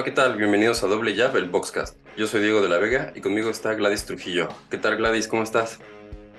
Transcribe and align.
Hola, 0.00 0.06
¿qué 0.06 0.12
tal? 0.12 0.36
Bienvenidos 0.38 0.82
a 0.82 0.86
Doble 0.86 1.14
Jab, 1.14 1.36
el 1.36 1.50
Boxcast. 1.50 1.94
Yo 2.16 2.26
soy 2.26 2.40
Diego 2.40 2.62
de 2.62 2.70
la 2.70 2.78
Vega 2.78 3.12
y 3.14 3.20
conmigo 3.20 3.50
está 3.50 3.74
Gladys 3.74 4.06
Trujillo. 4.06 4.48
¿Qué 4.70 4.78
tal, 4.78 4.96
Gladys? 4.96 5.28
¿Cómo 5.28 5.42
estás? 5.42 5.78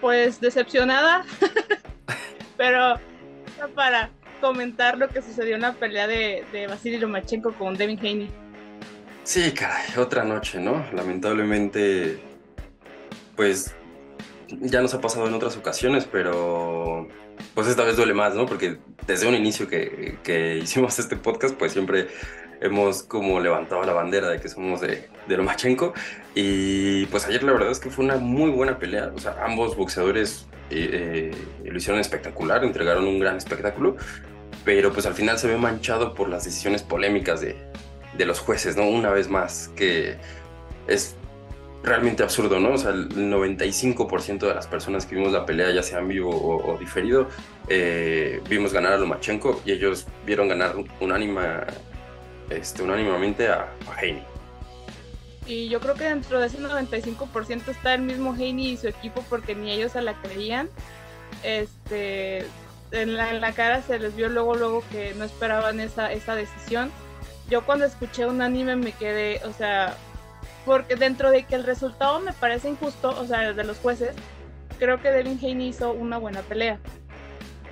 Pues 0.01 0.41
decepcionada, 0.41 1.23
pero 2.57 2.99
para 3.75 4.09
comentar 4.41 4.97
lo 4.97 5.09
que 5.09 5.21
sucedió 5.21 5.53
en 5.53 5.61
la 5.61 5.73
pelea 5.73 6.07
de, 6.07 6.43
de 6.51 6.65
Vasily 6.65 6.97
Lomachenko 6.97 7.53
con 7.53 7.77
Devin 7.77 7.99
Haney. 7.99 8.31
Sí, 9.25 9.51
caray, 9.51 9.95
otra 9.95 10.23
noche, 10.23 10.59
¿no? 10.59 10.83
Lamentablemente, 10.91 12.19
pues 13.35 13.75
ya 14.49 14.81
nos 14.81 14.95
ha 14.95 15.01
pasado 15.01 15.27
en 15.27 15.35
otras 15.35 15.55
ocasiones, 15.55 16.07
pero 16.11 17.07
pues 17.53 17.67
esta 17.67 17.83
vez 17.83 17.95
duele 17.95 18.15
más, 18.15 18.33
¿no? 18.33 18.47
Porque 18.47 18.79
desde 19.05 19.27
un 19.27 19.35
inicio 19.35 19.67
que, 19.67 20.17
que 20.23 20.57
hicimos 20.57 20.97
este 20.97 21.15
podcast, 21.15 21.55
pues 21.55 21.73
siempre 21.73 22.07
hemos 22.61 23.03
como 23.03 23.39
levantado 23.39 23.83
la 23.83 23.93
bandera 23.93 24.29
de 24.29 24.39
que 24.39 24.47
somos 24.47 24.81
de, 24.81 25.09
de 25.27 25.37
Lomachenko. 25.37 25.93
Y 26.35 27.05
pues 27.07 27.25
ayer 27.25 27.43
la 27.43 27.51
verdad 27.51 27.71
es 27.71 27.79
que 27.79 27.89
fue 27.89 28.05
una 28.05 28.15
muy 28.15 28.51
buena 28.51 28.79
pelea. 28.79 29.11
O 29.13 29.19
sea, 29.19 29.37
ambos 29.43 29.75
boxeadores 29.75 30.47
eh, 30.69 31.31
eh, 31.63 31.69
lo 31.69 31.77
hicieron 31.77 31.99
espectacular, 31.99 32.63
entregaron 32.63 33.05
un 33.05 33.19
gran 33.19 33.37
espectáculo. 33.37 33.97
Pero 34.63 34.93
pues 34.93 35.05
al 35.05 35.15
final 35.15 35.39
se 35.39 35.47
ve 35.47 35.57
manchado 35.57 36.13
por 36.13 36.29
las 36.29 36.45
decisiones 36.45 36.83
polémicas 36.83 37.41
de, 37.41 37.57
de 38.17 38.25
los 38.25 38.39
jueces, 38.39 38.77
¿no? 38.77 38.87
Una 38.87 39.09
vez 39.09 39.27
más, 39.27 39.69
que 39.75 40.17
es 40.87 41.15
realmente 41.83 42.23
absurdo, 42.23 42.59
¿no? 42.59 42.73
O 42.73 42.77
sea, 42.77 42.91
el 42.91 43.09
95% 43.09 44.39
de 44.39 44.53
las 44.53 44.67
personas 44.67 45.05
que 45.05 45.15
vimos 45.15 45.31
la 45.31 45.45
pelea, 45.45 45.71
ya 45.71 45.83
sea 45.83 45.99
en 45.99 46.07
vivo 46.07 46.29
o, 46.29 46.77
diferido, 46.77 47.27
eh, 47.67 48.41
vimos 48.49 48.73
ganar 48.73 48.93
a 48.93 48.97
Lomachenko 48.97 49.61
y 49.65 49.71
ellos 49.71 50.07
vieron 50.25 50.47
ganar 50.47 50.75
unánima, 50.99 51.65
este, 52.51 52.83
unánimamente 52.83 53.47
a, 53.47 53.69
a 53.87 54.05
Y 55.45 55.69
yo 55.69 55.79
creo 55.79 55.95
que 55.95 56.03
dentro 56.03 56.39
de 56.39 56.47
ese 56.47 56.59
95% 56.59 57.67
está 57.69 57.93
el 57.93 58.01
mismo 58.01 58.33
Haney 58.33 58.71
y 58.71 58.77
su 58.77 58.87
equipo 58.87 59.23
porque 59.29 59.55
ni 59.55 59.71
ellos 59.71 59.93
se 59.93 60.01
la 60.01 60.13
creían. 60.21 60.69
Este, 61.43 62.45
en 62.91 63.15
la, 63.15 63.29
en 63.29 63.41
la 63.41 63.53
cara 63.53 63.81
se 63.81 63.97
les 63.99 64.15
vio 64.15 64.29
luego, 64.29 64.55
luego 64.55 64.83
que 64.91 65.13
no 65.13 65.23
esperaban 65.23 65.79
esa, 65.79 66.11
esa 66.11 66.35
decisión. 66.35 66.91
Yo 67.49 67.65
cuando 67.65 67.85
escuché 67.85 68.25
un 68.25 68.41
anime 68.41 68.75
me 68.75 68.91
quedé, 68.91 69.41
o 69.45 69.53
sea, 69.53 69.95
porque 70.65 70.95
dentro 70.95 71.31
de 71.31 71.43
que 71.43 71.55
el 71.55 71.63
resultado 71.63 72.19
me 72.19 72.33
parece 72.33 72.69
injusto, 72.69 73.09
o 73.09 73.25
sea, 73.25 73.53
de 73.53 73.63
los 73.63 73.77
jueces, 73.79 74.15
creo 74.77 75.01
que 75.01 75.11
Devin 75.11 75.39
Haney 75.41 75.69
hizo 75.69 75.91
una 75.91 76.17
buena 76.17 76.41
pelea. 76.41 76.79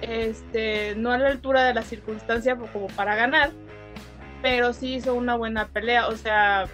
Este, 0.02 0.96
no 0.96 1.12
a 1.12 1.18
la 1.18 1.28
altura 1.28 1.64
de 1.66 1.74
la 1.74 1.82
circunstancia 1.84 2.56
como 2.56 2.88
para 2.88 3.16
ganar, 3.16 3.52
pero 4.42 4.73
sí 4.73 4.95
hizo 4.95 5.14
una 5.16 5.36
buena 5.36 5.68
pelea. 5.68 6.08
O 6.08 6.16
sea, 6.16 6.68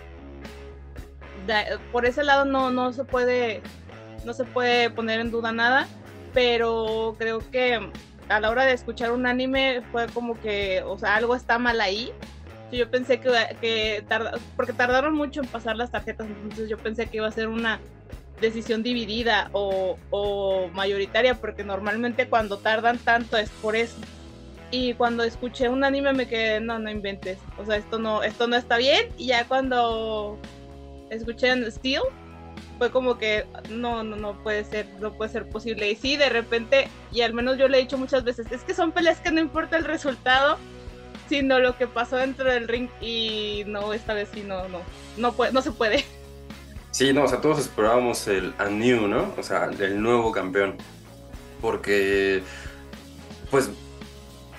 por 1.91 2.05
ese 2.05 2.23
lado 2.23 2.45
no, 2.45 2.71
no 2.71 2.93
se 2.93 3.03
puede 3.03 3.61
no 4.25 4.33
se 4.33 4.43
puede 4.43 4.89
poner 4.89 5.19
en 5.19 5.31
duda 5.31 5.51
nada, 5.51 5.87
pero 6.33 7.15
creo 7.19 7.39
que 7.51 7.79
a 8.27 8.39
la 8.39 8.49
hora 8.49 8.65
de 8.65 8.73
escuchar 8.73 9.11
un 9.11 9.27
anime 9.27 9.83
fue 9.91 10.07
como 10.07 10.39
que, 10.41 10.81
o 10.83 10.97
sea, 10.97 11.15
algo 11.15 11.35
está 11.35 11.59
mal 11.59 11.79
ahí. 11.79 12.11
Yo 12.71 12.89
pensé 12.89 13.19
que, 13.19 13.31
que 13.61 14.03
porque 14.55 14.73
tardaron 14.73 15.13
mucho 15.13 15.41
en 15.41 15.47
pasar 15.47 15.75
las 15.75 15.91
tarjetas, 15.91 16.27
entonces 16.27 16.67
yo 16.67 16.77
pensé 16.77 17.05
que 17.05 17.17
iba 17.17 17.27
a 17.27 17.31
ser 17.31 17.47
una 17.47 17.79
decisión 18.41 18.81
dividida 18.81 19.49
o, 19.53 19.97
o 20.09 20.67
mayoritaria, 20.73 21.35
porque 21.35 21.63
normalmente 21.63 22.27
cuando 22.27 22.57
tardan 22.57 22.97
tanto 22.97 23.37
es 23.37 23.49
por 23.61 23.75
eso 23.75 23.95
y 24.71 24.93
cuando 24.93 25.23
escuché 25.23 25.69
un 25.69 25.83
anime 25.83 26.13
me 26.13 26.27
quedé, 26.27 26.59
no, 26.59 26.79
no 26.79 26.89
inventes, 26.89 27.37
o 27.57 27.65
sea, 27.65 27.77
esto 27.77 27.99
no, 27.99 28.23
esto 28.23 28.47
no 28.47 28.55
está 28.55 28.77
bien, 28.77 29.09
y 29.17 29.27
ya 29.27 29.47
cuando 29.47 30.37
escuché 31.09 31.49
en 31.49 31.71
Steel, 31.71 32.01
fue 32.77 32.91
como 32.91 33.17
que 33.17 33.45
no, 33.69 34.03
no, 34.03 34.15
no 34.15 34.33
puede 34.43 34.63
ser, 34.65 34.87
no 34.99 35.13
puede 35.13 35.31
ser 35.31 35.47
posible. 35.47 35.89
Y 35.89 35.95
sí, 35.95 36.17
de 36.17 36.29
repente, 36.29 36.89
y 37.11 37.21
al 37.21 37.33
menos 37.33 37.57
yo 37.57 37.67
le 37.67 37.77
he 37.77 37.81
dicho 37.81 37.97
muchas 37.97 38.23
veces, 38.23 38.51
es 38.51 38.63
que 38.63 38.73
son 38.73 38.91
peleas 38.91 39.19
que 39.19 39.31
no 39.31 39.39
importa 39.39 39.77
el 39.77 39.85
resultado, 39.85 40.57
sino 41.29 41.59
lo 41.59 41.77
que 41.77 41.87
pasó 41.87 42.17
dentro 42.17 42.51
del 42.51 42.67
ring, 42.67 42.89
y 43.01 43.63
no, 43.67 43.93
esta 43.93 44.13
vez 44.13 44.29
sí, 44.33 44.43
no, 44.45 44.67
no, 44.67 44.79
no, 45.17 45.33
puede, 45.33 45.51
no 45.53 45.61
se 45.61 45.71
puede. 45.71 46.03
Sí, 46.91 47.11
no, 47.11 47.23
o 47.23 47.27
sea, 47.27 47.41
todos 47.41 47.59
esperábamos 47.59 48.27
el 48.27 48.53
a 48.57 48.65
new, 48.65 49.07
¿no? 49.07 49.33
O 49.37 49.43
sea, 49.43 49.65
el 49.65 50.01
nuevo 50.01 50.31
campeón. 50.31 50.77
Porque, 51.61 52.41
pues, 53.51 53.69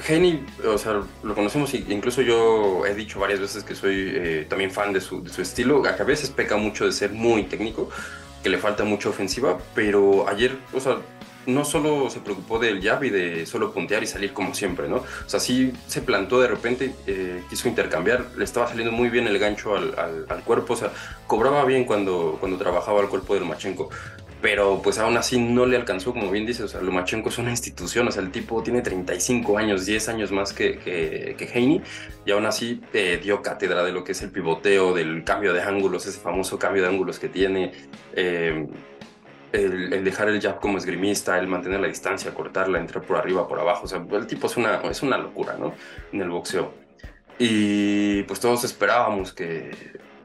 Henny, 0.07 0.45
o 0.65 0.79
sea, 0.79 1.03
lo 1.23 1.34
conocemos 1.34 1.73
y 1.75 1.87
incluso 1.89 2.23
yo 2.23 2.84
he 2.87 2.95
dicho 2.95 3.19
varias 3.19 3.41
veces 3.41 3.65
que 3.65 3.75
soy 3.75 4.12
eh, 4.15 4.47
también 4.49 4.71
fan 4.71 4.93
de 4.93 5.01
su, 5.01 5.23
de 5.23 5.31
su 5.31 5.43
estilo, 5.43 5.83
a 5.84 6.05
veces 6.05 6.31
peca 6.31 6.57
mucho 6.57 6.84
de 6.84 6.93
ser 6.93 7.12
muy 7.12 7.45
técnico, 7.45 7.89
que 8.43 8.51
le 8.51 8.59
falta 8.59 8.85
mucha 8.85 9.09
ofensiva, 9.09 9.59
pero 9.75 10.29
ayer, 10.29 10.56
o 10.73 10.81
sea, 10.81 10.99
no 11.47 11.65
solo 11.65 12.11
se 12.11 12.21
preocupó 12.21 12.59
del 12.59 12.83
jab 12.83 13.05
y 13.05 13.11
de 13.11 13.47
solo 13.47 13.73
puntear 13.73 14.03
y 14.03 14.06
salir 14.06 14.33
como 14.33 14.55
siempre, 14.55 14.89
¿no? 14.89 14.97
O 14.97 15.29
sea, 15.29 15.41
sí 15.41 15.73
se 15.87 16.03
plantó 16.03 16.41
de 16.41 16.49
repente, 16.49 16.95
eh, 17.06 17.43
quiso 17.49 17.69
intercambiar, 17.69 18.27
le 18.37 18.45
estaba 18.45 18.69
saliendo 18.69 18.93
muy 18.93 19.09
bien 19.09 19.27
el 19.27 19.39
gancho 19.39 19.77
al, 19.77 19.99
al, 19.99 20.27
al, 20.29 20.43
cuerpo, 20.43 20.75
o 20.75 20.77
sea, 20.77 20.91
cobraba 21.27 21.65
bien 21.65 21.85
cuando, 21.85 22.37
cuando 22.41 22.59
trabajaba 22.59 23.01
el 23.01 23.09
cuerpo 23.09 23.35
del 23.35 23.45
Machenko 23.45 23.91
pero 24.43 24.81
pues 24.83 24.99
aún 24.99 25.17
así 25.17 25.41
no 25.41 25.67
le 25.67 25.77
alcanzó, 25.77 26.13
como 26.13 26.31
bien 26.31 26.47
dices, 26.47 26.65
o 26.65 26.69
sea, 26.69 26.81
Lomachenko 26.81 27.31
es 27.31 27.39
una 27.39 27.51
institución, 27.51 28.07
o 28.09 28.11
sea, 28.11 28.23
el 28.23 28.31
tipo 28.31 28.63
tiene 28.63 28.83
35 28.83 29.57
años, 29.57 29.87
10 29.87 30.09
años 30.11 30.31
más 30.31 30.53
que, 30.53 30.79
que, 30.79 31.35
que 31.37 31.83
y 32.27 32.31
aún 32.31 32.45
así 32.45 32.83
eh, 32.93 33.19
dio 33.23 33.41
cátedra 33.41 33.83
de 33.83 33.93
lo 33.93 34.05
que 34.05 34.13
es 34.13 34.23
el 34.23 34.31
pivoteo, 34.31 34.95
del 34.95 35.25
cambio 35.25 35.55
de 35.55 35.63
ángulos, 35.63 36.07
ese 36.07 36.21
famoso 36.21 36.59
cambio 36.59 36.83
de 36.83 36.89
ángulos 36.89 37.19
que 37.19 37.29
tiene, 37.29 37.73
eh, 38.15 38.67
el, 39.53 40.05
dejar 40.05 40.29
el 40.29 40.41
jab 40.41 40.61
como 40.61 40.77
esgrimista, 40.77 41.39
el 41.39 41.47
mantener 41.47 41.81
la 41.81 41.89
distancia, 41.89 42.35
cortarla, 42.35 42.79
entrar 42.79 43.05
por 43.05 43.17
arriba, 43.17 43.49
por 43.49 43.59
abajo, 43.59 43.85
o 43.85 43.89
sea, 43.89 44.05
el 44.11 44.27
tipo 44.27 44.49
es 44.49 44.57
una, 44.57 44.83
es 44.83 45.03
una 45.03 45.17
locura, 45.17 45.57
¿no? 45.59 45.75
En 46.13 46.21
el 46.21 46.31
boxeo. 46.31 46.75
Y 47.39 48.23
pues 48.25 48.41
todos 48.41 48.65
esperábamos 48.65 49.33
que 49.33 49.71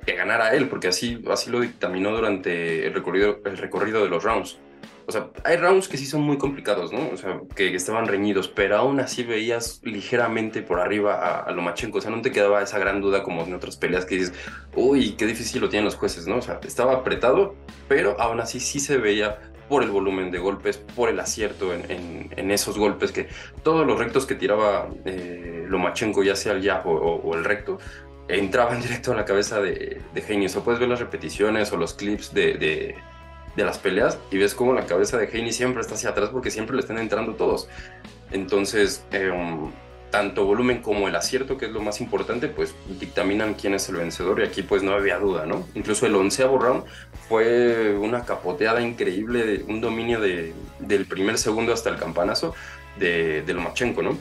que 0.06 0.16
ganara 0.16 0.54
él, 0.56 0.68
porque 0.68 0.88
así, 0.88 1.24
así 1.30 1.50
lo 1.50 1.60
dictaminó 1.60 2.12
durante 2.12 2.88
el 2.88 2.94
recorrido, 2.94 3.40
el 3.46 3.58
recorrido 3.58 4.04
de 4.04 4.10
los 4.10 4.24
rounds. 4.24 4.60
O 5.08 5.12
sea, 5.12 5.30
hay 5.44 5.58
rounds 5.58 5.88
que 5.88 5.98
sí 5.98 6.06
son 6.06 6.22
muy 6.22 6.38
complicados, 6.38 6.94
¿no? 6.94 7.10
O 7.10 7.18
sea, 7.18 7.42
que, 7.56 7.76
estaban 7.76 8.08
reñidos, 8.08 8.48
pero 8.48 8.78
aún 8.78 9.00
así 9.00 9.24
veías 9.24 9.82
ligeramente 9.84 10.62
por 10.62 10.80
arriba 10.80 11.16
a, 11.16 11.40
a, 11.40 11.52
Lomachenko. 11.52 11.98
O 11.98 12.02
sea, 12.02 12.12
no 12.12 12.22
te 12.22 12.32
quedaba 12.32 12.62
esa 12.62 12.80
gran 12.80 13.02
duda 13.02 13.24
como 13.24 13.44
en 13.44 13.54
otras 13.54 13.78
peleas 13.78 14.06
que 14.06 14.16
dices, 14.16 14.34
uy, 14.76 15.14
qué 15.14 15.26
difícil 15.26 15.62
lo 15.62 15.70
tienen 15.70 15.86
los 15.86 15.96
jueces, 15.96 16.28
¿no? 16.28 16.38
O 16.38 16.42
sea, 16.42 16.60
estaba 16.64 16.94
apretado, 16.94 17.56
pero 17.88 18.20
aún 18.22 18.40
así 18.40 18.60
sí 18.60 18.80
se 18.80 18.98
veía 18.98 19.40
por 19.72 19.84
el 19.84 19.90
volumen 19.90 20.32
de 20.32 20.38
golpes, 20.38 20.76
por 20.78 21.08
el 21.08 21.18
acierto 21.18 21.74
en, 21.74 21.90
en, 21.90 22.30
en 22.36 22.52
esos 22.52 22.78
golpes, 22.78 23.14
que 23.14 23.30
todos 23.64 23.88
los 23.88 23.98
rectos 23.98 24.26
que 24.26 24.36
tiraba 24.36 24.90
eh, 25.06 25.66
Lomachenko, 25.70 26.24
ya 26.24 26.36
sea 26.36 26.52
el 26.52 26.62
jab 26.62 26.86
o, 26.86 26.92
o, 26.92 27.36
el 27.38 27.46
recto, 27.46 27.80
entraban 28.38 28.82
directo 28.82 29.12
en 29.12 29.18
la 29.18 29.26
cabeza 29.26 29.62
de, 29.62 30.02
de 30.14 30.22
Heine. 30.28 30.48
O 30.56 30.64
puedes 30.64 30.80
ver 30.80 30.90
las 30.90 31.00
repeticiones 31.00 31.72
o 31.72 31.78
los 31.78 31.94
clips 31.94 32.34
de, 32.34 32.54
de, 32.54 32.96
de, 33.56 33.64
las 33.64 33.78
peleas 33.78 34.18
y 34.32 34.38
ves 34.38 34.54
cómo 34.54 34.74
la 34.74 34.86
cabeza 34.86 35.18
de 35.18 35.26
Heine 35.26 35.52
siempre 35.52 35.82
está 35.82 35.96
hacia 35.96 36.10
atrás 36.10 36.30
porque 36.30 36.52
siempre 36.52 36.76
le 36.76 36.82
están 36.82 36.98
entrando 36.98 37.36
todos. 37.36 37.68
Entonces, 38.32 39.04
eh, 39.12 39.32
tanto 40.12 40.46
volumen 40.46 40.82
como 40.82 41.08
el 41.08 41.16
acierto, 41.16 41.58
que 41.58 41.66
es 41.66 41.72
lo 41.72 41.82
más 41.82 42.02
importante, 42.02 42.50
pues 42.50 42.76
dictaminan 43.00 43.56
quién 43.56 43.74
es 43.74 43.88
el 43.90 43.96
vencedor 43.96 44.42
y 44.42 44.44
aquí 44.44 44.62
pues 44.62 44.84
no 44.84 44.92
había 44.94 45.18
duda, 45.18 45.46
¿no? 45.46 45.66
Incluso 45.74 46.06
el 46.06 46.16
onceavo 46.16 46.60
round 46.60 46.84
fue 47.30 47.96
una 47.98 48.26
capoteada 48.26 48.82
increíble, 48.82 49.64
un 49.68 49.82
dominio 49.82 50.20
de, 50.20 50.54
del 50.80 51.06
primer 51.06 51.38
segundo 51.38 51.74
hasta 51.74 51.90
el 51.90 51.98
campanazo 51.98 52.54
de, 53.00 53.42
de 53.42 53.54
Lomachenko, 53.54 54.04
¿no? 54.04 54.18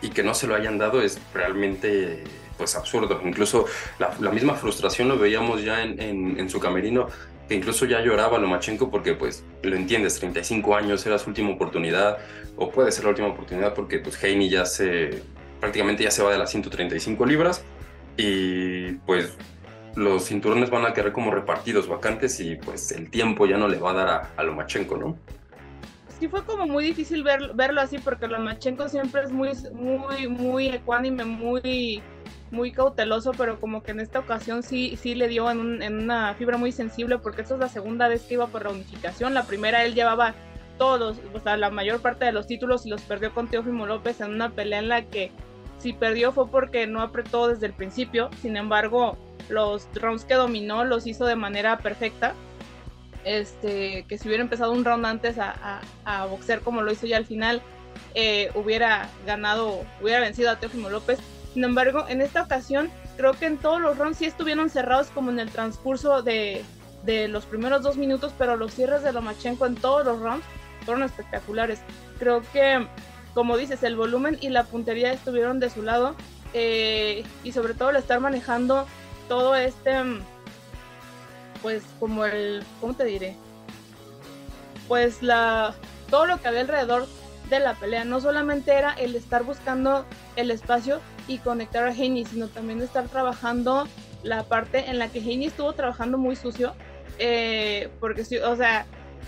Y 0.00 0.08
que 0.08 0.22
no 0.22 0.34
se 0.34 0.46
lo 0.46 0.54
hayan 0.54 0.78
dado 0.78 1.02
es 1.02 1.18
realmente 1.32 2.24
pues 2.56 2.76
absurdo. 2.76 3.20
Incluso 3.24 3.66
la, 3.98 4.30
misma 4.30 4.54
frustración 4.54 5.08
lo 5.08 5.18
veíamos 5.18 5.62
ya 5.62 5.82
en, 5.82 6.48
su 6.48 6.60
camerino, 6.60 7.08
que 7.48 7.54
incluso 7.54 7.86
ya 7.86 8.00
lloraba 8.00 8.38
Lomachenko 8.38 8.90
porque 8.90 9.14
pues 9.14 9.44
lo 9.62 9.76
entiendes, 9.76 10.18
35 10.18 10.76
años 10.76 11.04
era 11.06 11.18
su 11.18 11.30
última 11.30 11.50
oportunidad, 11.50 12.18
o 12.56 12.70
puede 12.70 12.92
ser 12.92 13.04
la 13.04 13.10
última 13.10 13.28
oportunidad 13.28 13.74
porque 13.74 13.98
pues 13.98 14.22
Heine 14.22 14.48
ya 14.48 14.64
se, 14.64 15.22
prácticamente 15.60 16.04
ya 16.04 16.10
se 16.10 16.22
va 16.22 16.32
de 16.32 16.38
las 16.38 16.50
135 16.50 17.26
libras 17.26 17.64
y 18.16 18.92
pues 19.06 19.32
los 19.96 20.24
cinturones 20.24 20.70
van 20.70 20.86
a 20.86 20.92
quedar 20.92 21.12
como 21.12 21.30
repartidos 21.30 21.88
vacantes 21.88 22.40
y 22.40 22.56
pues 22.56 22.90
el 22.92 23.10
tiempo 23.10 23.46
ya 23.46 23.56
no 23.56 23.68
le 23.68 23.78
va 23.78 23.90
a 23.90 23.94
dar 23.94 24.08
a, 24.08 24.30
a 24.36 24.42
Lomachenko, 24.42 24.96
¿no? 24.96 25.18
Sí 26.24 26.28
fue 26.30 26.42
como 26.44 26.66
muy 26.66 26.86
difícil 26.86 27.22
ver, 27.22 27.52
verlo 27.52 27.82
así 27.82 27.98
porque 27.98 28.26
Lomachenko 28.26 28.88
siempre 28.88 29.24
es 29.24 29.30
muy, 29.30 29.50
muy, 29.74 30.26
muy 30.26 30.68
ecuánime, 30.68 31.26
muy 31.26 32.02
muy 32.50 32.72
cauteloso, 32.72 33.32
pero 33.36 33.60
como 33.60 33.82
que 33.82 33.90
en 33.90 34.00
esta 34.00 34.20
ocasión 34.20 34.62
sí, 34.62 34.96
sí 34.96 35.14
le 35.14 35.28
dio 35.28 35.50
en, 35.50 35.58
un, 35.58 35.82
una 35.82 36.32
fibra 36.34 36.56
muy 36.56 36.72
sensible, 36.72 37.18
porque 37.18 37.42
esta 37.42 37.54
es 37.54 37.60
la 37.60 37.68
segunda 37.68 38.08
vez 38.08 38.22
que 38.22 38.34
iba 38.34 38.46
por 38.46 38.62
reunificación. 38.62 39.34
La 39.34 39.42
primera 39.42 39.84
él 39.84 39.94
llevaba 39.94 40.34
todos, 40.78 41.18
o 41.34 41.40
sea, 41.40 41.58
la 41.58 41.68
mayor 41.68 42.00
parte 42.00 42.24
de 42.24 42.32
los 42.32 42.46
títulos 42.46 42.86
y 42.86 42.90
los 42.90 43.02
perdió 43.02 43.34
con 43.34 43.48
Teófimo 43.48 43.86
López 43.86 44.20
en 44.22 44.32
una 44.32 44.48
pelea 44.50 44.78
en 44.78 44.88
la 44.88 45.02
que 45.02 45.30
si 45.78 45.92
perdió 45.92 46.32
fue 46.32 46.48
porque 46.48 46.86
no 46.86 47.02
apretó 47.02 47.48
desde 47.48 47.66
el 47.66 47.74
principio, 47.74 48.30
sin 48.40 48.56
embargo, 48.56 49.18
los 49.50 49.88
rounds 49.94 50.24
que 50.24 50.34
dominó 50.34 50.84
los 50.84 51.06
hizo 51.06 51.26
de 51.26 51.36
manera 51.36 51.76
perfecta. 51.76 52.34
Este, 53.24 54.04
que 54.08 54.18
si 54.18 54.28
hubiera 54.28 54.42
empezado 54.42 54.72
un 54.72 54.84
round 54.84 55.06
antes 55.06 55.36
a, 55.38 55.80
boxear 56.28 56.60
como 56.60 56.82
lo 56.82 56.92
hizo 56.92 57.06
ya 57.06 57.16
al 57.16 57.26
final, 57.26 57.62
eh, 58.14 58.50
hubiera 58.54 59.08
ganado, 59.26 59.84
hubiera 60.02 60.20
vencido 60.20 60.50
a 60.50 60.56
Teófimo 60.56 60.90
López. 60.90 61.18
Sin 61.54 61.64
embargo, 61.64 62.04
en 62.08 62.20
esta 62.20 62.42
ocasión, 62.42 62.90
creo 63.16 63.32
que 63.32 63.46
en 63.46 63.56
todos 63.58 63.80
los 63.80 63.96
rounds 63.96 64.18
sí 64.18 64.26
estuvieron 64.26 64.68
cerrados 64.70 65.08
como 65.08 65.30
en 65.30 65.38
el 65.38 65.50
transcurso 65.50 66.22
de, 66.22 66.64
de 67.04 67.28
los 67.28 67.44
primeros 67.44 67.82
dos 67.82 67.96
minutos, 67.96 68.32
pero 68.36 68.56
los 68.56 68.74
cierres 68.74 69.02
de 69.02 69.12
Lomachenko 69.12 69.66
en 69.66 69.76
todos 69.76 70.04
los 70.04 70.20
rounds 70.20 70.44
fueron 70.84 71.02
espectaculares. 71.02 71.80
Creo 72.18 72.42
que, 72.52 72.86
como 73.34 73.56
dices, 73.56 73.82
el 73.82 73.96
volumen 73.96 74.38
y 74.40 74.48
la 74.48 74.64
puntería 74.64 75.12
estuvieron 75.12 75.60
de 75.60 75.70
su 75.70 75.82
lado 75.82 76.14
eh, 76.52 77.24
y 77.42 77.52
sobre 77.52 77.74
todo 77.74 77.90
el 77.90 77.96
estar 77.96 78.20
manejando 78.20 78.86
todo 79.28 79.56
este, 79.56 79.92
pues 81.64 81.82
como 81.98 82.26
el, 82.26 82.62
¿cómo 82.78 82.92
te 82.92 83.06
diré? 83.06 83.34
Pues 84.86 85.22
la, 85.22 85.74
todo 86.10 86.26
lo 86.26 86.38
que 86.38 86.46
había 86.46 86.60
alrededor 86.60 87.06
de 87.48 87.58
la 87.58 87.72
pelea, 87.72 88.04
no 88.04 88.20
solamente 88.20 88.74
era 88.74 88.92
el 88.92 89.16
estar 89.16 89.44
buscando 89.44 90.04
el 90.36 90.50
espacio 90.50 91.00
y 91.26 91.38
conectar 91.38 91.84
a 91.84 91.92
Heini, 91.94 92.26
sino 92.26 92.48
también 92.48 92.82
estar 92.82 93.08
trabajando 93.08 93.88
la 94.22 94.42
parte 94.42 94.90
en 94.90 94.98
la 94.98 95.08
que 95.08 95.20
Heini 95.20 95.46
estuvo 95.46 95.72
trabajando 95.72 96.18
muy 96.18 96.36
sucio, 96.36 96.74
eh, 97.18 97.88
porque 97.98 98.26
o 98.44 98.56
sea, 98.56 98.84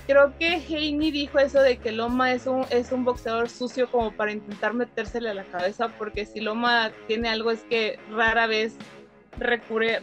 creo 0.07 0.37
que 0.39 0.57
Heini 0.57 1.11
dijo 1.11 1.39
eso 1.39 1.63
de 1.63 1.79
que 1.79 1.91
Loma 1.91 2.35
es 2.35 2.47
un, 2.47 2.67
es 2.69 2.93
un 2.93 3.07
boxeador 3.07 3.49
sucio 3.49 3.91
como 3.91 4.13
para 4.13 4.33
intentar 4.33 4.75
metérsele 4.75 5.31
a 5.31 5.35
la 5.35 5.45
cabeza, 5.45 5.89
porque 5.97 6.27
si 6.27 6.41
Loma 6.41 6.91
tiene 7.07 7.31
algo 7.31 7.51
es 7.51 7.63
que 7.63 7.99
rara 8.11 8.47
vez 8.47 8.75
recurre, 9.39 9.99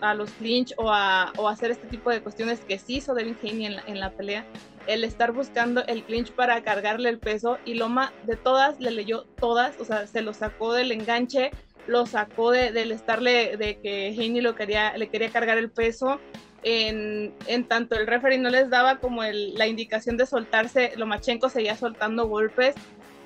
a, 0.00 0.14
los 0.14 0.30
clinch 0.32 0.74
o 0.76 0.90
a, 0.90 1.32
hacer 1.48 1.70
este 1.70 1.86
tipo 1.86 2.10
de 2.10 2.20
cuestiones 2.20 2.60
que 2.60 2.78
sí 2.78 2.96
hizo 2.96 3.14
Devin 3.14 3.36
Haney 3.42 3.66
en 3.66 3.76
la, 3.76 3.82
en 3.86 4.00
la 4.00 4.10
pelea, 4.10 4.44
el 4.86 5.04
estar 5.04 5.32
buscando 5.32 5.84
el 5.86 6.02
clinch 6.04 6.32
para 6.32 6.62
cargarle 6.62 7.08
el 7.08 7.18
peso 7.18 7.58
y 7.64 7.74
Loma 7.74 8.12
de 8.24 8.36
todas 8.36 8.80
le 8.80 8.90
leyó 8.90 9.24
todas, 9.38 9.78
o 9.80 9.84
sea, 9.84 10.06
se 10.06 10.22
lo 10.22 10.32
sacó 10.32 10.72
del 10.72 10.92
enganche, 10.92 11.50
lo 11.86 12.06
sacó 12.06 12.50
de, 12.50 12.72
del 12.72 12.92
estarle, 12.92 13.56
de 13.56 13.78
que 13.80 14.08
Haney 14.08 14.40
lo 14.40 14.54
quería, 14.54 14.96
le 14.96 15.08
quería 15.08 15.30
cargar 15.30 15.58
el 15.58 15.70
peso. 15.70 16.20
En, 16.64 17.32
en 17.46 17.68
tanto 17.68 17.94
el 17.94 18.08
referee 18.08 18.36
no 18.36 18.50
les 18.50 18.68
daba 18.68 18.98
como 18.98 19.22
el, 19.22 19.54
la 19.54 19.68
indicación 19.68 20.16
de 20.16 20.26
soltarse, 20.26 20.92
Lomachenko 20.96 21.48
seguía 21.48 21.76
soltando 21.76 22.26
golpes 22.26 22.74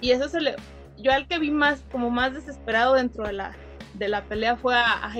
y 0.02 0.10
eso 0.10 0.28
se 0.28 0.42
le, 0.42 0.56
yo 0.98 1.12
al 1.12 1.26
que 1.26 1.38
vi 1.38 1.50
más, 1.50 1.82
como 1.90 2.10
más 2.10 2.34
desesperado 2.34 2.94
dentro 2.94 3.24
de 3.24 3.32
la, 3.32 3.56
de 3.94 4.08
la 4.08 4.24
pelea 4.24 4.56
fue 4.56 4.74
a, 4.74 5.04
a 5.04 5.12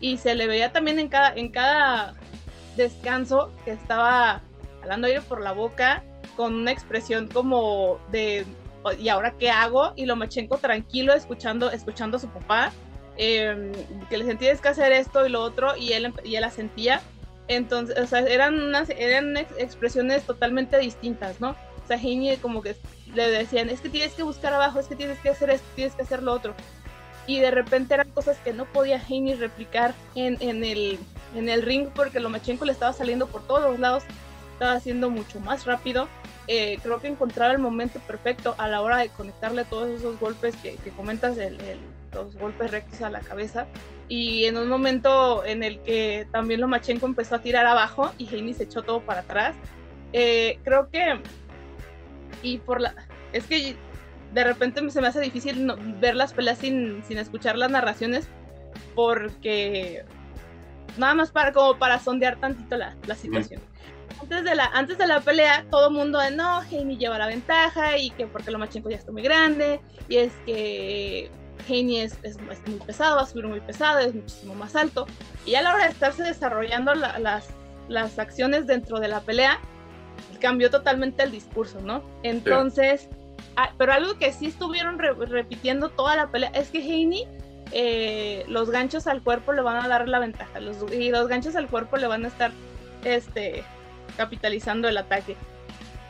y 0.00 0.16
se 0.16 0.34
le 0.34 0.46
veía 0.46 0.72
también 0.72 0.98
en 0.98 1.08
cada, 1.08 1.34
en 1.34 1.50
cada 1.50 2.14
descanso 2.76 3.52
que 3.64 3.72
estaba 3.72 4.42
hablando 4.82 5.06
aire 5.06 5.20
por 5.22 5.40
la 5.40 5.52
boca 5.52 6.02
con 6.36 6.54
una 6.54 6.72
expresión 6.72 7.28
como 7.28 7.98
de 8.10 8.46
¿y 8.98 9.08
ahora 9.08 9.34
qué 9.38 9.50
hago? 9.50 9.92
Y 9.96 10.06
lo 10.06 10.14
Lomachenko 10.14 10.58
tranquilo 10.58 11.12
escuchando, 11.12 11.70
escuchando 11.70 12.16
a 12.16 12.20
su 12.20 12.28
papá, 12.28 12.72
em, 13.16 13.72
que 14.08 14.18
le 14.18 14.24
sentía 14.24 14.54
que 14.56 14.68
hacer 14.68 14.92
esto 14.92 15.26
y 15.26 15.28
lo 15.28 15.42
otro, 15.42 15.76
y 15.76 15.92
él, 15.92 16.12
y 16.24 16.36
él 16.36 16.40
la 16.40 16.50
sentía. 16.50 17.02
Entonces, 17.48 18.12
eran, 18.12 18.60
unas, 18.60 18.88
eran 18.90 19.36
expresiones 19.36 20.22
totalmente 20.22 20.78
distintas, 20.78 21.40
¿no? 21.40 21.50
O 21.50 21.86
sea, 21.86 21.98
como 22.40 22.62
que 22.62 22.76
le 23.14 23.28
decían, 23.28 23.68
es 23.68 23.80
que 23.80 23.88
tienes 23.88 24.14
que 24.14 24.22
buscar 24.22 24.54
abajo, 24.54 24.78
es 24.78 24.86
que 24.86 24.94
tienes 24.94 25.18
que 25.18 25.30
hacer 25.30 25.50
esto, 25.50 25.66
tienes 25.74 25.94
que 25.94 26.02
hacer 26.02 26.22
lo 26.22 26.32
otro 26.32 26.54
y 27.30 27.38
de 27.38 27.52
repente 27.52 27.94
eran 27.94 28.10
cosas 28.10 28.38
que 28.38 28.52
no 28.52 28.64
podía 28.64 29.00
Heini 29.00 29.34
replicar 29.34 29.94
en, 30.16 30.36
en, 30.40 30.64
el, 30.64 30.98
en 31.36 31.48
el 31.48 31.62
ring 31.62 31.86
porque 31.94 32.18
Lomachenko 32.18 32.64
le 32.64 32.72
estaba 32.72 32.92
saliendo 32.92 33.28
por 33.28 33.46
todos 33.46 33.62
los 33.62 33.78
lados, 33.78 34.02
estaba 34.54 34.72
haciendo 34.72 35.10
mucho 35.10 35.38
más 35.38 35.64
rápido. 35.64 36.08
Eh, 36.48 36.80
creo 36.82 37.00
que 37.00 37.06
encontraba 37.06 37.52
el 37.52 37.60
momento 37.60 38.00
perfecto 38.00 38.56
a 38.58 38.66
la 38.66 38.80
hora 38.80 38.96
de 38.96 39.10
conectarle 39.10 39.64
todos 39.64 39.90
esos 39.90 40.18
golpes 40.18 40.56
que, 40.56 40.76
comentas, 40.96 41.38
el, 41.38 41.56
los 42.12 42.34
golpes 42.34 42.72
rectos 42.72 43.00
a 43.00 43.10
la 43.10 43.20
cabeza. 43.20 43.68
Y 44.08 44.46
en 44.46 44.56
un 44.56 44.68
momento 44.68 45.44
en 45.44 45.62
el 45.62 45.78
que 45.82 46.26
también 46.32 46.60
Lomachenko 46.60 47.06
empezó 47.06 47.36
a 47.36 47.42
tirar 47.42 47.64
abajo 47.64 48.10
y 48.18 48.26
Heini 48.26 48.54
se 48.54 48.64
echó 48.64 48.82
todo 48.82 49.02
para 49.02 49.20
atrás. 49.20 49.54
Eh, 50.12 50.58
creo 50.64 50.90
que. 50.90 51.20
Y 52.42 52.58
por 52.58 52.80
la. 52.80 52.92
Es 53.32 53.46
que 53.46 53.76
de 54.32 54.44
repente 54.44 54.88
se 54.90 55.00
me 55.00 55.08
hace 55.08 55.20
difícil 55.20 55.72
ver 56.00 56.14
las 56.14 56.32
peleas 56.32 56.58
sin, 56.58 57.02
escuchar 57.08 57.56
las 57.56 57.70
narraciones 57.70 58.28
porque 58.94 60.04
nada 60.96 61.14
más 61.14 61.30
para 61.30 61.52
como 61.52 61.78
para 61.78 61.98
sondear 61.98 62.38
tantito 62.40 62.76
la, 62.76 62.94
situación. 63.14 63.60
Antes 64.20 64.44
de 64.44 64.54
la, 64.54 64.66
antes 64.66 64.98
de 64.98 65.06
la 65.06 65.20
pelea, 65.20 65.64
todo 65.70 65.88
el 65.88 65.94
mundo 65.94 66.18
de 66.18 66.30
no, 66.30 66.62
Heini 66.62 66.96
lleva 66.98 67.18
la 67.18 67.26
ventaja 67.26 67.96
y 67.98 68.10
que 68.10 68.26
porque 68.26 68.50
Lomachenko 68.50 68.90
ya 68.90 68.96
está 68.96 69.12
muy 69.12 69.22
grande 69.22 69.80
y 70.08 70.16
es 70.16 70.32
que 70.46 71.30
Heini 71.68 72.00
es, 72.00 72.18
es, 72.22 72.38
muy 72.66 72.80
pesado, 72.86 73.16
va 73.16 73.22
a 73.22 73.26
subir 73.26 73.46
muy 73.46 73.60
pesado, 73.60 73.98
es 74.00 74.14
muchísimo 74.14 74.54
más 74.54 74.76
alto. 74.76 75.06
Y 75.46 75.54
a 75.54 75.62
la 75.62 75.74
hora 75.74 75.84
de 75.84 75.90
estarse 75.90 76.22
desarrollando 76.22 76.94
las, 76.94 77.48
las 77.88 78.18
acciones 78.18 78.66
dentro 78.66 79.00
de 79.00 79.08
la 79.08 79.20
pelea, 79.20 79.58
cambió 80.40 80.70
totalmente 80.70 81.22
el 81.22 81.30
discurso, 81.30 81.80
¿no? 81.80 82.02
Entonces, 82.22 83.08
pero 83.78 83.92
algo 83.92 84.18
que 84.18 84.32
sí 84.32 84.46
estuvieron 84.46 84.98
repitiendo 84.98 85.88
toda 85.88 86.16
la 86.16 86.30
pelea 86.30 86.50
es 86.50 86.70
que 86.70 86.78
Heini 86.78 87.26
eh, 87.72 88.44
los 88.48 88.70
ganchos 88.70 89.06
al 89.06 89.22
cuerpo 89.22 89.52
le 89.52 89.62
van 89.62 89.84
a 89.84 89.88
dar 89.88 90.08
la 90.08 90.18
ventaja 90.18 90.58
y 90.92 91.10
los 91.10 91.28
ganchos 91.28 91.54
al 91.54 91.68
cuerpo 91.68 91.96
le 91.96 92.08
van 92.08 92.24
a 92.24 92.28
estar 92.28 92.50
este, 93.04 93.64
capitalizando 94.16 94.88
el 94.88 94.96
ataque. 94.96 95.36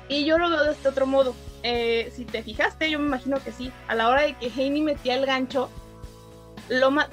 Y 0.08 0.24
yo 0.24 0.38
lo 0.38 0.50
veo 0.50 0.64
de 0.64 0.72
este 0.72 0.88
otro 0.88 1.06
modo. 1.06 1.34
Eh, 1.62 2.10
si 2.14 2.24
te 2.24 2.42
fijaste, 2.42 2.90
yo 2.90 2.98
me 2.98 3.06
imagino 3.06 3.38
que 3.42 3.52
sí. 3.52 3.70
A 3.86 3.94
la 3.94 4.08
hora 4.08 4.22
de 4.22 4.34
que 4.34 4.48
Heini 4.48 4.80
metía 4.80 5.14
el 5.14 5.26
gancho, 5.26 5.70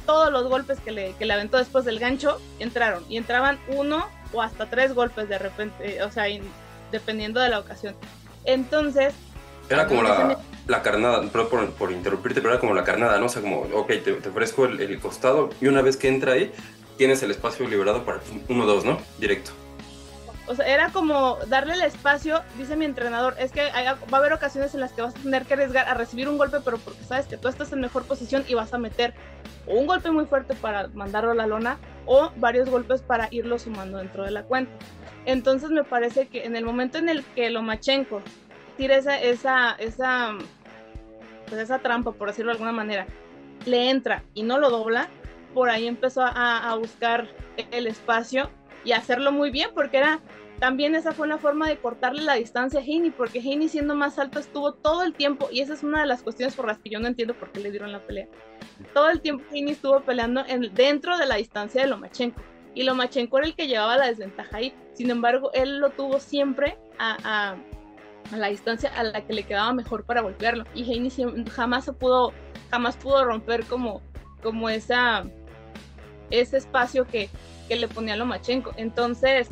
todos 0.06 0.32
los 0.32 0.48
golpes 0.48 0.80
que 0.80 0.92
le, 0.92 1.14
que 1.14 1.26
le 1.26 1.34
aventó 1.34 1.58
después 1.58 1.86
del 1.86 2.00
gancho 2.00 2.40
entraron. 2.60 3.04
Y 3.10 3.18
entraban 3.18 3.60
uno 3.68 4.08
o 4.34 4.42
hasta 4.42 4.68
tres 4.68 4.94
golpes 4.96 5.30
de 5.30 5.38
repente, 5.38 6.02
o 6.04 6.12
sea, 6.12 6.26
dependiendo 6.92 7.40
de 7.40 7.50
la 7.50 7.60
ocasión. 7.60 7.96
Entonces, 8.46 9.14
era 9.70 9.88
como 9.88 10.04
la, 10.04 10.40
la 10.68 10.82
carnada, 10.82 11.22
por, 11.30 11.72
por, 11.72 11.92
interrumpirte, 11.92 12.42
pero 12.42 12.54
era 12.54 12.60
como 12.60 12.74
la 12.74 12.84
carnada, 12.84 13.20
¿no? 13.20 13.26
O 13.26 13.30
sea, 13.30 13.42
como, 13.42 13.62
ok, 13.62 13.88
te, 13.88 14.14
te 14.14 14.30
ofrezco 14.30 14.66
el, 14.66 15.00
costado 15.00 15.50
y 15.62 15.68
una 15.68 15.82
vez 15.82 15.98
que 15.98 16.08
entra 16.08 16.34
ahí, 16.34 16.52
tienes 16.98 17.22
el 17.24 17.32
espacio 17.32 17.68
liberado 17.68 18.04
para 18.04 18.20
uno, 18.50 18.66
dos, 18.66 18.86
¿no? 18.86 19.00
Directo. 19.20 19.52
O 20.48 20.56
sea, 20.56 20.66
era 20.66 20.90
como 20.92 21.38
darle 21.48 21.74
el 21.74 21.82
espacio, 21.82 22.42
dice 22.58 22.78
mi 22.78 22.86
entrenador, 22.86 23.36
es 23.38 23.52
que 23.52 23.64
va 23.64 24.18
a 24.18 24.18
haber 24.18 24.32
ocasiones 24.32 24.74
en 24.74 24.80
las 24.80 24.94
que 24.94 25.02
vas 25.02 25.14
a 25.14 25.20
tener 25.20 25.46
que 25.46 25.56
arriesgar 25.56 25.90
a 25.90 25.94
recibir 25.94 26.30
un 26.30 26.38
golpe, 26.38 26.60
pero 26.64 26.78
porque 26.78 27.04
sabes 27.04 27.28
que 27.28 27.36
tú 27.36 27.50
estás 27.50 27.74
en 27.74 27.82
mejor 27.82 28.06
posición 28.06 28.46
y 28.48 28.54
vas 28.54 28.74
a 28.74 28.78
meter 28.78 29.14
un 29.68 29.86
golpe 29.88 30.10
muy 30.10 30.26
fuerte 30.26 30.56
para 30.56 30.88
mandarlo 30.90 31.32
a 31.32 31.36
la 31.36 31.48
lona 31.48 31.78
o 32.06 32.32
varios 32.38 32.70
golpes 32.70 33.02
para 33.02 33.28
irlo 33.32 33.60
sumando 33.60 33.98
dentro 33.98 34.24
de 34.24 34.32
la 34.32 34.44
cuenta. 34.44 34.72
Entonces 35.26 35.70
me 35.70 35.84
parece 35.84 36.30
que 36.30 36.46
en 36.46 36.56
el 36.56 36.64
momento 36.64 36.98
en 36.98 37.10
el 37.10 37.26
que 37.26 37.50
Lomachenko 37.50 38.22
pues 41.50 41.60
esa 41.60 41.80
trampa, 41.80 42.12
por 42.12 42.28
decirlo 42.28 42.52
de 42.52 42.56
alguna 42.56 42.72
manera, 42.72 43.08
le 43.66 43.90
entra 43.90 44.24
y 44.34 44.44
no 44.44 44.60
lo 44.60 44.70
dobla, 44.70 45.10
por 45.54 45.70
ahí 45.70 45.88
empezó 45.88 46.22
a, 46.24 46.76
buscar 46.76 47.28
el 47.72 47.88
espacio 47.88 48.50
y 48.84 48.92
hacerlo 48.92 49.32
muy 49.32 49.50
bien, 49.50 49.72
porque 49.74 49.98
era 49.98 50.20
también 50.60 50.96
esa 50.96 51.12
fue 51.12 51.28
una 51.28 51.38
forma 51.38 51.68
de 51.68 51.78
cortarle 51.78 52.22
la 52.22 52.34
distancia 52.34 52.80
a 52.80 52.84
Heini, 52.84 53.12
porque 53.12 53.40
Heini 53.40 53.70
siendo 53.70 53.96
más 53.96 54.20
alto 54.20 54.40
estuvo 54.40 54.74
todo 54.74 55.04
el 55.04 55.14
tiempo, 55.14 55.48
y 55.52 55.62
esa 55.62 55.74
es 55.74 55.84
una 55.84 56.02
de 56.02 56.08
las 56.08 56.22
cuestiones 56.22 56.56
por 56.56 56.68
las 56.68 56.80
que 56.80 56.90
yo 56.90 57.00
no 57.00 57.08
entiendo 57.08 57.34
por 57.34 57.52
qué 57.52 57.60
le 57.60 57.72
dieron 57.72 57.92
la 57.92 58.06
pelea. 58.06 58.28
Todo 58.94 59.10
el 59.10 59.22
tiempo 59.22 59.44
Heini 59.52 59.72
estuvo 59.72 60.00
peleando 60.02 60.44
en, 60.48 60.74
dentro 60.74 61.18
de 61.18 61.26
la 61.26 61.36
distancia 61.36 61.82
de 61.82 61.88
Lomachenko, 61.88 62.42
y 62.76 62.84
Lomachenko 62.84 63.40
era 63.40 63.48
el 63.48 63.56
que 63.56 63.68
llevaba 63.68 63.98
la 63.98 64.08
desventaja 64.08 64.58
ahí. 64.58 64.74
Sin 64.94 65.10
embargo, 65.10 65.52
él 65.54 65.80
lo 65.80 65.90
tuvo 65.90 66.20
siempre 66.20 66.78
a 67.00 67.56
la 68.32 68.48
distancia 68.48 68.92
a 68.96 69.04
la 69.04 69.26
que 69.26 69.34
le 69.34 69.44
quedaba 69.44 69.74
mejor 69.74 70.04
para 70.04 70.22
golpearlo. 70.22 70.66
Y 70.74 70.84
Heini 70.84 71.12
jamás 71.50 71.86
se 71.86 71.94
pudo, 71.94 72.34
jamás 72.72 72.98
pudo 72.98 73.24
romper 73.24 73.64
como, 73.66 74.02
como 74.44 74.70
esa, 74.70 75.26
ese 76.30 76.58
espacio 76.58 77.06
que, 77.06 77.30
que 77.68 77.76
le 77.76 77.88
ponía 77.88 78.16
Lomachenko. 78.16 78.72
Entonces, 78.78 79.50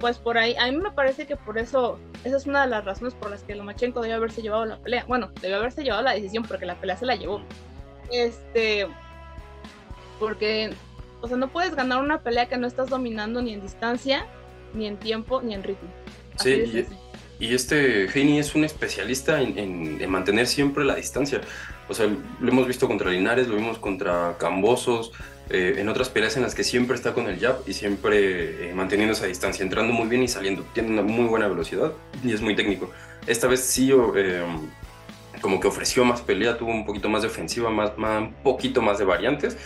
pues 0.00 0.18
por 0.18 0.38
ahí, 0.38 0.56
a 0.56 0.70
mí 0.70 0.76
me 0.76 0.90
parece 0.90 1.26
que 1.26 1.36
por 1.36 1.58
eso, 1.58 1.98
esa 2.24 2.36
es 2.36 2.46
una 2.46 2.62
de 2.62 2.68
las 2.68 2.84
razones 2.84 3.14
por 3.14 3.30
las 3.30 3.42
que 3.42 3.54
Lomachenko 3.54 4.00
debió 4.00 4.16
haberse 4.16 4.42
llevado 4.42 4.64
la 4.64 4.78
pelea. 4.78 5.04
Bueno, 5.06 5.30
debió 5.40 5.56
haberse 5.56 5.82
llevado 5.82 6.02
la 6.02 6.12
decisión 6.12 6.44
porque 6.44 6.66
la 6.66 6.76
pelea 6.76 6.96
se 6.96 7.06
la 7.06 7.16
llevó. 7.16 7.42
Este, 8.10 8.86
porque, 10.18 10.72
o 11.20 11.28
sea, 11.28 11.36
no 11.36 11.48
puedes 11.48 11.74
ganar 11.74 12.00
una 12.00 12.20
pelea 12.20 12.46
que 12.46 12.56
no 12.56 12.66
estás 12.66 12.88
dominando 12.88 13.42
ni 13.42 13.54
en 13.54 13.62
distancia, 13.62 14.26
ni 14.72 14.86
en 14.86 14.96
tiempo, 14.96 15.42
ni 15.42 15.54
en 15.54 15.62
ritmo. 15.62 15.88
sí, 16.38 16.86
y 17.40 17.54
este 17.54 18.06
Heini 18.06 18.38
es 18.38 18.54
un 18.54 18.64
especialista 18.64 19.40
en, 19.40 20.10
mantener 20.10 20.46
siempre 20.46 20.84
la 20.84 20.94
distancia. 20.94 21.40
O 21.88 21.94
sea, 21.94 22.06
lo 22.06 22.48
hemos 22.48 22.66
visto 22.66 22.86
contra 22.86 23.10
Linares, 23.10 23.48
lo 23.48 23.56
vimos 23.56 23.78
contra 23.78 24.36
Cambosos, 24.38 25.12
eh, 25.50 25.74
en 25.76 25.88
otras 25.88 26.08
peleas 26.08 26.36
en 26.36 26.42
las 26.42 26.54
que 26.54 26.64
siempre 26.64 26.96
está 26.96 27.12
con 27.12 27.28
el 27.28 27.38
jab 27.38 27.58
y 27.66 27.74
siempre 27.74 28.70
eh, 28.70 28.74
manteniendo 28.74 29.12
esa 29.12 29.26
distancia, 29.26 29.62
entrando 29.62 29.92
muy 29.92 30.08
bien 30.08 30.22
y 30.22 30.28
saliendo. 30.28 30.64
Tiene 30.72 30.90
una 30.90 31.02
muy 31.02 31.26
buena 31.26 31.48
velocidad 31.48 31.92
y 32.22 32.32
es 32.32 32.40
muy 32.40 32.56
técnico. 32.56 32.90
Esta 33.26 33.46
vez 33.46 33.60
sí, 33.60 33.90
eh, 33.92 34.42
como 35.40 35.60
que 35.60 35.68
ofreció 35.68 36.04
más 36.04 36.22
pelea, 36.22 36.56
tuvo 36.56 36.70
un 36.70 36.86
poquito 36.86 37.10
más 37.10 37.22
de 37.22 37.28
ofensiva, 37.28 37.68
más, 37.68 37.98
más, 37.98 38.22
un 38.22 38.32
poquito 38.42 38.80
más 38.80 38.98
de 38.98 39.04
variantes, 39.04 39.58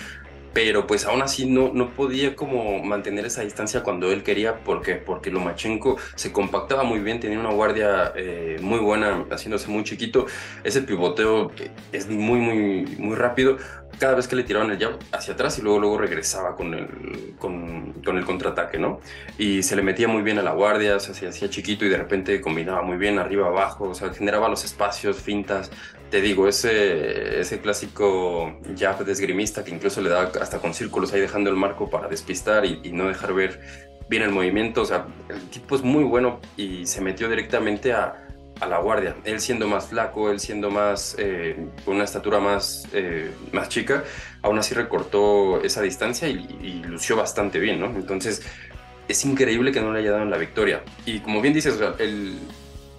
pero 0.52 0.86
pues 0.86 1.04
aún 1.04 1.22
así 1.22 1.46
no, 1.46 1.72
no 1.72 1.90
podía 1.94 2.34
como 2.34 2.82
mantener 2.82 3.26
esa 3.26 3.42
distancia 3.42 3.82
cuando 3.82 4.10
él 4.12 4.22
quería, 4.22 4.64
¿por 4.64 4.82
qué? 4.82 4.94
Porque 4.94 5.30
Lomachenko 5.30 5.96
se 6.14 6.32
compactaba 6.32 6.84
muy 6.84 7.00
bien, 7.00 7.20
tenía 7.20 7.38
una 7.38 7.52
guardia 7.52 8.12
eh, 8.16 8.58
muy 8.60 8.78
buena, 8.78 9.24
haciéndose 9.30 9.68
muy 9.68 9.84
chiquito, 9.84 10.26
ese 10.64 10.82
pivoteo 10.82 11.52
es 11.92 12.08
muy, 12.08 12.38
muy, 12.40 12.96
muy 12.98 13.16
rápido, 13.16 13.58
cada 13.98 14.14
vez 14.14 14.28
que 14.28 14.36
le 14.36 14.44
tiraban 14.44 14.70
el 14.70 14.78
jab 14.78 14.98
hacia 15.12 15.34
atrás 15.34 15.58
y 15.58 15.62
luego, 15.62 15.80
luego 15.80 15.98
regresaba 15.98 16.54
con 16.54 16.72
el, 16.74 17.34
con, 17.38 17.94
con 18.04 18.16
el 18.16 18.24
contraataque, 18.24 18.78
¿no? 18.78 19.00
Y 19.38 19.62
se 19.62 19.74
le 19.76 19.82
metía 19.82 20.08
muy 20.08 20.22
bien 20.22 20.38
a 20.38 20.42
la 20.42 20.52
guardia, 20.52 21.00
se 21.00 21.26
hacía 21.26 21.50
chiquito 21.50 21.84
y 21.84 21.88
de 21.88 21.96
repente 21.96 22.40
combinaba 22.40 22.82
muy 22.82 22.96
bien 22.96 23.18
arriba, 23.18 23.48
abajo, 23.48 23.90
o 23.90 23.94
sea, 23.94 24.12
generaba 24.14 24.48
los 24.48 24.64
espacios, 24.64 25.20
fintas, 25.20 25.70
te 26.10 26.20
digo, 26.20 26.48
ese, 26.48 27.40
ese 27.40 27.60
clásico 27.60 28.58
jab 28.76 29.04
de 29.04 29.12
esgrimista 29.12 29.64
que 29.64 29.70
incluso 29.70 30.00
le 30.00 30.08
da 30.08 30.30
hasta 30.40 30.58
con 30.58 30.74
círculos 30.74 31.12
ahí 31.12 31.20
dejando 31.20 31.50
el 31.50 31.56
marco 31.56 31.90
para 31.90 32.08
despistar 32.08 32.64
y, 32.64 32.92
no 32.92 33.08
dejar 33.08 33.34
ver 33.34 33.60
bien 34.08 34.22
el 34.22 34.30
movimiento. 34.30 34.82
O 34.82 34.84
sea, 34.86 35.06
el 35.28 35.40
tipo 35.50 35.76
es 35.76 35.82
muy 35.82 36.04
bueno 36.04 36.40
y 36.56 36.86
se 36.86 37.00
metió 37.00 37.28
directamente 37.28 37.92
a, 37.92 38.26
a 38.60 38.66
la 38.66 38.78
guardia. 38.78 39.16
Él 39.24 39.40
siendo 39.40 39.68
más 39.68 39.88
flaco, 39.88 40.30
él 40.30 40.40
siendo 40.40 40.70
más, 40.70 41.14
eh, 41.18 41.56
con 41.84 41.96
una 41.96 42.04
estatura 42.04 42.40
más, 42.40 42.88
eh, 42.92 43.30
más 43.52 43.68
chica, 43.68 44.04
aún 44.42 44.58
así 44.58 44.74
recortó 44.74 45.62
esa 45.62 45.82
distancia 45.82 46.28
y, 46.28 46.46
y, 46.62 46.82
lució 46.84 47.16
bastante 47.16 47.58
bien, 47.58 47.80
¿no? 47.80 47.86
Entonces, 47.86 48.42
es 49.08 49.24
increíble 49.24 49.72
que 49.72 49.80
no 49.80 49.92
le 49.92 50.00
haya 50.00 50.12
dado 50.12 50.24
la 50.24 50.38
victoria. 50.38 50.82
Y 51.04 51.20
como 51.20 51.40
bien 51.40 51.54
dices, 51.54 51.78
el 51.98 52.38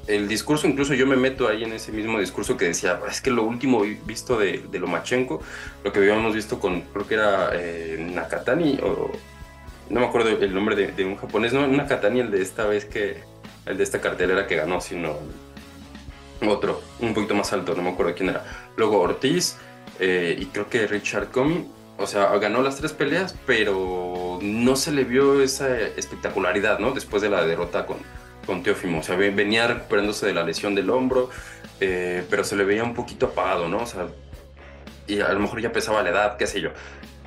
el 0.09 0.27
discurso, 0.27 0.67
incluso 0.67 0.95
yo 0.95 1.05
me 1.05 1.15
meto 1.15 1.47
ahí 1.47 1.63
en 1.63 1.71
ese 1.73 1.91
mismo 1.91 2.19
discurso 2.19 2.57
que 2.57 2.65
decía, 2.65 2.99
es 3.07 3.21
que 3.21 3.29
lo 3.29 3.43
último 3.43 3.81
visto 4.05 4.37
de, 4.39 4.63
de 4.69 4.79
Lomachenko, 4.79 5.41
lo 5.83 5.93
que 5.93 5.99
habíamos 5.99 6.33
visto 6.33 6.59
con, 6.59 6.81
creo 6.81 7.07
que 7.07 7.13
era 7.13 7.51
eh, 7.53 8.11
Nakatani, 8.13 8.79
o 8.81 9.11
no 9.89 9.99
me 9.99 10.05
acuerdo 10.07 10.29
el 10.29 10.53
nombre 10.53 10.75
de, 10.75 11.05
un 11.05 11.15
japonés, 11.15 11.53
no 11.53 11.67
Nakatani, 11.67 12.21
el 12.21 12.31
de 12.31 12.41
esta 12.41 12.65
vez 12.65 12.85
que, 12.85 13.17
el 13.67 13.77
de 13.77 13.83
esta 13.83 14.01
cartelera 14.01 14.47
que 14.47 14.55
ganó, 14.55 14.81
sino 14.81 15.17
otro, 16.47 16.81
un 16.99 17.13
poquito 17.13 17.35
más 17.35 17.53
alto, 17.53 17.75
no 17.75 17.83
me 17.83 17.89
acuerdo 17.89 18.15
quién 18.15 18.29
era. 18.29 18.43
Luego 18.77 18.99
Ortiz, 18.99 19.57
eh, 19.99 20.35
y 20.39 20.45
creo 20.47 20.69
que 20.69 20.87
Richard 20.87 21.29
Comey, 21.29 21.67
o 21.99 22.07
sea, 22.07 22.35
ganó 22.37 22.63
las 22.63 22.77
tres 22.77 22.93
peleas, 22.93 23.35
pero 23.45 24.39
no 24.41 24.75
se 24.75 24.91
le 24.91 25.03
vio 25.03 25.41
esa 25.43 25.77
espectacularidad, 25.77 26.79
¿no? 26.79 26.91
Después 26.91 27.21
de 27.21 27.29
la 27.29 27.45
derrota 27.45 27.85
con, 27.85 27.97
con 28.49 28.63
Teófimo. 28.63 28.99
O 28.99 29.03
sea, 29.03 29.15
venía 29.15 29.67
recuperándose 29.67 30.25
de 30.25 30.33
la 30.33 30.43
lesión 30.43 30.73
del 30.73 30.89
hombro, 30.89 31.29
eh, 31.79 32.23
pero 32.31 32.43
se 32.43 32.55
le 32.55 32.63
veía 32.63 32.83
un 32.83 32.95
poquito 32.95 33.27
apagado, 33.27 33.69
¿no? 33.69 33.83
O 33.83 33.85
sea, 33.85 34.07
y 35.07 35.21
a 35.21 35.31
lo 35.31 35.39
mejor 35.39 35.61
ya 35.61 35.71
pesaba 35.71 36.01
la 36.01 36.09
edad, 36.09 36.35
qué 36.35 36.47
sé 36.47 36.59
yo. 36.59 36.71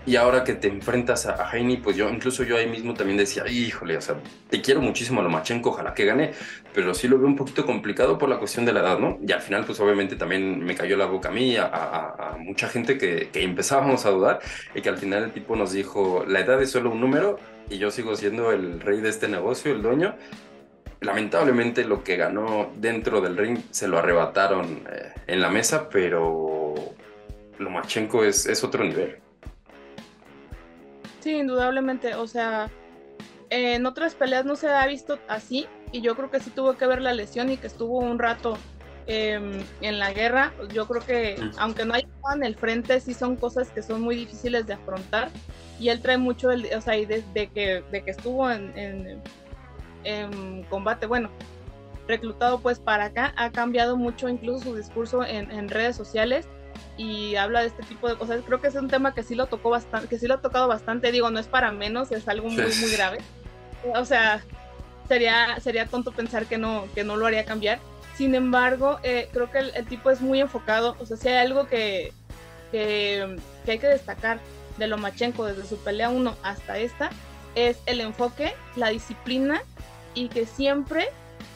Y 0.05 0.17
ahora 0.17 0.43
que 0.43 0.55
te 0.55 0.67
enfrentas 0.67 1.26
a, 1.26 1.49
a 1.49 1.57
Heini, 1.57 1.76
pues 1.76 1.97
yo, 1.97 2.11
incluso 2.11 2.43
yo 2.43 2.57
ahí 2.57 2.67
mismo 2.67 2.93
también 2.93 3.17
decía, 3.17 3.47
híjole, 3.49 3.97
o 3.97 4.00
sea, 4.00 4.17
te 4.50 4.61
quiero 4.61 4.81
muchísimo 4.81 5.21
a 5.21 5.23
Lomachenko, 5.23 5.71
ojalá 5.71 5.95
que 5.95 6.05
gane, 6.05 6.33
pero 6.75 6.93
sí 6.93 7.07
lo 7.07 7.19
veo 7.19 7.29
un 7.29 7.37
poquito 7.37 7.64
complicado 7.64 8.19
por 8.19 8.29
la 8.29 8.38
cuestión 8.38 8.64
de 8.64 8.73
la 8.73 8.81
edad, 8.81 8.99
¿no? 8.99 9.21
Y 9.25 9.31
al 9.31 9.41
final, 9.41 9.64
pues 9.64 9.79
obviamente 9.79 10.17
también 10.17 10.59
me 10.64 10.75
cayó 10.75 10.97
la 10.97 11.07
boca 11.07 11.29
a 11.29 11.33
mí, 11.33 11.55
a, 11.57 12.37
mucha 12.41 12.69
gente 12.69 12.99
que, 12.99 13.31
empezábamos 13.33 14.05
a 14.05 14.11
dudar, 14.11 14.41
y 14.75 14.81
que 14.81 14.88
al 14.88 14.99
final 14.99 15.23
el 15.23 15.31
tipo 15.31 15.55
nos 15.55 15.71
dijo, 15.71 16.25
la 16.26 16.41
edad 16.41 16.61
es 16.61 16.73
solo 16.73 16.91
un 16.91 17.00
número, 17.00 17.38
y 17.71 17.79
yo 17.79 17.93
sigo 17.93 18.17
siendo 18.17 18.50
el 18.50 18.81
rey 18.81 19.00
de 19.00 19.09
este 19.09 19.29
negocio, 19.29 19.71
el 19.71 19.83
dueño, 19.83 20.17
lamentablemente 21.02 21.85
lo 21.85 22.02
que 22.02 22.16
ganó 22.16 22.71
dentro 22.76 23.21
del 23.21 23.37
ring 23.37 23.59
se 23.71 23.88
lo 23.88 23.99
arrebataron 23.99 24.85
eh, 24.90 25.12
en 25.26 25.40
la 25.40 25.50
mesa, 25.50 25.88
pero 25.88 26.75
Lomachenko 27.59 28.25
es, 28.25 28.47
es 28.47 28.62
otro 28.64 28.85
nivel. 28.85 29.18
Sí, 31.21 31.37
indudablemente. 31.37 32.14
O 32.14 32.26
sea, 32.26 32.71
en 33.50 33.87
otras 33.87 34.14
peleas 34.14 34.44
no 34.44 34.56
se 34.56 34.68
ha 34.68 34.87
visto 34.87 35.18
así 35.28 35.66
y 35.92 36.00
yo 36.00 36.16
creo 36.16 36.30
que 36.30 36.40
sí 36.40 36.50
tuvo 36.50 36.76
que 36.76 36.87
ver 36.87 37.02
la 37.02 37.12
lesión 37.12 37.50
y 37.50 37.56
que 37.56 37.66
estuvo 37.66 37.99
un 37.99 38.18
rato 38.18 38.56
eh, 39.06 39.62
en 39.80 39.99
la 39.99 40.12
guerra. 40.12 40.52
Yo 40.73 40.87
creo 40.87 41.04
que 41.04 41.37
aunque 41.59 41.85
no 41.85 41.94
haya 41.94 42.09
en 42.35 42.44
el 42.44 42.56
frente, 42.56 43.00
sí 43.00 43.14
son 43.14 43.37
cosas 43.37 43.71
que 43.71 43.82
son 43.82 44.00
muy 44.00 44.16
difíciles 44.16 44.66
de 44.66 44.75
afrontar 44.75 45.30
y 45.78 45.88
él 45.88 46.00
trae 46.00 46.16
mucho, 46.16 46.50
el, 46.50 46.68
o 46.76 46.80
sea, 46.80 46.97
y 46.97 47.06
desde 47.06 47.49
que, 47.49 47.82
de 47.90 48.04
que 48.04 48.11
estuvo 48.12 48.50
en, 48.50 48.76
en 48.78 49.21
en 50.04 50.64
combate, 50.64 51.06
bueno, 51.06 51.30
reclutado 52.06 52.61
pues 52.61 52.78
para 52.78 53.06
acá, 53.06 53.32
ha 53.37 53.50
cambiado 53.50 53.97
mucho 53.97 54.28
incluso 54.28 54.64
su 54.64 54.76
discurso 54.76 55.25
en, 55.25 55.50
en, 55.50 55.68
redes 55.68 55.97
sociales 55.97 56.47
y 56.97 57.37
habla 57.37 57.61
de 57.61 57.68
este 57.68 57.82
tipo 57.85 58.09
de 58.09 58.16
cosas. 58.16 58.40
Creo 58.47 58.61
que 58.61 58.68
es 58.68 58.75
un 58.75 58.88
tema 58.88 59.14
que 59.14 59.23
sí 59.23 59.35
lo 59.35 59.47
tocó 59.47 59.71
bastante, 59.71 60.09
que 60.09 60.18
sí 60.18 60.26
lo 60.26 60.35
ha 60.35 60.40
tocado 60.40 60.68
bastante, 60.68 61.12
digo, 61.12 61.30
no 61.30 61.38
es 61.38 61.47
para 61.47 61.73
menos, 61.73 62.12
es 62.12 62.28
algo 62.28 62.49
muy, 62.49 62.64
muy 62.64 62.92
grave. 62.92 63.18
O 63.94 64.04
sea, 64.04 64.42
sería, 65.09 65.59
sería 65.61 65.87
tonto 65.87 66.12
pensar 66.12 66.47
que 66.47 66.59
no, 66.59 66.87
que 66.94 67.04
no 67.04 67.16
lo 67.16 67.26
haría 67.26 67.44
cambiar. 67.44 67.78
Sin 68.16 68.35
embargo, 68.35 68.99
eh, 69.02 69.28
creo 69.32 69.50
que 69.50 69.59
el, 69.59 69.73
el, 69.75 69.87
tipo 69.87 70.11
es 70.11 70.21
muy 70.21 70.40
enfocado, 70.40 70.97
o 71.00 71.06
sea, 71.06 71.16
si 71.16 71.28
hay 71.28 71.47
algo 71.47 71.66
que, 71.66 72.12
que, 72.71 73.37
que 73.64 73.73
hay 73.73 73.78
que 73.78 73.88
destacar 73.88 74.38
de 74.76 74.87
Lomachenko 74.87 75.47
desde 75.47 75.64
su 75.64 75.78
pelea 75.78 76.11
1 76.11 76.37
hasta 76.42 76.78
esta, 76.78 77.11
es 77.54 77.78
el 77.87 78.00
enfoque, 78.00 78.54
la 78.76 78.88
disciplina 78.88 79.62
y 80.14 80.28
que 80.28 80.47
siempre, 80.47 81.09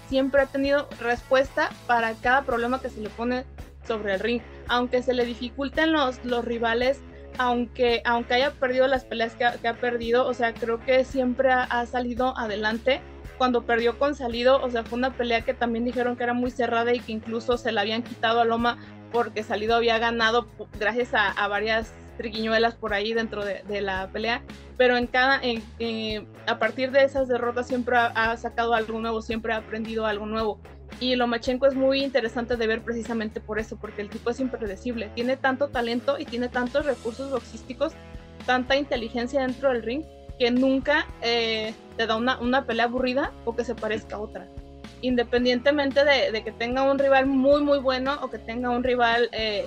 siempre 0.09 0.43
ha 0.43 0.47
tenido 0.47 0.89
respuesta 1.01 1.71
para 1.87 2.15
cada 2.15 2.43
problema 2.43 2.81
que 2.81 2.91
se 2.91 3.01
le 3.01 3.11
pone 3.11 3.45
sobre 3.87 4.15
el 4.15 4.21
ring. 4.21 4.43
Aunque 4.69 5.03
se 5.03 5.15
le 5.15 5.25
dificulten 5.25 5.93
los, 5.93 6.25
los 6.25 6.45
rivales, 6.45 7.01
aunque, 7.39 8.03
aunque 8.05 8.35
haya 8.35 8.51
perdido 8.53 8.87
las 8.87 9.05
peleas 9.05 9.35
que 9.35 9.45
ha, 9.45 9.53
que 9.53 9.69
ha 9.69 9.75
perdido, 9.75 10.27
o 10.27 10.35
sea, 10.35 10.55
creo 10.55 10.81
que 10.85 11.05
siempre 11.05 11.53
ha, 11.53 11.63
ha, 11.63 11.87
salido 11.87 12.37
adelante. 12.37 13.01
Cuando 13.39 13.67
perdió 13.67 13.99
con 13.99 14.15
Salido, 14.15 14.63
o 14.63 14.71
sea, 14.71 14.83
fue 14.83 14.97
una 14.97 15.13
pelea 15.13 15.43
que 15.43 15.53
también 15.53 15.85
dijeron 15.85 16.17
que 16.17 16.23
era 16.23 16.33
muy 16.33 16.51
cerrada 16.51 16.95
y 16.95 17.01
que 17.01 17.13
incluso 17.13 17.59
se 17.59 17.71
la 17.71 17.83
habían 17.83 18.03
quitado 18.03 18.41
a 18.41 18.47
Loma 18.47 18.79
porque 19.13 19.43
Salido 19.43 19.77
había 19.77 19.99
ganado 19.99 20.47
gracias 20.81 21.13
a, 21.13 21.33
a 21.33 21.47
varias 21.47 21.93
triquiñuelas 22.17 22.75
por 22.75 22.95
ahí 22.95 23.13
dentro 23.13 23.45
de, 23.45 23.63
de 23.69 23.81
la 23.81 24.09
pelea, 24.09 24.43
pero 24.77 24.97
en 24.97 25.07
cada, 25.07 25.41
en, 25.43 25.63
eh, 25.79 26.27
a 26.47 26.59
partir 26.59 26.91
de 26.91 27.05
esas 27.05 27.29
derrotas 27.29 27.67
siempre 27.67 27.97
ha, 27.97 28.07
ha, 28.07 28.37
sacado 28.37 28.75
algo 28.75 28.99
nuevo, 29.01 29.23
siempre 29.23 29.53
ha 29.53 29.59
aprendido 29.59 30.07
algo 30.07 30.27
nuevo. 30.27 30.61
Y 31.01 31.15
Lomachenko 31.17 31.67
es 31.67 31.75
muy 31.75 32.03
interesante 32.03 32.57
de 32.57 32.67
ver 32.67 32.83
precisamente 32.83 33.41
por 33.41 33.59
eso, 33.59 33.77
porque 33.77 34.03
el 34.03 34.09
tipo 34.09 34.31
es 34.31 34.41
impredecible, 34.41 35.11
tiene 35.15 35.37
tanto 35.37 35.69
talento 35.69 36.19
y 36.19 36.25
tiene 36.25 36.49
tantos 36.49 36.87
recursos 36.87 37.31
boxísticos, 37.31 37.93
tanta 38.47 38.77
inteligencia 38.77 39.41
dentro 39.41 39.71
del 39.71 39.83
ring, 39.83 40.05
que 40.39 40.51
nunca 40.51 41.07
eh, 41.23 41.75
te 41.97 42.07
da 42.07 42.17
una, 42.17 42.39
una, 42.39 42.65
pelea 42.65 42.85
aburrida 42.85 43.33
o 43.45 43.57
que 43.57 43.65
se 43.65 43.75
parezca 43.75 44.17
a 44.17 44.21
otra. 44.21 44.47
Independientemente 45.03 46.05
de, 46.05 46.31
de, 46.33 46.45
que 46.45 46.53
tenga 46.53 46.83
un 46.83 46.99
rival 46.99 47.27
muy, 47.27 47.63
muy 47.63 47.79
bueno 47.79 48.19
o 48.23 48.31
que 48.31 48.39
tenga 48.39 48.71
un 48.71 48.83
rival 48.83 49.29
eh, 49.33 49.67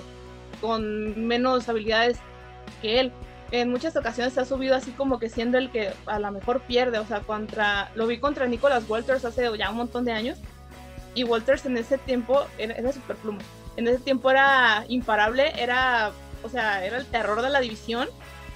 con 0.60 1.26
menos 1.26 1.68
habilidades 1.68 2.18
que 2.80 3.00
él. 3.00 3.12
En 3.52 3.70
muchas 3.70 3.96
ocasiones 3.96 4.32
se 4.34 4.40
ha 4.40 4.44
subido 4.44 4.76
así 4.76 4.92
como 4.92 5.18
que 5.18 5.28
siendo 5.28 5.58
el 5.58 5.70
que 5.70 5.92
a 6.06 6.18
lo 6.20 6.30
mejor 6.30 6.60
pierde, 6.60 6.98
o 6.98 7.06
sea, 7.06 7.20
contra, 7.20 7.90
lo 7.94 8.06
vi 8.06 8.18
contra 8.18 8.46
Nicolas 8.46 8.88
Walters 8.88 9.24
hace 9.24 9.48
ya 9.58 9.70
un 9.70 9.76
montón 9.76 10.04
de 10.04 10.12
años, 10.12 10.38
y 11.14 11.24
Walters 11.24 11.66
en 11.66 11.76
ese 11.76 11.98
tiempo 11.98 12.44
era, 12.58 12.74
era 12.74 12.92
super 12.92 13.16
pluma, 13.16 13.40
en 13.76 13.88
ese 13.88 13.98
tiempo 13.98 14.30
era 14.30 14.84
imparable, 14.86 15.52
era, 15.60 16.12
o 16.44 16.48
sea, 16.48 16.84
era 16.84 16.98
el 16.98 17.06
terror 17.06 17.42
de 17.42 17.50
la 17.50 17.60
división, 17.60 18.08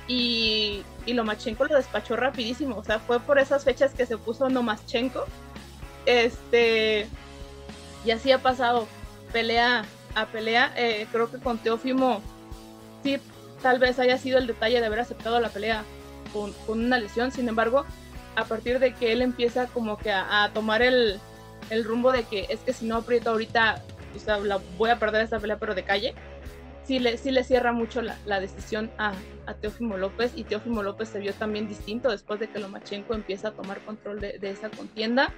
y, 0.07 0.83
y 1.07 1.13
Lomachenko 1.15 1.65
lo 1.65 1.75
despachó 1.75 2.15
rapidísimo, 2.15 2.77
o 2.77 2.85
sea, 2.85 3.01
fue 3.01 3.19
por 3.19 3.41
esas 3.41 3.65
fechas 3.65 3.95
que 3.95 4.07
se 4.07 4.17
puso 4.17 4.49
Nomaschenko, 4.49 5.25
este, 6.07 7.09
y 8.05 8.11
así 8.13 8.31
ha 8.31 8.39
pasado, 8.39 8.87
pelea 9.33 9.85
a 10.15 10.27
pelea, 10.27 10.73
eh, 10.77 11.07
creo 11.11 11.31
que 11.31 11.39
con 11.39 11.59
Teófimo 11.59 12.23
sí 13.03 13.19
tal 13.65 13.79
vez 13.79 13.99
haya 13.99 14.19
sido 14.19 14.37
el 14.37 14.47
detalle 14.47 14.79
de 14.79 14.85
haber 14.85 15.01
aceptado 15.01 15.41
la 15.41 15.49
pelea 15.49 15.85
con, 16.35 16.53
con 16.67 16.85
una 16.85 16.99
lesión, 16.99 17.33
sin 17.33 17.49
embargo, 17.49 17.87
a 18.37 18.45
partir 18.45 18.79
de 18.79 18.93
que 18.93 19.11
él 19.11 19.23
empieza 19.23 19.69
como 19.69 19.97
que 19.97 20.13
a, 20.13 20.45
a 20.45 20.53
tomar 20.53 20.83
el, 20.83 21.19
el, 21.71 21.83
rumbo 21.83 22.13
de 22.13 22.25
que 22.25 22.47
es 22.51 22.61
que 22.61 22.75
si 22.75 22.85
no 22.85 22.97
aprieto 22.97 23.31
ahorita, 23.31 23.83
o 24.15 24.19
sea, 24.19 24.37
la, 24.37 24.61
voy 24.77 24.91
a 24.91 24.99
perder 24.99 25.23
esta 25.23 25.41
pelea, 25.41 25.57
pero 25.57 25.75
de 25.75 25.83
calle, 25.83 26.15
sí 26.85 26.99
le, 26.99 27.17
sí 27.17 27.31
le 27.31 27.43
cierra 27.43 27.73
mucho 27.73 28.03
la, 28.03 28.19
la 28.27 28.39
decisión 28.39 28.91
a, 28.99 29.15
a, 29.47 29.55
Teófimo 29.55 29.97
López 29.97 30.33
y 30.37 30.45
Teófimo 30.45 30.83
López 30.83 31.09
se 31.09 31.21
vio 31.21 31.33
también 31.33 31.67
distinto 31.67 32.11
después 32.11 32.39
de 32.41 32.51
que 32.51 32.59
Lomachenko 32.59 33.15
empieza 33.15 33.49
a 33.49 33.53
tomar 33.53 33.83
control 33.87 34.21
de, 34.21 34.39
de 34.39 34.51
esa 34.51 34.69
contienda. 34.69 35.33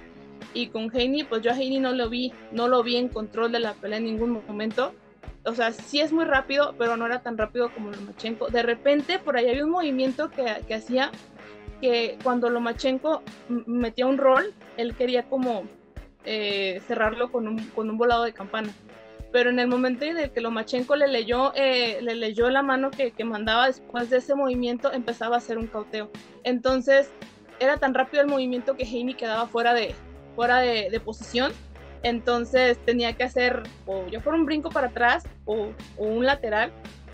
Y 0.53 0.67
con 0.67 0.93
Heini, 0.93 1.23
pues 1.23 1.43
yo 1.43 1.51
a 1.51 1.55
Heini 1.55 1.79
no 1.79 1.93
lo 1.93 2.09
vi, 2.09 2.33
no 2.51 2.67
lo 2.67 2.83
vi 2.83 2.97
en 2.97 3.07
control 3.07 3.53
de 3.53 3.61
la 3.61 3.73
pelea 3.73 3.99
en 3.99 4.03
ningún 4.03 4.43
momento. 4.45 4.93
O 5.45 5.53
sea, 5.53 5.71
sí 5.71 6.01
es 6.01 6.11
muy 6.11 6.25
rápido, 6.25 6.75
pero 6.77 6.97
no 6.97 7.05
era 7.05 7.21
tan 7.21 7.37
rápido 7.37 7.69
como 7.73 7.91
Lomachenko. 7.91 8.47
De 8.47 8.63
repente, 8.63 9.19
por 9.19 9.37
ahí 9.37 9.49
había 9.49 9.63
un 9.63 9.71
movimiento 9.71 10.29
que, 10.29 10.45
que 10.67 10.73
hacía 10.73 11.11
que 11.81 12.17
cuando 12.23 12.49
Lomachenko 12.49 13.21
metía 13.65 14.07
un 14.07 14.17
rol, 14.17 14.53
él 14.77 14.95
quería 14.95 15.23
como 15.23 15.63
eh, 16.25 16.81
cerrarlo 16.87 17.31
con 17.31 17.47
un, 17.47 17.59
con 17.69 17.89
un 17.89 17.97
volado 17.97 18.23
de 18.23 18.33
campana. 18.33 18.69
Pero 19.31 19.49
en 19.49 19.59
el 19.59 19.67
momento 19.67 20.05
en 20.05 20.17
el 20.17 20.31
que 20.31 20.41
Lomachenko 20.41 20.95
le 20.95 21.07
leyó, 21.07 21.53
eh, 21.55 21.99
le 22.01 22.15
leyó 22.15 22.49
la 22.49 22.63
mano 22.63 22.91
que, 22.91 23.11
que, 23.11 23.23
mandaba 23.23 23.67
después 23.67 24.09
de 24.09 24.17
ese 24.17 24.35
movimiento, 24.35 24.91
empezaba 24.91 25.35
a 25.35 25.37
hacer 25.37 25.57
un 25.57 25.67
cauteo. 25.67 26.09
Entonces, 26.43 27.11
era 27.59 27.77
tan 27.77 27.93
rápido 27.93 28.21
el 28.21 28.29
movimiento 28.29 28.75
que 28.75 28.83
Heini 28.83 29.13
quedaba 29.13 29.47
fuera 29.47 29.73
de, 29.73 29.93
fuera 30.35 30.59
de, 30.59 30.89
de 30.89 30.99
posición. 30.99 31.51
Entonces 32.03 32.77
tenía 32.85 33.13
que 33.13 33.23
hacer 33.23 33.63
o 33.85 34.07
yo 34.07 34.21
fuera 34.21 34.37
un 34.37 34.45
brinco 34.45 34.69
para 34.69 34.87
atrás 34.87 35.23
o, 35.45 35.69
o 35.97 36.05
un 36.05 36.25
lateral 36.25 36.71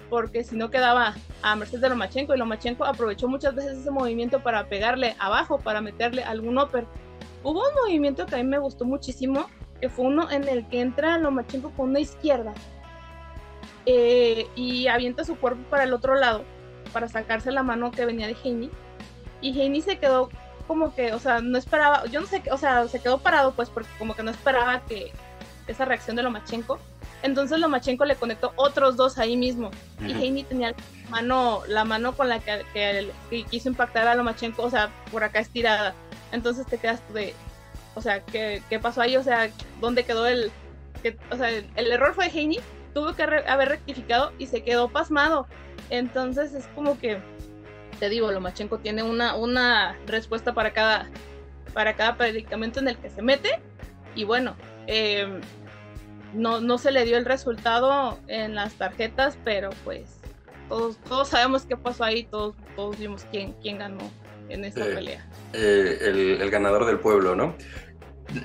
porque 0.09 0.43
si 0.43 0.55
no 0.55 0.69
quedaba 0.69 1.15
a 1.41 1.55
merced 1.55 1.79
de 1.79 1.89
Lomachenko 1.89 2.35
y 2.35 2.37
Lomachenko 2.37 2.85
aprovechó 2.85 3.27
muchas 3.27 3.55
veces 3.55 3.79
ese 3.79 3.89
movimiento 3.89 4.43
para 4.43 4.67
pegarle 4.67 5.15
abajo, 5.17 5.59
para 5.59 5.81
meterle 5.81 6.23
algún 6.23 6.59
upper. 6.59 6.85
Hubo 7.43 7.59
un 7.59 7.75
movimiento 7.83 8.25
que 8.25 8.35
a 8.35 8.37
mí 8.37 8.43
me 8.43 8.59
gustó 8.59 8.85
muchísimo, 8.85 9.49
que 9.81 9.89
fue 9.89 10.05
uno 10.05 10.29
en 10.29 10.47
el 10.47 10.67
que 10.67 10.81
entra 10.81 11.17
Lomachenko 11.17 11.71
con 11.71 11.89
una 11.89 11.99
izquierda 11.99 12.53
eh, 13.85 14.45
y 14.55 14.87
avienta 14.87 15.23
su 15.23 15.35
cuerpo 15.35 15.63
para 15.69 15.83
el 15.83 15.93
otro 15.93 16.15
lado 16.15 16.43
para 16.93 17.07
sacarse 17.07 17.51
la 17.51 17.63
mano 17.63 17.91
que 17.91 18.05
venía 18.05 18.27
de 18.27 18.35
Heini 18.43 18.69
y 19.41 19.59
Heini 19.59 19.81
se 19.81 19.97
quedó 19.97 20.29
como 20.67 20.95
que, 20.95 21.13
o 21.13 21.19
sea, 21.19 21.41
no 21.41 21.57
esperaba, 21.57 22.05
yo 22.05 22.21
no 22.21 22.27
sé, 22.27 22.41
o 22.51 22.57
sea, 22.57 22.87
se 22.87 22.99
quedó 22.99 23.19
parado 23.19 23.53
pues 23.53 23.69
porque 23.69 23.89
como 23.97 24.15
que 24.15 24.23
no 24.23 24.31
esperaba 24.31 24.81
que 24.85 25.11
esa 25.67 25.85
reacción 25.85 26.15
de 26.15 26.23
Lomachenko 26.23 26.79
entonces 27.23 27.57
Lomachenko 27.57 28.03
le 28.03 28.17
conectó 28.17 28.51
otros 28.57 28.97
dos 28.97 29.17
ahí 29.17 29.37
mismo. 29.37 29.71
Y 30.05 30.11
Heini 30.11 30.43
tenía 30.43 30.71
la 30.71 31.09
mano, 31.09 31.61
la 31.67 31.85
mano 31.85 32.15
con 32.15 32.27
la 32.27 32.39
que, 32.39 32.63
que, 32.73 33.43
quiso 33.45 33.69
impactar 33.69 34.07
a 34.07 34.15
Lomachenko, 34.15 34.61
o 34.61 34.69
sea, 34.69 34.89
por 35.09 35.23
acá 35.23 35.39
estirada. 35.39 35.95
Entonces 36.33 36.67
te 36.67 36.77
quedas 36.77 37.01
de, 37.13 37.33
o 37.95 38.01
sea, 38.01 38.19
¿qué, 38.19 38.61
qué 38.69 38.77
pasó 38.77 39.01
ahí? 39.01 39.15
O 39.15 39.23
sea, 39.23 39.49
¿dónde 39.79 40.03
quedó 40.03 40.27
el, 40.27 40.51
que, 41.01 41.17
o 41.31 41.37
sea, 41.37 41.49
el, 41.49 41.91
error 41.91 42.13
fue 42.13 42.25
de 42.27 42.37
Heini, 42.37 42.59
tuvo 42.93 43.13
que 43.15 43.23
haber 43.23 43.69
rectificado 43.69 44.33
y 44.37 44.47
se 44.47 44.61
quedó 44.61 44.89
pasmado. 44.89 45.47
Entonces 45.89 46.53
es 46.53 46.67
como 46.75 46.99
que, 46.99 47.21
te 48.03 48.09
digo, 48.09 48.29
Lomachenko 48.33 48.79
tiene 48.79 49.01
una, 49.01 49.33
una 49.37 49.97
respuesta 50.05 50.53
para 50.53 50.73
cada, 50.73 51.09
para 51.73 51.95
cada 51.95 52.17
predicamento 52.17 52.81
en 52.81 52.89
el 52.89 52.97
que 52.97 53.09
se 53.09 53.21
mete. 53.21 53.61
Y 54.13 54.25
bueno, 54.25 54.57
eh, 54.87 55.39
no, 56.33 56.59
no 56.59 56.77
se 56.77 56.91
le 56.91 57.05
dio 57.05 57.15
el 57.15 57.23
resultado 57.23 58.19
en 58.27 58.55
las 58.55 58.73
tarjetas, 58.73 59.37
pero 59.45 59.69
pues 59.85 60.19
todos, 60.67 60.97
todos 61.07 61.29
sabemos 61.29 61.65
qué 61.65 61.77
pasó 61.77 62.03
ahí, 62.03 62.25
todos, 62.25 62.55
todos 62.75 62.99
vimos 62.99 63.25
quién, 63.31 63.53
quién 63.61 63.77
ganó 63.77 64.11
en 64.49 64.65
esta 64.65 64.83
pelea. 64.83 65.25
Eh, 65.53 66.37
el, 66.41 66.51
ganador 66.51 66.85
del 66.85 66.99
pueblo, 66.99 67.37
¿no? 67.37 67.55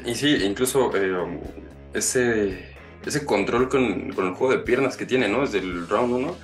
Y 0.06 0.14
sí, 0.14 0.36
incluso 0.44 0.92
eh, 0.94 1.40
ese, 1.94 2.76
ese 3.04 3.24
control 3.26 3.68
con, 3.68 3.82
el 3.82 4.34
juego 4.34 4.50
de 4.50 4.58
piernas 4.60 4.96
que 4.96 5.04
tiene, 5.04 5.28
¿no? 5.28 5.40
Desde 5.40 5.58
el 5.58 5.88
round 5.88 6.12
1, 6.14 6.36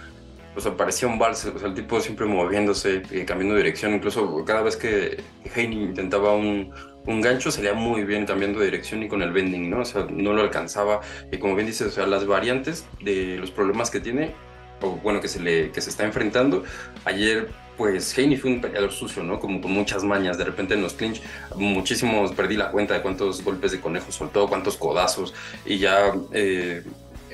o 0.57 0.61
sea, 0.61 0.77
parecía 0.77 1.09
un 1.09 1.19
vals, 1.19 1.45
o 1.47 1.59
sea, 1.59 1.69
el 1.69 1.75
tipo 1.75 2.01
siempre 2.01 2.27
moviéndose, 2.27 3.03
eh, 3.11 3.25
cambiando 3.25 3.55
de 3.55 3.63
dirección, 3.63 3.95
incluso 3.95 4.45
cada 4.45 4.63
vez 4.63 4.77
que 4.77 5.23
Heine 5.55 5.75
intentaba 5.75 6.35
un, 6.35 6.73
un 7.07 7.21
gancho 7.21 7.51
salía 7.51 7.75
muy 7.75 8.05
bien 8.05 8.27
cambiando 8.27 8.61
de 8.61 8.67
dirección 8.67 9.03
y 9.03 9.09
con 9.09 9.23
el 9.23 9.33
bending, 9.33 9.69
¿no? 9.69 9.81
O 9.81 9.85
sea, 9.85 10.07
no 10.11 10.33
lo 10.33 10.43
alcanzaba. 10.43 11.01
Y 11.31 11.39
como 11.39 11.55
bien 11.55 11.67
dices, 11.67 11.89
o 11.89 11.91
sea, 11.91 12.07
las 12.07 12.27
variantes 12.27 12.87
de 13.03 13.37
los 13.37 13.51
problemas 13.51 13.91
que 13.91 14.01
tiene, 14.01 14.35
o 14.81 14.91
bueno, 14.97 15.21
que 15.21 15.29
se 15.29 15.41
le 15.41 15.71
que 15.71 15.81
se 15.81 15.91
está 15.91 16.05
enfrentando. 16.05 16.65
Ayer, 17.05 17.49
pues, 17.77 18.17
Heini 18.17 18.37
fue 18.37 18.53
un 18.53 18.61
peleador 18.61 18.93
sucio, 18.93 19.23
¿no? 19.23 19.39
Como 19.39 19.61
con 19.61 19.73
muchas 19.73 20.03
mañas. 20.05 20.39
De 20.39 20.45
repente 20.45 20.75
en 20.75 20.83
los 20.83 20.95
clinch, 20.95 21.23
muchísimos, 21.57 22.33
perdí 22.33 22.57
la 22.57 22.71
cuenta 22.71 22.95
de 22.95 23.03
cuántos 23.03 23.43
golpes 23.43 23.73
de 23.73 23.81
conejo 23.81 24.11
soltó, 24.11 24.49
cuántos 24.49 24.77
codazos. 24.77 25.35
Y 25.67 25.79
ya. 25.79 26.15
Eh, 26.33 26.83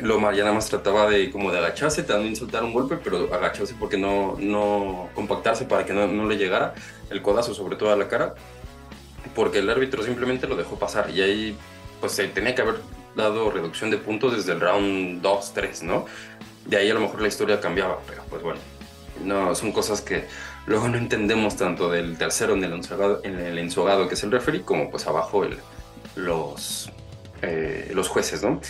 Loma 0.03 0.33
ya 0.33 0.43
nada 0.43 0.55
más 0.55 0.69
trataba 0.69 1.09
de 1.09 1.31
como 1.31 1.51
de 1.53 1.59
agacharse, 1.59 2.03
también 2.03 2.37
soltar 2.37 2.65
un 2.65 2.73
golpe, 2.73 2.99
pero 3.03 3.33
agacharse 3.33 3.75
porque 3.79 3.99
no, 3.99 4.37
no 4.39 5.09
compactarse 5.15 5.65
para 5.65 5.85
que 5.85 5.93
no, 5.93 6.07
no 6.07 6.27
le 6.27 6.37
llegara 6.37 6.75
el 7.11 7.23
codazo 7.23 7.55
sobre 7.55 7.77
todo 7.77 7.93
a 7.93 7.97
la 7.97 8.09
cara 8.09 8.35
porque 9.35 9.59
el 9.59 9.71
árbitro 9.71 10.03
simplemente 10.03 10.47
lo 10.47 10.57
dejó 10.57 10.79
pasar 10.79 11.11
y 11.11 11.21
ahí 11.23 11.57
pues 12.01 12.13
se 12.13 12.29
tenía 12.29 12.55
que 12.55 12.63
haber 12.63 12.77
dado 13.15 13.51
reducción 13.51 13.91
de 13.91 13.99
puntos 13.99 14.37
desde 14.37 14.53
el 14.53 14.61
round 14.61 15.23
2, 15.23 15.55
3, 15.55 15.83
¿no? 15.83 16.07
De 16.67 16.77
ahí 16.77 16.91
a 16.91 16.95
lo 16.95 17.01
mejor 17.01 17.21
la 17.21 17.29
historia 17.29 17.61
cambiaba, 17.61 17.99
pero 18.07 18.23
pues 18.29 18.43
bueno, 18.43 18.61
no, 19.25 19.55
son 19.55 19.73
cosas 19.73 20.01
que 20.01 20.25
luego 20.67 20.89
no 20.89 20.97
entendemos 20.97 21.57
tanto 21.57 21.91
del 21.91 22.17
tercero 22.17 22.55
en 22.55 22.65
el 22.65 22.73
ensogado, 22.73 23.21
en 23.25 23.39
el 23.39 23.59
ensogado 23.59 24.09
que 24.09 24.15
es 24.15 24.23
el 24.23 24.31
referee, 24.31 24.63
como 24.63 24.91
pues 24.91 25.07
abajo 25.07 25.45
el, 25.45 25.59
los, 26.17 26.91
eh, 27.43 27.91
los 27.95 28.09
jueces, 28.09 28.43
¿no? 28.43 28.61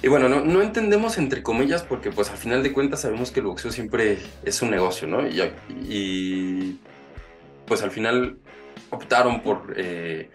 Y 0.00 0.08
bueno, 0.08 0.28
no, 0.28 0.44
no, 0.44 0.62
entendemos 0.62 1.18
entre 1.18 1.42
comillas 1.42 1.82
porque 1.82 2.10
pues 2.12 2.30
al 2.30 2.36
final 2.36 2.62
de 2.62 2.72
cuentas 2.72 3.00
sabemos 3.00 3.32
que 3.32 3.40
el 3.40 3.46
boxeo 3.46 3.72
siempre 3.72 4.18
es 4.44 4.62
un 4.62 4.70
negocio, 4.70 5.08
¿no? 5.08 5.26
Y, 5.26 6.78
pues 7.66 7.82
al 7.82 7.90
final 7.90 8.38
optaron 8.90 9.42
por, 9.42 9.74
eh, 9.76 10.30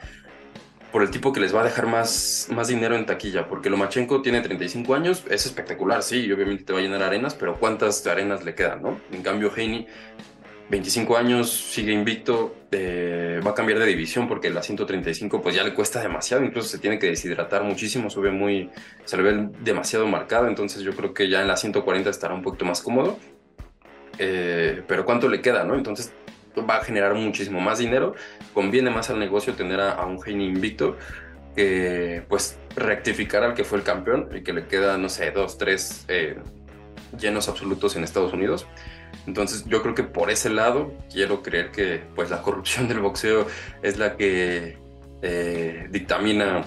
por 0.92 1.02
el 1.02 1.10
tipo 1.10 1.32
que 1.32 1.40
les 1.40 1.56
va 1.56 1.62
a 1.62 1.64
dejar 1.64 1.88
más, 1.88 2.50
más 2.52 2.68
dinero 2.68 2.96
en 2.96 3.06
taquilla, 3.06 3.48
porque 3.48 3.70
Lomachenko 3.70 4.22
tiene 4.22 4.42
35 4.42 4.94
años, 4.94 5.24
es 5.30 5.46
espectacular, 5.46 6.04
sí, 6.04 6.26
y 6.26 6.32
obviamente 6.32 6.66
te 6.66 6.74
va 6.74 6.80
a 6.80 6.82
llenar 6.82 7.02
arenas, 7.02 7.34
pero 7.34 7.58
¿cuántas 7.58 8.06
arenas 8.06 8.44
le 8.44 8.54
quedan, 8.54 8.84
no? 8.84 9.00
En 9.12 9.24
cambio, 9.24 9.52
Heini, 9.56 9.88
25 10.70 11.18
años, 11.18 11.52
sigue 11.52 11.92
invicto, 11.92 12.56
eh, 12.72 13.42
va 13.46 13.52
a 13.52 13.54
cambiar 13.54 13.80
de 13.80 13.86
división 13.86 14.28
porque 14.28 14.50
la 14.50 14.64
135 14.64 15.42
pues 15.42 15.56
ya 15.56 15.64
le 15.64 15.74
cuesta 15.74 16.02
demasiado, 16.02 16.44
incluso 16.44 16.70
se 16.70 16.80
tiene 16.80 16.98
que 16.98 17.08
deshidratar 17.08 17.64
muchísimo, 17.64 18.10
sube 18.10 18.32
muy, 18.32 18.70
se 19.06 19.18
le 19.18 19.24
ve 19.24 19.50
demasiado 19.62 20.08
marcado, 20.08 20.48
entonces 20.48 20.82
yo 20.82 20.96
creo 20.96 21.14
que 21.14 21.30
ya 21.30 21.42
en 21.42 21.48
la 21.48 21.58
140 21.58 22.10
estará 22.10 22.34
un 22.34 22.42
poquito 22.42 22.66
más 22.66 22.82
cómodo. 22.82 23.20
Eh, 24.20 24.84
pero 24.88 25.06
¿cuánto 25.06 25.28
le 25.28 25.42
queda, 25.42 25.64
no? 25.64 25.76
Entonces 25.76 26.14
va 26.58 26.78
a 26.78 26.84
generar 26.84 27.16
muchísimo 27.16 27.60
más 27.60 27.80
dinero, 27.80 28.14
conviene 28.54 28.90
más 28.90 29.10
al 29.10 29.20
negocio 29.20 29.54
tener 29.54 29.80
a, 29.80 30.06
un 30.06 30.22
genio 30.22 30.48
invicto 30.48 30.98
que 31.56 32.24
pues 32.30 32.58
rectificar 32.76 33.44
al 33.44 33.54
que 33.54 33.64
fue 33.64 33.80
el 33.80 33.84
campeón 33.84 34.30
y 34.36 34.42
que 34.42 34.54
le 34.54 34.68
queda, 34.68 34.98
no 34.98 35.10
sé, 35.10 35.32
dos, 35.32 35.58
tres 35.58 36.06
eh, 36.08 36.38
llenos 37.18 37.48
absolutos 37.50 37.96
en 37.96 38.04
Estados 38.04 38.34
Unidos. 38.34 38.68
Entonces 39.28 39.66
yo 39.66 39.82
creo 39.82 39.96
que 39.96 40.04
por 40.04 40.30
ese 40.30 40.50
lado 40.50 40.94
quiero 41.12 41.42
creer 41.42 41.72
que 41.72 42.04
pues 42.16 42.30
la 42.30 42.42
corrupción 42.42 42.88
del 42.88 43.00
boxeo 43.00 43.48
es 43.82 43.98
la 43.98 44.18
que 44.18 44.78
eh, 45.22 45.88
dictamina 45.90 46.60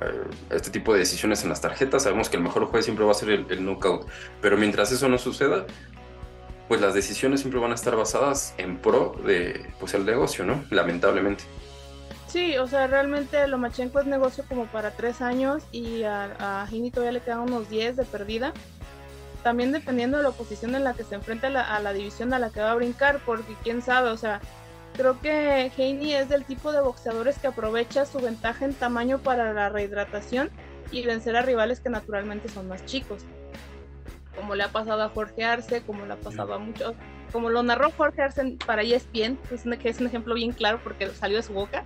eh, 0.00 0.24
este 0.50 0.70
tipo 0.70 0.92
de 0.92 1.00
decisiones 1.00 1.42
en 1.42 1.48
las 1.48 1.60
tarjetas. 1.60 2.02
Sabemos 2.02 2.28
que 2.28 2.36
el 2.36 2.42
mejor 2.42 2.66
juez 2.66 2.84
siempre 2.84 3.04
va 3.04 3.12
a 3.12 3.14
ser 3.14 3.30
el, 3.30 3.46
el 3.50 3.64
knockout, 3.64 4.06
pero 4.40 4.56
mientras 4.56 4.92
eso 4.92 5.08
no 5.08 5.18
suceda, 5.18 5.66
pues 6.68 6.80
las 6.80 6.94
decisiones 6.94 7.40
siempre 7.40 7.60
van 7.60 7.72
a 7.72 7.74
estar 7.74 7.96
basadas 7.96 8.54
en 8.58 8.78
pro 8.78 9.14
de 9.24 9.66
pues 9.78 9.94
el 9.94 10.04
negocio, 10.04 10.44
¿no? 10.44 10.64
Lamentablemente. 10.70 11.44
Sí, 12.26 12.58
o 12.58 12.66
sea, 12.66 12.86
realmente 12.86 13.46
Lomachenko 13.46 14.00
es 14.00 14.06
negocio 14.06 14.44
como 14.48 14.66
para 14.66 14.90
tres 14.90 15.20
años 15.22 15.62
y 15.70 16.02
a, 16.02 16.64
a 16.64 16.68
todavía 16.92 17.12
le 17.12 17.20
quedan 17.20 17.40
unos 17.40 17.70
10 17.70 17.96
de 17.96 18.04
perdida. 18.04 18.52
También 19.46 19.70
dependiendo 19.70 20.16
de 20.16 20.24
la 20.24 20.32
posición 20.32 20.74
en 20.74 20.82
la 20.82 20.94
que 20.94 21.04
se 21.04 21.14
enfrenta 21.14 21.46
a 21.46 21.78
la, 21.78 21.92
división 21.92 22.34
a 22.34 22.40
la 22.40 22.50
que 22.50 22.58
va 22.58 22.72
a 22.72 22.74
brincar, 22.74 23.20
porque 23.24 23.54
quién 23.62 23.80
sabe, 23.80 24.10
o 24.10 24.16
sea, 24.16 24.40
creo 24.96 25.20
que 25.20 25.70
Heini 25.76 26.14
es 26.14 26.28
del 26.28 26.44
tipo 26.44 26.72
de 26.72 26.80
boxeadores 26.80 27.38
que 27.38 27.46
aprovecha 27.46 28.06
su 28.06 28.18
ventaja 28.18 28.64
en 28.64 28.74
tamaño 28.74 29.18
para 29.18 29.52
la 29.52 29.68
rehidratación 29.68 30.50
y 30.90 31.06
vencer 31.06 31.36
a 31.36 31.42
rivales 31.42 31.78
que 31.78 31.90
naturalmente 31.90 32.48
son 32.48 32.66
más 32.66 32.84
chicos. 32.86 33.22
Como 34.34 34.56
le 34.56 34.64
ha 34.64 34.68
pasado 34.72 35.04
a 35.04 35.10
Jorge 35.10 35.44
Arce, 35.44 35.82
como 35.82 36.06
le 36.06 36.14
ha 36.14 36.16
pasado 36.16 36.52
a 36.52 36.58
muchos, 36.58 36.96
como 37.30 37.48
lo 37.48 37.62
narró 37.62 37.92
Jorge 37.92 38.22
Arce 38.22 38.56
para 38.66 38.82
ESPN, 38.82 39.36
que 39.48 39.54
es, 39.54 39.64
un, 39.64 39.76
que 39.76 39.88
es 39.90 40.00
un 40.00 40.08
ejemplo 40.08 40.34
bien 40.34 40.50
claro 40.50 40.80
porque 40.82 41.08
salió 41.10 41.36
de 41.36 41.44
su 41.44 41.52
boca, 41.52 41.84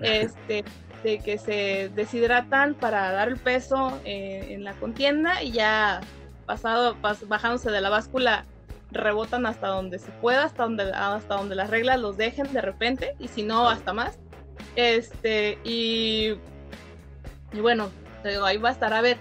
este, 0.00 0.62
de 1.02 1.18
que 1.18 1.38
se 1.38 1.90
deshidratan 1.92 2.74
para 2.74 3.10
dar 3.10 3.26
el 3.26 3.36
peso 3.36 4.00
eh, 4.04 4.46
en 4.50 4.62
la 4.62 4.74
contienda 4.74 5.42
y 5.42 5.50
ya 5.50 6.00
pasado, 6.44 6.96
bajándose 7.26 7.70
de 7.70 7.80
la 7.80 7.90
báscula 7.90 8.46
rebotan 8.90 9.44
hasta 9.46 9.68
donde 9.68 9.98
se 9.98 10.10
pueda, 10.12 10.44
hasta 10.44 10.62
donde, 10.64 10.84
hasta 10.92 11.34
donde 11.34 11.54
las 11.54 11.70
reglas 11.70 12.00
los 12.00 12.16
dejen 12.16 12.52
de 12.52 12.60
repente, 12.60 13.16
y 13.18 13.28
si 13.28 13.42
no, 13.42 13.68
hasta 13.68 13.92
más. 13.92 14.18
Este, 14.76 15.58
y, 15.64 16.34
y 17.52 17.60
bueno, 17.60 17.90
ahí 18.44 18.56
va 18.58 18.70
a 18.70 18.72
estar 18.72 18.92
a 18.92 19.00
ver 19.00 19.18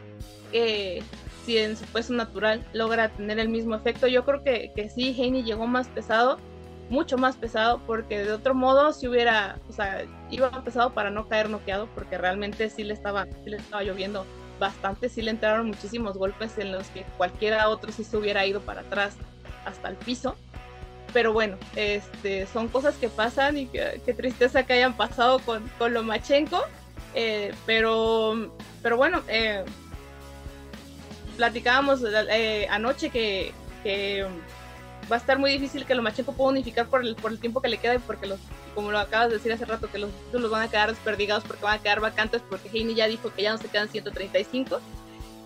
eh, 0.51 1.01
si 1.45 1.57
en 1.57 1.75
su 1.75 1.85
peso 1.85 2.13
natural 2.13 2.63
logra 2.73 3.09
tener 3.09 3.39
el 3.39 3.49
mismo 3.49 3.75
efecto. 3.75 4.07
Yo 4.07 4.23
creo 4.23 4.43
que, 4.43 4.71
que 4.75 4.89
sí, 4.89 5.15
Haney 5.19 5.43
llegó 5.43 5.67
más 5.67 5.87
pesado, 5.87 6.37
mucho 6.89 7.17
más 7.17 7.35
pesado 7.35 7.81
porque 7.85 8.23
de 8.23 8.31
otro 8.31 8.53
modo 8.53 8.93
si 8.93 9.07
hubiera, 9.07 9.57
o 9.69 9.73
sea, 9.73 10.05
iba 10.29 10.63
pesado 10.63 10.93
para 10.93 11.09
no 11.09 11.27
caer 11.27 11.49
noqueado 11.49 11.87
porque 11.95 12.17
realmente 12.17 12.69
sí 12.69 12.83
le 12.83 12.93
estaba, 12.93 13.25
sí 13.25 13.49
le 13.49 13.57
estaba 13.57 13.83
lloviendo 13.83 14.25
bastante, 14.63 15.09
sí 15.09 15.21
le 15.21 15.31
entraron 15.31 15.67
muchísimos 15.67 16.17
golpes 16.17 16.57
en 16.57 16.71
los 16.71 16.87
que 16.87 17.03
cualquiera 17.17 17.67
otro 17.67 17.91
sí 17.91 18.05
se 18.05 18.15
hubiera 18.15 18.45
ido 18.45 18.61
para 18.61 18.81
atrás 18.81 19.15
hasta 19.65 19.89
el 19.89 19.95
piso. 19.97 20.37
Pero 21.11 21.33
bueno, 21.33 21.57
este, 21.75 22.47
son 22.47 22.69
cosas 22.69 22.95
que 22.95 23.09
pasan 23.09 23.57
y 23.57 23.67
qué 23.67 24.15
tristeza 24.17 24.63
que 24.63 24.73
hayan 24.73 24.95
pasado 24.95 25.39
con, 25.39 25.69
con 25.77 25.93
Lomachenko. 25.93 26.63
Eh, 27.13 27.53
pero, 27.65 28.51
pero 28.81 28.97
bueno, 28.97 29.21
eh, 29.27 29.63
platicábamos 31.37 32.01
eh, 32.31 32.67
anoche 32.71 33.09
que, 33.09 33.51
que 33.83 34.25
va 35.11 35.17
a 35.17 35.19
estar 35.19 35.39
muy 35.39 35.51
difícil 35.51 35.85
que 35.85 35.95
Lomachenko 35.95 36.33
pueda 36.33 36.51
unificar 36.51 36.87
por 36.87 37.01
el, 37.01 37.15
por 37.15 37.31
el 37.31 37.39
tiempo 37.39 37.61
que 37.61 37.69
le 37.69 37.77
queda 37.77 37.99
porque 37.99 38.27
los, 38.27 38.39
como 38.75 38.91
lo 38.91 38.99
acabas 38.99 39.29
de 39.29 39.35
decir 39.35 39.51
hace 39.51 39.65
rato, 39.65 39.89
que 39.89 39.97
los 39.97 40.11
títulos 40.25 40.51
van 40.51 40.63
a 40.63 40.69
quedar 40.69 40.89
desperdigados 40.89 41.43
porque 41.43 41.63
van 41.63 41.79
a 41.79 41.81
quedar 41.81 41.99
vacantes 41.99 42.41
porque 42.49 42.69
Heine 42.69 42.93
ya 42.93 43.07
dijo 43.07 43.33
que 43.33 43.43
ya 43.43 43.51
no 43.51 43.57
se 43.57 43.67
quedan 43.67 43.89
135, 43.89 44.79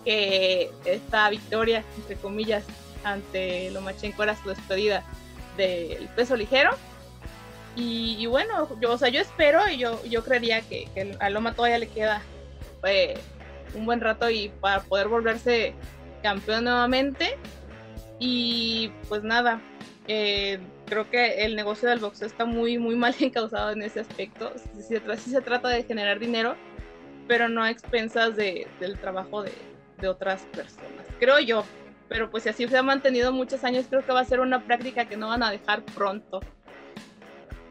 que 0.04 0.70
esta 0.84 1.28
victoria, 1.30 1.84
entre 1.96 2.16
comillas, 2.16 2.64
ante 3.04 3.70
Lomachenko 3.70 4.22
era 4.22 4.36
su 4.36 4.48
despedida 4.48 5.04
del 5.56 6.08
peso 6.16 6.36
ligero. 6.36 6.70
Y, 7.76 8.26
bueno, 8.26 8.68
yo, 8.80 8.92
o 8.92 8.98
sea, 8.98 9.08
yo 9.08 9.20
espero 9.20 9.68
y 9.68 9.78
yo, 9.78 10.04
yo 10.04 10.24
creería 10.24 10.62
que, 10.62 10.88
que 10.94 11.16
a 11.20 11.30
Loma 11.30 11.54
todavía 11.54 11.78
le 11.78 11.86
queda 11.86 12.22
eh, 12.84 13.16
un 13.74 13.86
buen 13.86 14.00
rato 14.00 14.28
y 14.30 14.48
para 14.48 14.80
poder 14.80 15.06
volverse 15.06 15.74
campeón 16.20 16.64
nuevamente 16.64 17.36
y 18.18 18.90
pues 19.08 19.22
nada, 19.22 19.60
eh, 20.06 20.58
creo 20.86 21.08
que 21.10 21.44
el 21.44 21.54
negocio 21.54 21.88
del 21.88 21.98
boxeo 21.98 22.26
está 22.26 22.44
muy, 22.44 22.78
muy 22.78 22.96
mal 22.96 23.14
encausado 23.20 23.72
en 23.72 23.82
ese 23.82 24.00
aspecto. 24.00 24.52
Sí, 24.76 24.96
se 25.30 25.40
trata 25.40 25.68
de 25.68 25.84
generar 25.84 26.18
dinero, 26.18 26.56
pero 27.26 27.48
no 27.48 27.62
a 27.62 27.70
expensas 27.70 28.36
de, 28.36 28.66
del 28.80 28.98
trabajo 28.98 29.42
de, 29.42 29.52
de, 30.00 30.08
otras 30.08 30.42
personas. 30.46 31.06
Creo 31.18 31.38
yo. 31.40 31.64
Pero 32.08 32.30
pues 32.30 32.44
si 32.44 32.48
así 32.48 32.66
se 32.66 32.78
ha 32.78 32.82
mantenido 32.82 33.32
muchos 33.32 33.64
años, 33.64 33.84
creo 33.90 34.04
que 34.04 34.12
va 34.12 34.20
a 34.20 34.24
ser 34.24 34.40
una 34.40 34.64
práctica 34.64 35.04
que 35.04 35.18
no 35.18 35.28
van 35.28 35.42
a 35.42 35.50
dejar 35.50 35.82
pronto. 35.84 36.40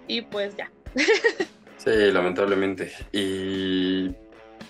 Y 0.07 0.21
pues 0.21 0.55
ya. 0.55 0.71
Sí, 1.77 1.91
lamentablemente. 2.11 2.91
Y 3.11 4.13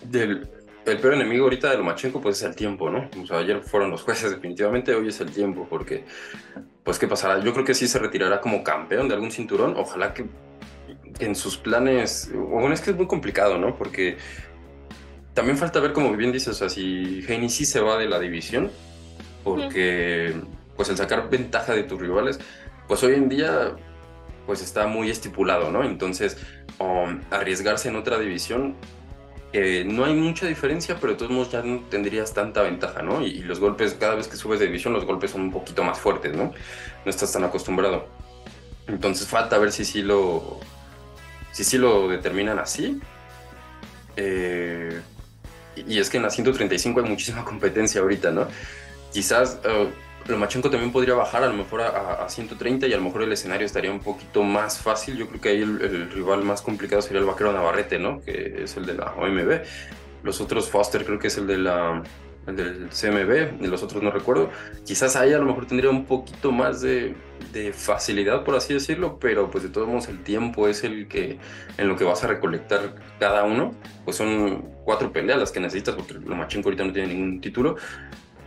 del, 0.04 0.48
el 0.92 1.00
peor 1.00 1.14
enemigo 1.14 1.44
ahorita 1.46 1.70
de 1.70 1.78
Lomachenko 1.78 2.22
pues 2.22 2.38
es 2.38 2.44
el 2.44 2.56
tiempo, 2.56 2.90
¿no? 2.90 3.10
O 3.22 3.26
sea, 3.26 3.40
ayer 3.40 3.62
fueron 3.62 3.92
los 3.92 4.04
jueces 4.04 4.32
definitivamente, 4.36 4.94
hoy 4.96 5.10
es 5.10 5.20
el 5.22 5.32
tiempo, 5.32 5.68
porque 5.70 6.06
pues 6.84 7.00
qué 7.00 7.08
pasará. 7.08 7.44
Yo 7.44 7.54
creo 7.54 7.66
que 7.66 7.74
sí 7.74 7.88
se 7.88 8.00
retirará 8.00 8.42
como 8.42 8.64
campeón 8.64 9.08
de 9.08 9.16
algún 9.16 9.32
cinturón, 9.32 9.76
ojalá 9.78 10.14
que, 10.14 10.26
en 11.20 11.36
sus 11.36 11.58
planes, 11.58 12.32
bueno, 12.34 12.74
es 12.74 12.82
que 12.82 12.92
es 12.92 12.96
muy 12.96 13.08
complicado, 13.08 13.58
¿no? 13.58 13.76
Porque 13.76 14.18
también 15.34 15.58
falta 15.58 15.80
ver, 15.80 15.94
como 15.94 16.16
bien 16.16 16.32
dices, 16.32 16.50
o 16.50 16.54
sea, 16.54 16.70
si 16.70 17.24
Heini 17.28 17.50
sí 17.50 17.66
se 17.66 17.80
va 17.80 17.98
de 17.98 18.08
la 18.08 18.20
división, 18.20 18.72
porque 19.44 20.34
pues 20.76 20.90
el 20.90 20.98
sacar 20.98 21.30
ventaja 21.30 21.74
de 21.74 21.84
tus 21.84 22.00
rivales, 22.00 22.40
pues 22.88 23.04
hoy 23.04 23.16
en 23.16 23.30
día 23.30 23.76
pues 24.46 24.62
está 24.62 24.88
muy 24.88 25.10
estipulado, 25.10 25.72
¿no? 25.72 25.84
Entonces, 25.84 26.38
um, 26.80 27.20
arriesgarse 27.32 27.90
en 27.90 27.98
otra 27.98 28.18
división 28.18 28.76
no 29.54 30.06
hay 30.06 30.14
mucha 30.14 30.46
diferencia, 30.46 30.98
pero 31.00 31.14
de 31.14 31.20
todos 31.20 31.32
modos 31.32 31.52
ya 31.52 31.62
no 31.62 31.80
tendrías 31.90 32.34
tanta 32.34 32.62
ventaja, 32.62 33.02
¿no? 33.02 33.22
Y, 33.22 33.40
los 33.40 33.60
golpes, 33.60 33.96
cada 34.00 34.16
vez 34.16 34.28
que 34.28 34.36
subes 34.36 34.60
de 34.60 34.66
división, 34.66 34.94
los 34.94 35.06
golpes 35.06 35.32
son 35.32 35.42
un 35.42 35.52
poquito 35.52 35.84
más 35.84 36.00
fuertes, 36.00 36.34
¿no? 36.36 36.54
No 37.06 37.10
estás 37.10 37.32
tan 37.32 37.44
acostumbrado. 37.44 38.08
Entonces 38.88 39.28
falta 39.28 39.58
ver 39.58 39.72
si 39.72 39.86
sí 39.86 40.02
lo, 40.02 40.60
si 41.52 41.64
sí 41.64 41.78
lo 41.78 42.08
determinan 42.08 42.60
así. 42.60 43.00
Eh, 44.16 45.02
y 45.76 46.00
es 46.00 46.10
que 46.10 46.18
en 46.18 46.24
la 46.24 46.30
135 46.30 47.02
hay 47.02 47.10
muchísima 47.10 47.44
competencia 47.46 48.02
ahorita, 48.02 48.32
¿no? 48.32 48.48
Quizás 49.14 49.60
uh, 49.66 49.88
Lomachenko 50.28 50.70
también 50.70 50.92
podría 50.92 51.14
bajar 51.14 51.44
a 51.44 51.48
lo 51.48 51.54
mejor 51.54 51.82
a, 51.82 52.28
130 52.28 52.88
y 52.88 52.94
a 52.94 52.98
lo 52.98 53.04
mejor 53.04 53.24
el 53.24 53.32
escenario 53.32 53.66
estaría 53.66 53.92
un 53.92 54.00
poquito 54.00 54.44
más 54.44 54.80
fácil. 54.80 55.18
Yo 55.18 55.28
creo 55.28 55.42
que 55.42 55.50
ahí 55.50 55.62
el, 55.62 56.12
rival 56.12 56.44
más 56.44 56.62
complicado 56.62 57.02
sería 57.02 57.20
el 57.20 57.26
vaquero 57.26 57.54
Navarrete, 57.54 57.98
¿no? 58.00 58.22
Que 58.22 58.64
es 58.64 58.76
el 58.78 58.86
de 58.86 58.96
la 58.96 59.14
OMB. 59.14 59.62
Los 60.24 60.42
otros, 60.42 60.70
Foster 60.70 61.06
creo 61.06 61.20
que 61.20 61.28
es 61.28 61.38
el 61.38 61.48
de 61.48 61.58
la 61.58 62.04
el 62.48 62.56
del 62.56 62.90
CMB, 62.90 63.62
y 63.62 63.68
los 63.68 63.84
otros 63.84 64.02
no 64.02 64.10
recuerdo. 64.10 64.50
Quizás 64.86 65.18
ahí 65.18 65.34
a 65.34 65.38
lo 65.38 65.46
mejor 65.46 65.66
tendría 65.66 65.90
un 65.90 66.06
poquito 66.06 66.54
más 66.54 66.80
de, 66.80 67.14
de, 67.52 67.74
facilidad, 67.74 68.46
por 68.46 68.56
así 68.56 68.74
decirlo, 68.74 69.20
pero 69.20 69.52
pues 69.52 69.66
de 69.66 69.70
todos 69.70 69.86
modos 69.86 70.08
el 70.08 70.24
tiempo 70.24 70.70
es 70.70 70.86
el 70.86 71.10
que 71.10 71.40
en 71.78 71.88
lo 71.90 71.98
que 71.98 72.06
vas 72.06 72.24
a 72.24 72.28
recolectar 72.28 72.96
cada 73.20 73.44
uno. 73.44 73.74
Pues 74.06 74.16
son 74.16 74.62
cuatro 74.86 75.12
peleas 75.12 75.40
las 75.40 75.52
que 75.52 75.60
necesitas, 75.60 75.96
porque 75.96 76.14
Lomachenko 76.14 76.70
ahorita 76.70 76.86
no 76.86 76.94
tiene 76.94 77.14
ningún 77.14 77.42
título 77.42 77.76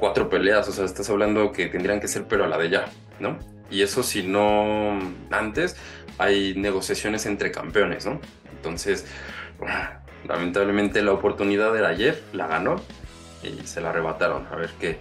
cuatro 0.00 0.28
peleas, 0.28 0.66
o 0.68 0.72
sea, 0.72 0.86
estás 0.86 1.08
hablando 1.10 1.52
que 1.52 1.66
tendrían 1.66 2.00
que 2.00 2.08
ser 2.08 2.24
pero 2.26 2.44
a 2.44 2.48
la 2.48 2.58
de 2.58 2.70
ya, 2.70 2.86
¿no? 3.20 3.38
Y 3.70 3.82
eso 3.82 4.02
si 4.02 4.24
no 4.24 4.98
antes 5.30 5.76
hay 6.18 6.54
negociaciones 6.56 7.26
entre 7.26 7.52
campeones, 7.52 8.06
¿no? 8.06 8.20
Entonces, 8.50 9.06
lamentablemente 10.28 11.02
la 11.02 11.12
oportunidad 11.12 11.76
era 11.76 11.88
ayer, 11.88 12.20
la 12.32 12.46
ganó 12.46 12.76
y 13.42 13.66
se 13.66 13.80
la 13.80 13.90
arrebataron. 13.90 14.46
A 14.50 14.56
ver 14.56 14.70
qué, 14.80 14.98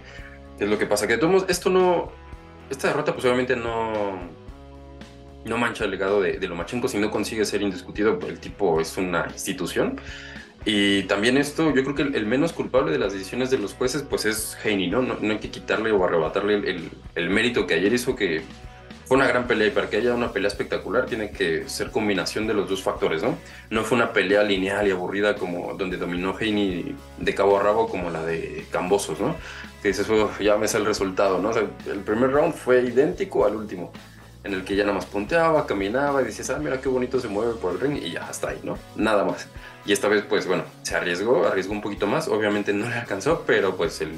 es 0.58 0.68
lo 0.68 0.78
que 0.78 0.86
pasa. 0.86 1.06
Que 1.06 1.18
esto 1.48 1.70
no, 1.70 2.12
esta 2.68 2.88
derrota 2.88 3.14
pues 3.14 3.26
no, 3.56 4.18
no 5.44 5.58
mancha 5.58 5.84
el 5.84 5.90
legado 5.90 6.20
de, 6.20 6.38
de 6.38 6.48
Lomachenko 6.48 6.88
si 6.88 6.98
no 6.98 7.10
consigue 7.10 7.44
ser 7.44 7.62
indiscutido, 7.62 8.18
el 8.26 8.38
tipo 8.38 8.80
es 8.80 8.96
una 8.96 9.26
institución. 9.32 10.00
Y 10.64 11.04
también 11.04 11.38
esto, 11.38 11.74
yo 11.74 11.82
creo 11.82 11.94
que 11.94 12.02
el, 12.02 12.26
menos 12.26 12.52
culpable 12.52 12.92
de 12.92 12.98
las 12.98 13.12
decisiones 13.12 13.50
de 13.50 13.58
los 13.58 13.72
jueces, 13.72 14.02
pues 14.02 14.26
es 14.26 14.58
Heini, 14.62 14.88
¿no? 14.88 15.00
¿no? 15.00 15.16
hay 15.22 15.38
que 15.38 15.50
quitarle 15.50 15.90
o 15.90 16.04
arrebatarle 16.04 16.54
el, 16.56 16.90
el, 17.14 17.30
mérito 17.30 17.66
que 17.66 17.74
ayer 17.74 17.92
hizo, 17.92 18.14
que 18.14 18.42
fue 19.06 19.16
una 19.16 19.26
gran 19.26 19.46
pelea 19.46 19.68
y 19.68 19.70
para 19.70 19.88
que 19.88 19.96
haya 19.96 20.14
una 20.14 20.32
pelea 20.32 20.48
espectacular 20.48 21.06
tiene 21.06 21.30
que 21.30 21.66
ser 21.68 21.90
combinación 21.90 22.46
de 22.46 22.52
los 22.52 22.68
dos 22.68 22.82
factores, 22.82 23.22
¿no? 23.22 23.38
No 23.70 23.84
fue 23.84 23.96
una 23.96 24.12
pelea 24.12 24.42
lineal 24.42 24.86
y 24.86 24.90
aburrida 24.90 25.34
como 25.34 25.74
donde 25.74 25.96
dominó 25.96 26.38
Heini 26.38 26.94
de 27.16 27.34
cabo 27.34 27.58
a 27.58 27.62
rabo 27.62 27.88
como 27.88 28.10
la 28.10 28.22
de 28.22 28.66
Cambosos, 28.70 29.18
¿no? 29.18 29.36
Que 29.80 29.88
dices, 29.88 30.06
ya 30.40 30.58
me 30.58 30.66
el 30.66 30.84
resultado, 30.84 31.40
¿no? 31.40 31.48
O 31.48 31.52
sea, 31.54 31.62
el 31.90 32.00
primer 32.00 32.30
round 32.32 32.52
fue 32.52 32.82
idéntico 32.82 33.46
al 33.46 33.56
último 33.56 33.92
en 34.44 34.54
el 34.54 34.64
que 34.64 34.74
ya 34.74 34.84
nada 34.84 34.94
más 34.94 35.06
punteaba, 35.06 35.66
caminaba 35.66 36.22
y 36.22 36.26
decías, 36.26 36.50
ah, 36.50 36.58
mira 36.58 36.80
qué 36.80 36.88
bonito 36.88 37.20
se 37.20 37.28
mueve 37.28 37.54
por 37.54 37.72
el 37.72 37.80
ring 37.80 37.96
y 38.02 38.12
ya 38.12 38.26
hasta 38.26 38.50
ahí, 38.50 38.60
¿no? 38.62 38.78
Nada 38.96 39.24
más. 39.24 39.48
Y 39.84 39.92
esta 39.92 40.08
vez, 40.08 40.24
pues 40.28 40.46
bueno, 40.46 40.64
se 40.82 40.94
arriesgó, 40.94 41.46
arriesgó 41.46 41.72
un 41.72 41.82
poquito 41.82 42.06
más, 42.06 42.28
obviamente 42.28 42.72
no 42.72 42.88
le 42.88 42.94
alcanzó, 42.94 43.44
pero 43.46 43.76
pues 43.76 44.00
el, 44.00 44.12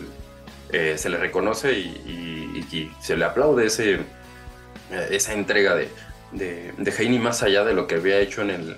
eh, 0.70 0.96
se 0.96 1.08
le 1.08 1.16
reconoce 1.18 1.72
y, 1.72 2.90
se 3.00 3.16
le 3.16 3.24
aplaude 3.24 3.66
ese, 3.66 3.94
eh, 3.94 5.08
esa 5.11 5.35
entrega 5.35 5.74
de, 5.74 5.88
de, 6.32 6.72
de 6.78 6.90
Heini 6.90 7.18
más 7.18 7.42
allá 7.42 7.64
de 7.64 7.74
lo 7.74 7.87
que 7.87 7.96
había 7.96 8.18
hecho 8.18 8.42
en 8.42 8.50
el, 8.50 8.76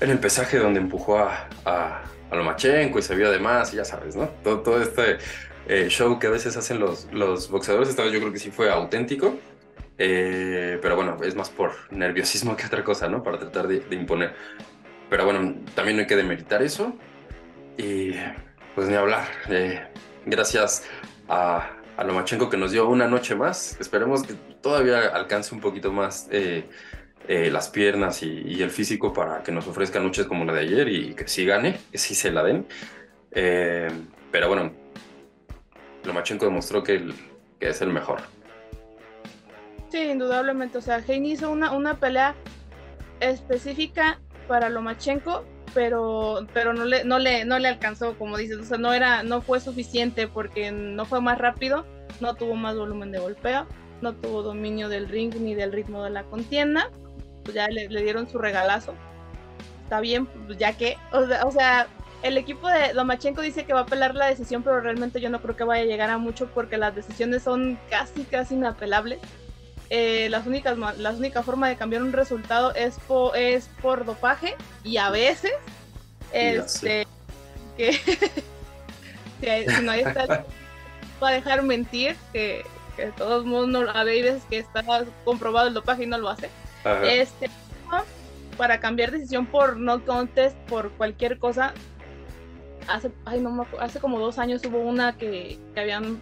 en 0.00 0.10
el 0.10 0.18
pesaje 0.18 0.58
donde 0.58 0.80
empujó 0.80 1.18
a, 1.18 1.48
a, 1.64 2.02
a 2.30 2.36
Lomachenko 2.36 2.98
y 2.98 3.02
se 3.02 3.14
vio 3.14 3.28
además, 3.28 3.72
y 3.74 3.76
ya 3.76 3.84
sabes, 3.84 4.16
¿no? 4.16 4.28
Todo, 4.42 4.60
todo 4.60 4.82
este 4.82 5.18
eh, 5.68 5.88
show 5.88 6.18
que 6.18 6.28
a 6.28 6.30
veces 6.30 6.56
hacen 6.56 6.78
los, 6.78 7.08
los 7.12 7.50
boxeadores, 7.50 7.88
esta 7.88 8.02
vez 8.02 8.12
yo 8.12 8.20
creo 8.20 8.32
que 8.32 8.38
sí 8.38 8.50
fue 8.50 8.70
auténtico 8.70 9.34
eh, 9.98 10.78
pero 10.82 10.96
bueno, 10.96 11.18
es 11.22 11.34
más 11.34 11.50
por 11.50 11.72
nerviosismo 11.90 12.56
que 12.56 12.66
otra 12.66 12.82
cosa, 12.82 13.08
¿no? 13.08 13.22
Para 13.22 13.38
tratar 13.38 13.68
de, 13.68 13.82
imponer. 13.94 14.34
Pero 15.08 15.24
bueno, 15.24 15.54
también 15.74 15.96
no 15.96 16.02
hay 16.02 16.06
que 16.06 16.16
demeritar 16.16 16.62
eso. 16.62 16.96
Y 17.76 18.12
pues 18.74 18.88
ni 18.88 18.94
hablar. 18.94 19.26
Eh, 19.48 19.86
gracias 20.26 20.84
a, 21.28 21.70
a, 21.96 22.04
Lomachenko 22.04 22.50
que 22.50 22.56
nos 22.56 22.72
dio 22.72 22.88
una 22.88 23.06
noche 23.06 23.34
más. 23.34 23.78
Esperemos 23.80 24.24
que 24.24 24.34
todavía 24.60 25.08
alcance 25.08 25.54
un 25.54 25.60
poquito 25.60 25.92
más 25.92 26.28
eh, 26.30 26.64
las 27.28 27.68
piernas 27.68 28.22
y, 28.22 28.62
el 28.62 28.70
físico 28.70 29.12
para 29.12 29.42
que 29.42 29.52
nos 29.52 29.66
ofrezca 29.66 30.00
noches 30.00 30.26
como 30.26 30.44
la 30.44 30.52
de 30.54 30.60
ayer 30.60 30.88
y 30.88 31.14
que 31.14 31.28
sí 31.28 31.44
gane, 31.44 31.78
que 31.92 31.98
sí 31.98 32.14
se 32.14 32.32
la 32.32 32.42
den. 32.42 32.66
pero 33.30 34.48
bueno, 34.48 34.72
Lomachenko 36.04 36.44
demostró 36.46 36.82
que, 36.82 37.12
que 37.60 37.68
es 37.68 37.80
el 37.80 37.90
mejor. 37.90 38.33
Sí, 39.94 40.10
indudablemente. 40.10 40.78
O 40.78 40.80
sea, 40.80 41.00
Heini 41.06 41.30
hizo 41.30 41.52
una, 41.52 41.70
una 41.70 42.00
pelea 42.00 42.34
específica 43.20 44.18
para 44.48 44.68
Lomachenko, 44.68 45.44
pero, 45.72 46.48
pero 46.52 46.72
no, 46.72 46.84
le, 46.84 47.04
no, 47.04 47.20
le, 47.20 47.44
no 47.44 47.60
le 47.60 47.68
alcanzó, 47.68 48.18
como 48.18 48.36
dices. 48.36 48.58
O 48.58 48.64
sea, 48.64 48.76
no, 48.76 48.92
era, 48.92 49.22
no 49.22 49.40
fue 49.40 49.60
suficiente 49.60 50.26
porque 50.26 50.72
no 50.72 51.04
fue 51.04 51.20
más 51.20 51.38
rápido, 51.38 51.86
no 52.20 52.34
tuvo 52.34 52.56
más 52.56 52.76
volumen 52.76 53.12
de 53.12 53.20
golpeo, 53.20 53.68
no 54.02 54.14
tuvo 54.14 54.42
dominio 54.42 54.88
del 54.88 55.08
ring 55.08 55.32
ni 55.36 55.54
del 55.54 55.70
ritmo 55.70 56.02
de 56.02 56.10
la 56.10 56.24
contienda. 56.24 56.90
Pues 57.44 57.54
ya 57.54 57.68
le, 57.68 57.86
dieron 57.86 58.28
su 58.28 58.38
regalazo. 58.38 58.94
Está 59.84 60.00
bien, 60.00 60.26
pues 60.26 60.58
ya 60.58 60.72
que, 60.72 60.96
o 61.12 61.52
sea, 61.52 61.86
el 62.24 62.36
equipo 62.36 62.66
de 62.66 62.94
Lomachenko 62.94 63.42
dice 63.42 63.64
que 63.64 63.74
va 63.74 63.80
a 63.80 63.84
apelar 63.84 64.16
la 64.16 64.26
decisión, 64.26 64.64
pero 64.64 64.80
realmente 64.80 65.20
yo 65.20 65.30
no 65.30 65.40
creo 65.40 65.54
que 65.54 65.62
vaya 65.62 65.84
a 65.84 65.86
llegar 65.86 66.10
a 66.10 66.18
mucho 66.18 66.48
porque 66.48 66.78
las 66.78 66.96
decisiones 66.96 67.44
son 67.44 67.78
casi, 67.88 68.24
casi 68.24 68.56
inapelables. 68.56 69.20
Eh, 69.96 70.28
las 70.28 70.44
únicas, 70.44 70.76
la 70.76 71.10
única 71.12 71.44
forma 71.44 71.68
de 71.68 71.76
cambiar 71.76 72.02
un 72.02 72.12
resultado 72.12 72.74
es, 72.74 72.96
es 73.36 73.70
por 73.80 74.04
dopaje 74.04 74.56
y 74.82 74.96
a 74.96 75.08
veces 75.10 75.52
este, 76.32 77.06
que 77.76 77.92
si, 79.68 79.82
no 79.84 79.92
hay 79.92 80.00
está 80.00 80.26
va 81.22 81.28
a 81.28 81.32
dejar 81.32 81.62
mentir 81.62 82.16
que, 82.32 82.64
que 82.96 83.12
todos 83.12 83.46
modos 83.46 83.68
no, 83.68 83.88
a 83.88 84.02
veces 84.02 84.42
que 84.50 84.58
está 84.58 84.82
comprobado 85.24 85.68
el 85.68 85.74
dopaje 85.74 86.02
y 86.02 86.06
no 86.06 86.18
lo 86.18 86.28
hace. 86.28 86.50
Este, 87.04 87.48
para 88.56 88.80
cambiar 88.80 89.12
decisión 89.12 89.46
por 89.46 89.76
no 89.76 90.04
contest, 90.04 90.56
por 90.68 90.90
cualquier 90.90 91.38
cosa, 91.38 91.72
hace, 92.88 93.12
ay, 93.26 93.38
no, 93.40 93.64
hace 93.78 94.00
como 94.00 94.18
dos 94.18 94.40
años 94.40 94.60
hubo 94.64 94.78
una 94.80 95.16
que, 95.16 95.60
que 95.72 95.80
habían 95.80 96.20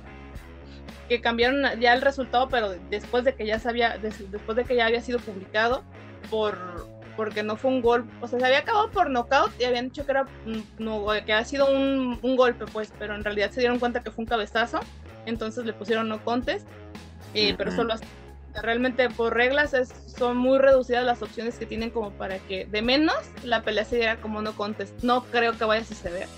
que 1.08 1.20
cambiaron 1.20 1.80
ya 1.80 1.92
el 1.92 2.00
resultado, 2.00 2.48
pero 2.48 2.74
después 2.90 3.24
de 3.24 3.34
que 3.34 3.46
ya 3.46 3.58
sabía, 3.58 3.98
después 3.98 4.56
de 4.56 4.64
que 4.64 4.76
ya 4.76 4.86
había 4.86 5.00
sido 5.00 5.18
publicado, 5.18 5.82
por 6.30 6.90
porque 7.16 7.42
no 7.42 7.56
fue 7.56 7.70
un 7.70 7.82
gol, 7.82 8.06
o 8.22 8.26
sea, 8.26 8.38
se 8.38 8.46
había 8.46 8.60
acabado 8.60 8.90
por 8.90 9.10
knockout 9.10 9.52
y 9.60 9.64
habían 9.64 9.90
dicho 9.90 10.06
que 10.06 10.12
era 10.12 10.26
no, 10.78 11.06
que 11.26 11.32
había 11.34 11.44
sido 11.44 11.70
un, 11.70 12.18
un, 12.22 12.36
golpe, 12.36 12.64
pues, 12.72 12.90
pero 12.98 13.14
en 13.14 13.22
realidad 13.22 13.50
se 13.50 13.60
dieron 13.60 13.78
cuenta 13.78 14.02
que 14.02 14.10
fue 14.10 14.22
un 14.22 14.28
cabezazo, 14.28 14.80
entonces 15.26 15.66
le 15.66 15.74
pusieron 15.74 16.08
no 16.08 16.24
contest, 16.24 16.66
eh, 17.34 17.54
pero 17.56 17.70
solo 17.70 17.94
realmente 18.60 19.08
por 19.08 19.34
reglas 19.34 19.72
es, 19.74 19.92
son 20.06 20.36
muy 20.36 20.58
reducidas 20.58 21.04
las 21.04 21.22
opciones 21.22 21.56
que 21.58 21.66
tienen 21.66 21.90
como 21.90 22.10
para 22.10 22.38
que 22.38 22.66
de 22.66 22.82
menos 22.82 23.16
la 23.44 23.62
pelea 23.62 23.84
se 23.84 23.96
diera 23.96 24.16
como 24.16 24.42
no 24.42 24.54
contest. 24.54 25.02
No 25.02 25.24
creo 25.24 25.56
que 25.56 25.64
vaya 25.64 25.82
a 25.82 25.86
suceder. 25.86 26.28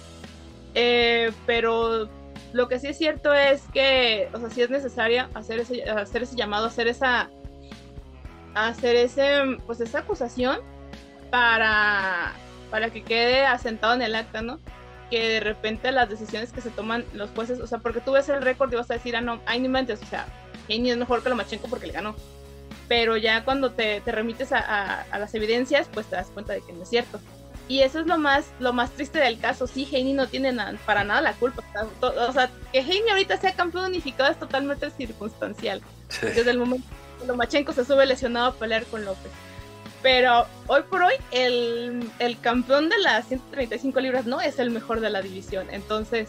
Eh, 0.75 1.33
pero 1.47 2.09
lo 2.55 2.69
que 2.69 2.79
sí 2.79 2.87
es 2.87 2.97
cierto 2.97 3.35
es 3.35 3.63
que, 3.73 4.29
o 4.33 4.39
sea, 4.39 4.49
sí 4.49 4.63
es 4.63 4.71
necesaria 4.71 5.29
hacer 5.35 5.59
ese, 5.59 5.83
hacer 5.91 6.23
ese 6.23 6.37
llamado, 6.37 6.67
hacer 6.67 6.87
esa, 6.87 7.29
hacer 8.55 8.95
ese, 8.95 9.59
pues 9.67 9.81
esa 9.81 9.99
acusación 9.99 10.61
para, 11.33 12.33
para 12.71 12.91
que 12.91 13.03
quede 13.03 13.45
asentado 13.45 13.95
en 13.95 14.03
el 14.03 14.15
acta, 14.15 14.41
¿no? 14.41 14.61
Que 15.11 15.29
de 15.29 15.41
repente 15.41 15.91
las 15.91 16.09
decisiones 16.09 16.53
que 16.53 16.61
se 16.61 16.71
toman 16.71 17.05
los 17.13 17.31
jueces, 17.31 17.59
o 17.59 17.67
sea, 17.67 17.79
porque 17.79 18.01
tú 18.01 18.13
ves 18.13 18.29
el 18.29 18.41
récord 18.41 18.73
y 18.73 18.77
vas 18.77 18.89
a 18.89 18.95
decir, 18.95 19.17
ah, 19.17 19.21
no, 19.21 19.41
hay 19.47 19.59
ni 19.59 19.69
mentes, 19.69 20.01
o 20.01 20.07
sea, 20.07 20.27
Heini 20.69 20.93
es 20.93 20.97
mejor 20.97 21.25
que 21.25 21.31
Lomachenko 21.31 21.67
porque 21.67 21.89
le 21.89 21.93
ganó. 21.93 22.15
Pero 22.87 23.17
ya 23.17 23.45
cuando 23.45 23.73
te, 23.73 24.01
te 24.03 24.13
remites 24.13 24.53
a, 24.53 25.07
las 25.11 25.35
evidencias, 25.35 25.89
pues 25.93 26.07
te 26.07 26.15
das 26.15 26.29
cuenta 26.29 26.53
de 26.53 26.61
que 26.61 26.73
no 26.73 26.85
es 26.85 26.89
cierto. 26.89 27.19
Y 27.67 27.81
eso 27.81 28.01
es 28.01 28.07
lo 28.07 28.19
más, 28.19 28.45
lo 28.61 28.73
más 28.73 28.91
triste 28.91 29.19
del 29.19 29.39
caso. 29.39 29.67
Sí, 29.67 29.89
Heini 29.91 30.13
no 30.13 30.27
tiene 30.27 30.55
para 30.85 31.03
nada 31.05 31.23
la 31.23 31.33
culpa. 31.33 31.63
O 32.01 32.33
sea, 32.33 32.51
que 32.73 32.81
Heini 32.81 33.09
ahorita 33.11 33.39
sea 33.39 33.55
campeón 33.55 33.87
unificado 33.87 34.31
es 34.31 34.39
totalmente 34.39 34.91
circunstancial. 34.91 35.81
Desde 36.21 36.51
el 36.51 36.59
momento 36.59 36.87
que 37.21 37.27
Lomachenko 37.27 37.73
se 37.73 37.85
sube 37.85 38.05
lesionado 38.05 38.49
a 38.49 38.55
pelear 38.55 38.85
con 38.85 39.05
López. 39.05 39.33
Pero 40.03 40.47
hoy 40.67 40.83
por 40.83 41.03
hoy, 41.03 41.15
el, 41.31 42.11
el, 42.19 42.39
campeón 42.41 42.91
de 42.91 42.99
las 42.99 43.27
135 43.29 43.99
libras 44.01 44.27
no 44.27 44.39
es 44.43 44.59
el 44.59 44.71
mejor 44.71 45.01
de 45.01 45.09
la 45.09 45.23
división. 45.23 45.67
Entonces. 45.71 46.29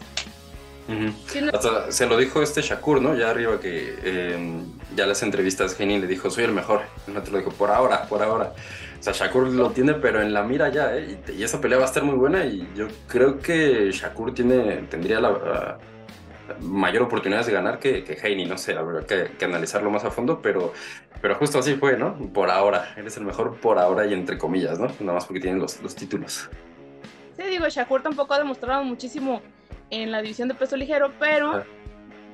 se 1.90 2.06
lo 2.06 2.16
dijo 2.16 2.42
este 2.42 2.62
Shakur, 2.62 3.02
¿no? 3.02 3.14
Ya 3.14 3.28
arriba 3.28 3.60
que 3.60 3.98
eh, 4.02 4.62
ya 4.96 5.06
las 5.06 5.22
entrevistas 5.22 5.78
Heini 5.78 5.98
le 5.98 6.06
dijo, 6.06 6.30
soy 6.30 6.44
el 6.44 6.52
mejor. 6.52 6.84
No 7.06 7.22
te 7.22 7.30
lo 7.30 7.36
dijo, 7.36 7.50
por 7.50 7.70
ahora, 7.70 8.08
por 8.08 8.22
ahora. 8.22 8.54
O 9.06 9.14
sea, 9.14 9.26
Shakur 9.26 9.46
lo 9.46 9.70
tiene, 9.70 9.94
pero 9.94 10.20
en 10.20 10.34
la 10.34 10.42
mira 10.42 10.68
ya, 10.68 10.96
¿eh? 10.96 11.20
Y, 11.28 11.44
esa 11.44 11.60
pelea 11.60 11.78
va 11.78 11.84
a 11.84 11.86
estar 11.86 12.02
muy 12.02 12.16
buena 12.16 12.44
y 12.44 12.68
yo 12.74 12.88
creo 13.06 13.38
que 13.38 13.92
Shakur 13.92 14.34
tiene, 14.34 14.78
tendría 14.90 15.20
la, 15.20 15.78
mayor 16.60 17.04
oportunidad 17.04 17.46
de 17.46 17.52
ganar 17.52 17.78
que, 17.78 18.02
que 18.02 18.46
no 18.46 18.58
sé, 18.58 18.74
que, 19.06 19.30
que, 19.38 19.44
analizarlo 19.44 19.90
más 19.90 20.04
a 20.04 20.10
fondo, 20.10 20.42
pero, 20.42 20.72
pero 21.22 21.36
justo 21.36 21.60
así 21.60 21.74
fue, 21.74 21.96
¿no? 21.96 22.16
Por 22.32 22.50
ahora, 22.50 22.94
eres 22.96 23.16
el 23.16 23.24
mejor 23.24 23.60
por 23.60 23.78
ahora 23.78 24.06
y 24.06 24.12
entre 24.12 24.38
comillas, 24.38 24.76
¿no? 24.80 24.88
Nada 24.98 25.12
más 25.12 25.26
porque 25.26 25.38
tienen 25.38 25.60
los, 25.60 25.80
los 25.82 25.94
títulos. 25.94 26.50
Sí, 27.36 27.44
digo, 27.48 27.68
Shakur 27.68 28.02
tampoco 28.02 28.34
ha 28.34 28.38
demostrado 28.38 28.82
muchísimo 28.82 29.40
en 29.90 30.10
la 30.10 30.20
división 30.20 30.48
de 30.48 30.54
peso 30.54 30.76
ligero, 30.76 31.12
pero 31.20 31.52
ah. 31.52 31.64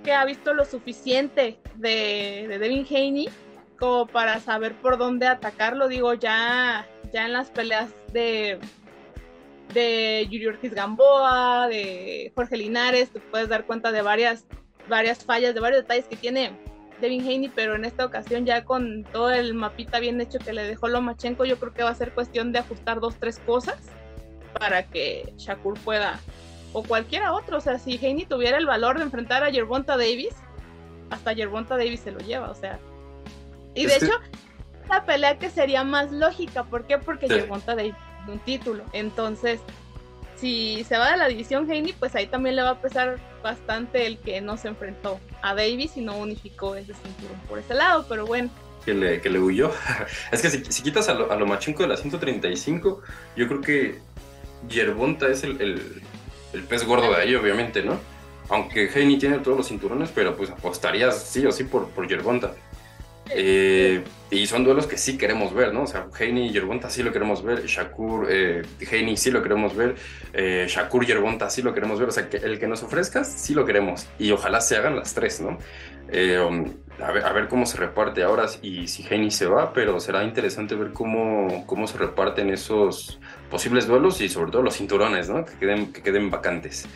que 0.03 0.15
ha 0.15 0.25
visto 0.25 0.55
lo 0.55 0.65
suficiente 0.65 1.59
de, 1.77 2.47
de 2.49 2.59
Devin 2.59 2.87
Haney 2.89 3.29
para 4.13 4.39
saber 4.39 4.75
por 4.77 4.97
dónde 4.97 5.27
atacarlo. 5.27 5.89
Digo, 5.89 6.15
ya, 6.15 6.87
ya 7.13 7.25
en 7.25 7.33
las 7.33 7.51
peleas 7.51 7.91
de, 8.13 8.59
de 9.75 10.29
Yuri 10.31 10.47
Ortiz 10.47 10.73
Gamboa, 10.73 11.67
de 11.69 12.33
Jorge 12.35 12.57
Linares, 12.57 13.11
te 13.11 13.19
puedes 13.19 13.49
dar 13.49 13.67
cuenta 13.67 13.91
de 13.91 14.03
varias, 14.03 14.47
varias 14.89 15.25
fallas, 15.25 15.55
de 15.55 15.61
varios 15.61 15.83
detalles 15.83 16.07
que 16.07 16.17
tiene 16.17 16.53
Devin 17.01 17.23
Haney, 17.23 17.51
pero 17.55 17.75
en 17.75 17.85
esta 17.85 18.07
ocasión 18.07 18.47
ya 18.47 18.65
con 18.65 19.03
todo 19.13 19.31
el 19.31 19.55
mapita 19.55 19.99
bien 19.99 20.21
hecho 20.21 20.39
que 20.39 20.53
le 20.53 20.63
dejó 20.63 20.87
Lomachenko, 20.87 21.45
yo 21.45 21.59
creo 21.59 21.75
que 21.75 21.83
va 21.83 21.91
a 21.91 21.95
ser 21.95 22.13
cuestión 22.13 22.53
de 22.53 22.61
ajustar 22.61 23.01
dos, 23.01 23.17
tres 23.17 23.41
cosas 23.41 23.81
para 24.57 24.85
que 24.85 25.35
Shakur 25.39 25.75
pueda, 25.81 26.21
o 26.73 26.85
cualquiera 26.85 27.33
otro, 27.33 27.59
o 27.59 27.61
sea, 27.61 27.81
si 27.81 27.97
Haney 27.97 28.27
tuviera 28.27 28.59
el 28.59 28.67
valor 28.67 28.99
de 28.99 29.05
enfrentar 29.05 29.43
a 29.43 29.51
Yerbonta 29.51 29.97
Davis, 29.97 30.37
hasta 31.11 31.33
Yerbonta 31.33 31.77
Davis 31.77 32.01
se 32.01 32.13
lo 32.13 32.21
lleva, 32.21 32.49
o 32.51 32.55
sea, 32.55 32.79
y 33.75 33.87
de 33.87 33.97
hecho, 33.97 34.13
la 34.89 35.05
pelea 35.05 35.39
que 35.39 35.51
sería 35.51 35.85
más 35.85 36.13
lógica, 36.13 36.65
¿por 36.65 36.87
qué? 36.87 36.99
Porque 36.99 37.29
sí. 37.29 37.35
De 37.35 38.33
un 38.33 38.39
título. 38.39 38.85
Entonces, 38.93 39.61
si 40.37 40.85
se 40.89 40.99
va 40.99 41.13
de 41.13 41.17
la 41.17 41.29
división 41.29 41.71
Haney, 41.71 41.93
pues 41.93 42.15
ahí 42.15 42.27
también 42.27 42.57
le 42.57 42.63
va 42.63 42.71
a 42.71 42.81
pesar 42.81 43.19
bastante 43.43 44.07
el 44.07 44.19
que 44.19 44.41
no 44.41 44.57
se 44.57 44.69
enfrentó 44.69 45.21
a 45.41 45.55
Davis 45.55 45.97
y 45.97 46.01
no 46.01 46.17
unificó 46.17 46.75
ese 46.75 46.95
cinturón 46.95 47.39
por 47.49 47.59
ese 47.59 47.75
lado, 47.75 48.07
pero 48.09 48.27
bueno. 48.27 48.51
Que 48.85 48.95
le, 48.95 49.21
que 49.21 49.31
le 49.31 49.39
huyó. 49.39 49.71
es 50.33 50.43
que 50.43 50.51
si, 50.51 50.83
quitas 50.83 51.09
a, 51.09 51.15
lo, 51.15 51.31
a 51.31 51.37
Lomachenko 51.37 51.83
de 51.83 51.89
la 51.89 51.97
135, 51.97 53.03
yo 53.37 53.49
creo 53.49 53.61
que 53.61 54.01
Yerbonta 54.69 55.29
es 55.29 55.45
el, 55.45 55.61
el, 55.61 56.03
el 56.53 56.63
pez 56.65 56.85
gordo 56.85 57.11
de 57.11 57.17
ahí, 57.17 57.35
obviamente, 57.37 57.83
¿no? 57.83 58.01
Aunque 58.49 58.91
Haney 58.93 59.19
tiene 59.19 59.39
todos 59.39 59.57
los 59.57 59.69
cinturones, 59.69 60.11
pero 60.13 60.37
pues 60.37 60.51
apostarías 60.51 61.23
sí 61.23 61.47
o 61.47 61.53
sí 61.53 61.65
por, 61.65 61.89
por 61.91 62.09
Yerbonta. 62.09 62.55
Eh, 63.31 64.03
y 64.33 64.47
son 64.47 64.65
duelos 64.65 64.87
que 64.87 64.97
sí 64.97 65.19
queremos 65.19 65.53
ver, 65.53 65.75
¿no? 65.75 65.83
O 65.83 65.87
sea, 65.87 66.07
Heini 66.19 66.47
y 66.47 66.53
Yerbonta 66.53 66.89
sí 66.89 67.03
lo 67.03 67.13
queremos 67.13 67.43
ver, 67.43 67.67
Shakur, 67.67 68.29
eh, 68.31 68.63
Heini 68.91 69.17
sí 69.17 69.31
lo 69.31 69.43
queremos 69.43 69.77
ver, 69.77 69.95
eh, 70.33 70.67
Shakur 70.69 71.05
Yerbonta 71.05 71.51
sí 71.51 71.61
lo 71.61 71.75
queremos 71.75 72.01
ver, 72.01 72.09
o 72.09 72.13
sea, 72.13 72.31
que 72.31 72.39
el 72.39 72.59
que 72.59 72.67
nos 72.67 72.83
ofrezcas 72.83 73.31
sí 73.31 73.53
lo 73.53 73.67
queremos 73.67 74.09
y 74.19 74.31
ojalá 74.33 74.63
se 74.63 74.77
hagan 74.77 74.97
las 74.97 75.13
tres, 75.13 75.43
¿no? 75.43 75.59
Eh, 76.11 76.39
um, 76.39 76.65
a, 76.99 77.13
ver, 77.13 77.25
a, 77.25 77.33
ver, 77.33 77.49
cómo 77.49 77.67
se 77.67 77.77
reparte 77.77 78.23
ahora 78.23 78.47
y 78.63 78.89
si 78.89 79.07
Heini 79.07 79.31
se 79.31 79.47
va, 79.47 79.75
pero 79.75 80.01
será 80.01 80.25
interesante 80.25 80.75
ver 80.75 80.93
cómo, 80.93 81.65
cómo 81.67 81.87
se 81.87 81.99
reparten 81.99 82.49
esos 82.49 83.21
posibles 83.51 83.87
duelos 83.87 84.21
y 84.23 84.31
sobre 84.31 84.51
todo 84.51 84.63
los 84.63 84.79
cinturones, 84.79 85.29
¿no? 85.29 85.45
Que 85.45 85.59
queden, 85.59 85.93
que 85.93 86.03
queden 86.03 86.31
vacantes 86.31 86.89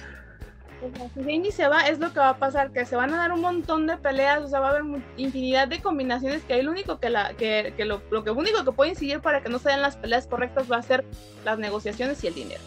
si 1.14 1.20
Jamie 1.20 1.52
se 1.52 1.68
va, 1.68 1.88
es 1.88 1.98
lo 1.98 2.12
que 2.12 2.20
va 2.20 2.30
a 2.30 2.38
pasar, 2.38 2.72
que 2.72 2.84
se 2.84 2.96
van 2.96 3.12
a 3.12 3.16
dar 3.16 3.32
un 3.32 3.40
montón 3.40 3.86
de 3.86 3.96
peleas, 3.96 4.42
o 4.42 4.48
sea, 4.48 4.60
va 4.60 4.68
a 4.68 4.70
haber 4.70 4.84
infinidad 5.16 5.68
de 5.68 5.80
combinaciones 5.80 6.42
que 6.44 6.54
hay 6.54 6.62
lo 6.62 6.70
único 6.70 6.98
que, 6.98 7.10
la, 7.10 7.34
que, 7.34 7.74
que 7.76 7.84
lo, 7.84 8.02
lo, 8.10 8.24
que 8.24 8.30
único 8.30 8.64
que 8.64 8.72
puede 8.72 8.90
incidir 8.90 9.20
para 9.20 9.42
que 9.42 9.48
no 9.48 9.58
se 9.58 9.70
den 9.70 9.82
las 9.82 9.96
peleas 9.96 10.26
correctas 10.26 10.70
va 10.70 10.76
a 10.76 10.82
ser 10.82 11.04
las 11.44 11.58
negociaciones 11.58 12.22
y 12.24 12.28
el 12.28 12.34
dinero. 12.34 12.62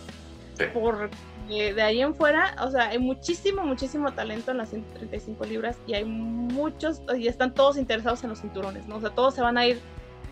Sí. 0.58 0.65
Porque 0.73 1.73
de 1.73 1.82
ahí 1.82 2.01
en 2.01 2.13
fuera, 2.15 2.55
o 2.62 2.69
sea, 2.69 2.89
hay 2.89 2.99
muchísimo, 2.99 3.63
muchísimo 3.65 4.12
talento 4.13 4.51
en 4.51 4.58
las 4.58 4.69
135 4.69 5.45
libras 5.45 5.77
y 5.88 5.93
hay 5.93 6.05
muchos, 6.05 7.01
y 7.17 7.27
están 7.27 7.53
todos 7.53 7.77
interesados 7.77 8.23
en 8.23 8.29
los 8.29 8.41
cinturones, 8.41 8.88
¿no? 8.88 8.97
O 8.97 9.01
sea, 9.01 9.10
todos 9.10 9.34
se 9.34 9.41
van 9.41 9.58
a 9.58 9.65
ir 9.65 9.82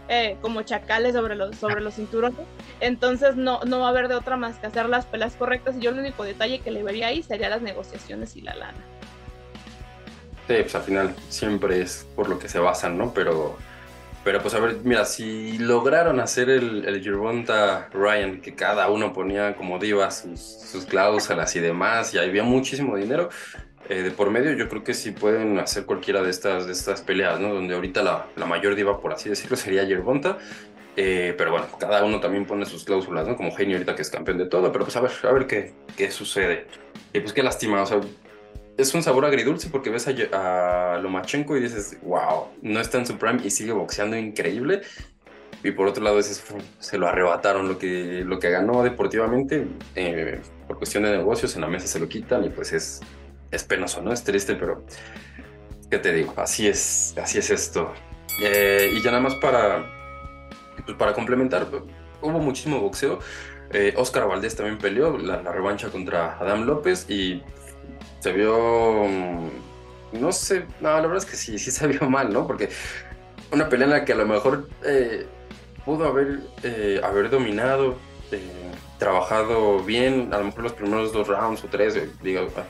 eh, 0.10 0.38
como 0.42 0.62
chacales 0.62 1.14
sobre 1.14 1.36
los, 1.36 1.56
sobre 1.58 1.82
los 1.82 1.96
cinturones. 1.96 2.40
Entonces 2.80 3.36
no, 3.36 3.62
no 3.66 3.80
va 3.80 3.88
a 3.88 3.90
haber 3.90 4.08
de 4.08 4.16
otra 4.16 4.38
más 4.38 4.58
que 4.58 4.68
hacer 4.68 4.90
las 4.90 5.06
pelas 5.06 5.36
correctas. 5.36 5.76
Y 5.78 5.82
yo 5.82 5.92
el 5.92 6.00
único 6.00 6.24
detalle 6.24 6.60
que 6.60 6.72
le 6.72 6.84
vería 6.84 7.08
ahí 7.08 7.24
sería 7.24 7.50
las 7.50 7.62
negociaciones 7.62 8.36
y 8.36 8.42
la 8.42 8.56
lana. 8.56 8.78
Sí, 10.48 10.56
pues 10.62 10.76
al 10.76 10.84
final 10.84 11.16
siempre 11.28 11.82
es 11.82 12.08
por 12.16 12.30
lo 12.30 12.40
que 12.40 12.48
se 12.48 12.60
basan, 12.60 12.98
¿no? 12.98 13.14
Pero, 13.14 13.58
pero 14.24 14.42
pues 14.42 14.54
a 14.54 14.60
ver, 14.60 14.78
mira, 14.84 15.04
si 15.04 15.58
lograron 15.58 16.22
hacer 16.22 16.50
el, 16.50 16.86
el 16.86 17.04
Yerbonta 17.04 17.90
Ryan, 17.92 18.40
que 18.40 18.56
cada 18.56 18.90
uno 18.90 19.12
ponía 19.12 19.58
como 19.58 19.78
divas 19.78 20.20
sus, 20.20 20.40
sus 20.40 20.88
y 21.56 21.60
demás, 21.60 22.14
y 22.14 22.18
había 22.18 22.44
muchísimo 22.44 22.96
dinero, 22.96 23.30
eh, 23.90 24.04
de 24.04 24.12
por 24.12 24.30
medio, 24.30 24.54
yo 24.54 24.70
creo 24.70 24.84
que 24.84 24.94
sí 24.94 25.12
pueden 25.12 25.60
hacer 25.60 25.86
cualquiera 25.86 26.22
de 26.22 26.30
estas, 26.30 26.66
de 26.66 26.74
estas 26.74 27.02
peleas, 27.02 27.40
¿no? 27.40 27.54
Donde 27.54 27.76
ahorita 27.76 28.04
la, 28.04 28.28
la 28.36 28.46
mayor 28.46 28.76
diva, 28.76 29.00
por 29.00 29.14
así 29.14 29.30
decirlo, 29.30 29.58
sería 29.58 29.84
Yerbonta. 29.84 30.38
Eh, 31.00 31.36
pero 31.38 31.52
bueno, 31.52 31.68
cada 31.80 32.04
uno 32.04 32.20
también 32.20 32.46
pone 32.48 32.66
sus 32.66 32.84
cláusulas, 32.84 33.28
¿no? 33.28 33.38
Como 33.38 33.56
Genio 33.56 33.78
ahorita 33.78 33.96
que 33.96 34.02
es 34.02 34.10
campeón 34.10 34.40
de 34.40 34.48
todo, 34.48 34.72
pero 34.72 34.84
pues 34.84 34.96
a 34.96 35.02
ver, 35.02 35.12
a 35.24 35.32
ver 35.32 35.46
qué, 35.46 35.74
qué 35.96 36.10
sucede. 36.10 36.66
Y 37.14 37.20
pues 37.20 37.34
qué 37.34 37.44
lástima, 37.44 37.84
o 37.84 37.86
sea, 37.86 38.02
es 38.78 38.94
un 38.94 39.04
sabor 39.04 39.26
agridulce 39.26 39.70
porque 39.70 39.90
ves 39.90 40.08
a, 40.08 40.94
a 40.94 40.98
Lomachenko 40.98 41.56
y 41.56 41.62
dices, 41.62 41.98
wow, 42.02 42.48
no 42.62 42.80
está 42.80 42.98
en 42.98 43.06
su 43.06 43.18
prime 43.18 43.40
y 43.44 43.52
sigue 43.52 43.72
boxeando 43.74 44.18
increíble. 44.18 44.82
Y 45.64 45.72
por 45.72 45.88
otro 45.88 46.04
lado, 46.04 46.18
dices, 46.18 46.44
se 46.80 46.98
lo 46.98 47.08
arrebataron 47.08 47.68
lo 47.68 47.78
que, 47.78 48.24
lo 48.26 48.40
que 48.40 48.50
ganó 48.50 48.84
deportivamente, 48.84 49.68
eh, 49.96 50.40
por 50.68 50.78
cuestión 50.78 51.04
de 51.04 51.18
negocios, 51.18 51.56
en 51.56 51.62
la 51.62 51.68
mesa 51.68 51.88
se 51.88 52.00
lo 52.00 52.08
quitan 52.08 52.44
y 52.44 52.50
pues 52.50 52.74
es, 52.74 53.02
es 53.52 53.64
penoso, 53.64 54.02
¿no? 54.02 54.14
Es 54.14 54.24
triste, 54.24 54.56
pero 54.56 54.84
¿qué 55.90 56.00
te 56.00 56.14
digo? 56.14 56.34
Así 56.38 56.68
es, 56.68 57.16
así 57.22 57.40
es 57.40 57.50
esto. 57.50 57.94
Eh, 58.42 58.92
y 58.94 59.02
ya 59.02 59.12
nada 59.12 59.24
más 59.24 59.36
para, 59.36 59.86
pues 60.86 60.98
para 60.98 61.14
complementar, 61.14 61.68
hubo 62.22 62.40
muchísimo 62.40 62.80
boxeo. 62.80 63.20
Eh, 63.72 63.94
Oscar 63.98 64.28
Valdés 64.28 64.56
también 64.56 64.78
peleó 64.78 65.18
la, 65.18 65.42
revancha 65.42 65.90
contra 65.90 66.38
Adam 66.40 66.64
López 66.66 67.10
y 67.10 67.42
se 68.20 68.32
vio, 68.32 69.06
mm, 69.06 70.20
no 70.22 70.32
sé, 70.32 70.66
no, 70.80 70.90
la 70.90 71.02
verdad 71.02 71.18
es 71.18 71.26
que 71.26 71.36
sí, 71.36 71.60
sí 71.60 71.72
se 71.72 71.88
vio 71.88 72.10
mal, 72.10 72.32
¿no? 72.32 72.48
Porque 72.48 72.70
una 73.52 73.70
pelea 73.70 73.86
en 73.86 73.92
la 73.92 74.06
que 74.06 74.14
a 74.14 74.18
lo 74.18 74.26
mejor 74.26 74.70
eh, 74.86 75.26
pudo 75.86 76.06
haber, 76.06 76.40
eh, 76.64 77.02
haber 77.04 77.30
dominado, 77.30 77.98
trabajado 78.98 79.80
bien, 79.84 80.34
a 80.34 80.40
lo 80.40 80.46
mejor 80.46 80.64
los 80.64 80.74
primeros 80.74 81.14
dos 81.14 81.28
rounds 81.28 81.64
o 81.64 81.68
tres, 81.68 82.00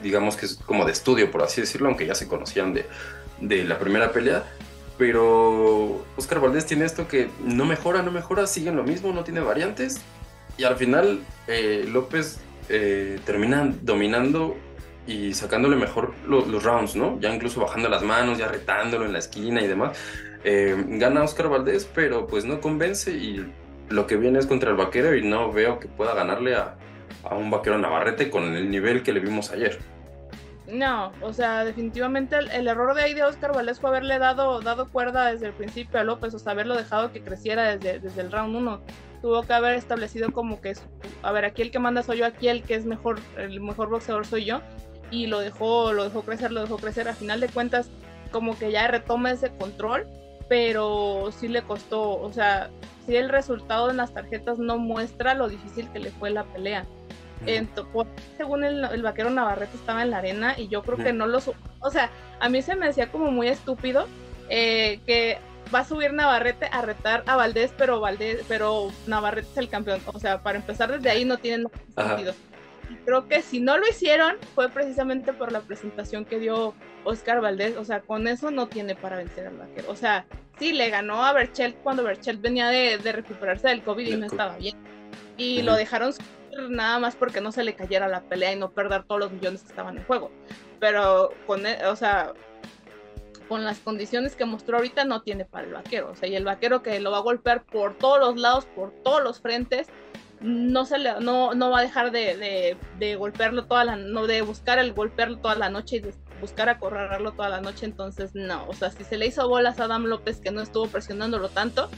digamos 0.02 0.36
que 0.36 0.46
es 0.46 0.56
como 0.66 0.86
de 0.86 0.92
estudio, 0.92 1.32
por 1.32 1.42
así 1.42 1.62
decirlo, 1.62 1.88
aunque 1.88 2.06
ya 2.06 2.16
se 2.16 2.28
conocían 2.28 2.74
de, 2.74 2.86
de 3.42 3.64
la 3.64 3.80
primera 3.80 4.12
pelea. 4.12 4.44
Pero 4.98 6.04
Oscar 6.16 6.40
Valdés 6.40 6.66
tiene 6.66 6.86
esto 6.86 7.08
que 7.08 7.30
no 7.44 7.66
mejora, 7.66 8.02
no 8.02 8.12
mejora, 8.12 8.48
sigue 8.48 8.72
lo 8.72 8.84
mismo, 8.84 9.14
no 9.14 9.24
tiene 9.24 9.42
variantes. 9.42 10.02
Y 10.58 10.64
al 10.64 10.76
final 10.76 11.20
eh, 11.48 11.86
López 11.88 12.40
eh, 12.70 13.20
termina 13.26 13.72
dominando 13.84 14.58
y 15.06 15.34
sacándole 15.34 15.76
mejor 15.76 16.14
los 16.26 16.64
rounds, 16.64 16.96
¿no? 16.96 17.20
Ya 17.22 17.34
incluso 17.34 17.62
bajando 17.62 17.90
las 17.90 18.02
manos, 18.02 18.40
ya 18.40 18.48
retándolo 18.48 19.06
en 19.06 19.14
la 19.14 19.20
esquina 19.20 19.62
y 19.62 19.68
demás. 19.68 19.98
Eh, 20.44 20.76
gana 20.88 21.24
Oscar 21.24 21.48
Valdés, 21.48 21.88
pero 21.94 22.26
pues 22.26 22.44
no 22.46 22.60
convence 22.60 23.12
y 23.12 23.46
lo 23.90 24.08
que 24.08 24.18
viene 24.18 24.40
es 24.40 24.48
contra 24.48 24.72
el 24.72 24.78
vaquero 24.78 25.16
y 25.16 25.24
no 25.24 25.52
veo 25.52 25.80
que 25.80 25.88
pueda 25.88 26.14
ganarle 26.14 26.56
a, 26.56 26.76
un 27.32 27.50
vaquero 27.50 27.78
Navarrete 27.78 28.30
con 28.30 28.56
el 28.56 28.70
nivel 28.70 29.04
que 29.04 29.12
le 29.12 29.20
vimos 29.20 29.52
ayer. 29.52 29.80
No, 30.68 31.12
o 31.22 31.34
sea, 31.34 31.64
definitivamente 31.64 32.38
el, 32.38 32.68
error 32.68 32.94
de 32.94 33.04
ahí 33.04 33.14
de 33.14 33.24
Oscar 33.24 33.54
Valdés 33.54 33.80
fue 33.80 33.90
haberle 33.90 34.20
dado, 34.20 34.60
dado 34.62 34.90
cuerda 34.90 35.32
desde 35.32 35.48
el 35.48 35.54
principio 35.54 36.00
a 36.00 36.04
López, 36.04 36.34
o 36.34 36.40
sea, 36.40 36.52
haberlo 36.54 36.76
dejado 36.76 37.12
que 37.12 37.22
creciera 37.22 37.76
desde, 37.76 38.00
desde 38.00 38.22
el 38.22 38.32
round 38.32 38.56
1. 38.56 38.82
Tuvo 39.22 39.44
que 39.44 39.54
haber 39.54 39.76
establecido 39.76 40.32
como 40.32 40.62
que, 40.62 40.74
a 41.22 41.32
ver, 41.32 41.46
aquí 41.46 41.62
el 41.62 41.72
que 41.72 41.80
manda 41.80 42.04
soy 42.04 42.20
yo, 42.20 42.26
aquí 42.26 42.50
el 42.50 42.64
que 42.64 42.76
es 42.76 42.86
mejor, 42.86 43.20
el 43.38 43.60
mejor 43.62 43.90
boxeador 43.90 44.26
soy 44.26 44.46
yo, 44.46 44.62
y 45.10 45.28
lo 45.28 45.40
dejó, 45.40 45.94
lo 45.94 46.04
dejó 46.04 46.22
crecer, 46.22 46.52
lo 46.52 46.62
dejó 46.62 46.78
crecer. 46.78 47.08
A 47.08 47.14
final 47.14 47.40
de 47.40 47.48
cuentas, 47.48 47.90
como 48.32 48.58
que 48.58 48.72
ya 48.72 48.88
retoma 48.88 49.32
ese 49.32 49.50
control, 49.58 50.06
pero 50.50 51.30
sí 51.32 51.48
le 51.48 51.62
costó, 51.62 52.20
o 52.20 52.32
sea, 52.32 52.70
si 53.08 53.16
el 53.16 53.30
resultado 53.30 53.90
en 53.90 53.98
las 53.98 54.14
tarjetas 54.14 54.60
no 54.60 54.78
muestra 54.78 55.34
lo 55.34 55.50
difícil 55.50 55.90
que 55.92 56.00
le 56.00 56.12
fue 56.12 56.30
la 56.30 56.44
pelea 56.44 56.86
según 58.38 58.64
el, 58.64 59.02
vaquero 59.02 59.30
Navarrete 59.30 59.78
estaba 59.78 60.02
en 60.02 60.12
la 60.12 60.18
arena 60.18 60.56
y 60.58 60.68
yo 60.68 60.82
creo 60.84 60.98
que 60.98 61.14
no 61.14 61.28
lo... 61.28 61.40
O 61.80 61.92
sea, 61.92 62.10
a 62.40 62.50
mí 62.50 62.62
se 62.62 62.76
me 62.76 62.88
decía 62.88 63.12
como 63.12 63.32
muy 63.32 63.48
estúpido 63.48 64.08
eh, 64.50 65.00
que 65.06 65.38
va 65.74 65.80
a 65.80 65.86
subir 65.86 66.14
Navarrete 66.14 66.68
a 66.72 66.82
retar 66.82 67.24
a 67.28 67.36
Valdés, 67.36 67.74
pero 67.78 68.00
Valdés, 68.00 68.44
pero 68.48 68.90
Navarrete 69.06 69.50
es 69.52 69.58
el 69.58 69.70
campeón. 69.70 70.02
O 70.06 70.20
sea, 70.20 70.42
para 70.42 70.58
empezar 70.58 70.92
desde 70.92 71.10
ahí 71.10 71.26
no 71.26 71.38
tiene 71.38 71.66
sentido. 71.96 72.34
Creo 73.06 73.28
que 73.28 73.42
si 73.42 73.60
no 73.60 73.78
lo 73.78 73.88
hicieron 73.88 74.36
fue 74.56 74.70
precisamente 74.70 75.34
por 75.34 75.52
la 75.52 75.62
presentación 75.62 76.26
que 76.26 76.40
dio 76.40 76.74
Oscar 77.04 77.42
Valdés. 77.42 77.78
O 77.78 77.86
sea, 77.86 78.02
con 78.02 78.28
eso 78.28 78.50
no 78.52 78.68
tiene 78.68 78.96
para 78.96 79.18
vencer 79.18 79.48
al 79.48 79.58
vaquero. 79.58 79.92
O 79.92 79.96
sea, 79.96 80.26
sí, 80.60 80.74
le 80.74 80.90
ganó 80.90 81.24
a 81.24 81.34
Berchelt 81.34 81.78
cuando 81.84 82.04
Berchelt 82.04 82.42
venía 82.42 82.68
de, 82.70 82.98
recuperarse 82.98 83.70
del 83.70 83.84
COVID 83.84 84.08
y 84.08 84.18
no 84.18 84.26
estaba 84.26 84.58
bien. 84.58 84.76
Y 85.38 85.62
lo 85.62 85.76
dejaron 85.76 86.14
nada 86.70 87.00
más 87.00 87.16
porque 87.16 87.42
no 87.42 87.52
se 87.52 87.64
le 87.64 87.76
cayera 87.76 88.08
la 88.08 88.22
pelea 88.22 88.54
y 88.54 88.56
no 88.56 88.72
perder 88.72 89.04
todos 89.04 89.20
los 89.20 89.32
millones 89.32 89.62
que 89.62 89.70
estaban 89.70 89.98
en 89.98 90.04
juego. 90.06 90.32
Pero 90.80 91.32
con, 91.46 91.66
e, 91.66 91.86
o 91.86 91.96
sea, 91.96 92.34
con 93.48 93.64
las 93.64 93.80
condiciones 93.80 94.36
que 94.36 94.46
mostró 94.46 94.78
ahorita 94.78 95.06
no 95.06 95.22
tiene 95.22 95.46
para 95.46 95.68
el 95.68 95.74
vaquero. 95.74 96.12
O 96.12 96.16
sea, 96.16 96.28
y 96.28 96.36
el 96.36 96.44
vaquero 96.44 96.82
que 96.82 97.00
lo 97.00 97.12
va 97.12 97.18
a 97.18 97.22
golpear 97.22 97.64
por 97.64 97.98
todos 97.98 98.20
los 98.20 98.40
lados, 98.40 98.66
por 98.76 98.92
todos 99.04 99.24
los 99.24 99.40
frentes, 99.40 99.88
no 100.42 100.86
se 100.86 101.00
le, 101.00 101.20
no, 101.20 101.54
no 101.56 101.72
va 101.72 101.80
a 101.80 101.82
dejar 101.82 102.12
de, 102.12 102.78
de, 103.00 103.16
golpearlo 103.16 103.66
toda 103.66 103.84
la, 103.84 103.96
no, 103.96 104.28
de 104.28 104.42
buscar 104.42 104.78
el 104.80 104.94
golpearlo 104.94 105.38
toda 105.38 105.56
la 105.56 105.70
noche 105.70 105.98
y 105.98 106.00
de 106.00 106.14
buscar 106.40 106.70
acorralarlo 106.70 107.32
toda 107.34 107.50
la 107.50 107.62
noche. 107.62 107.86
Entonces, 107.86 108.32
no. 108.34 108.68
O 108.68 108.74
sea, 108.74 108.92
si 108.92 109.04
se 109.04 109.18
le 109.18 109.28
hizo 109.28 109.48
bolas 109.48 109.80
a 109.80 109.86
Adam 109.86 110.06
López 110.06 110.40
que 110.40 110.52
no 110.52 110.62
estuvo 110.62 110.88
presionándolo 110.88 111.50
tanto, 111.50 111.90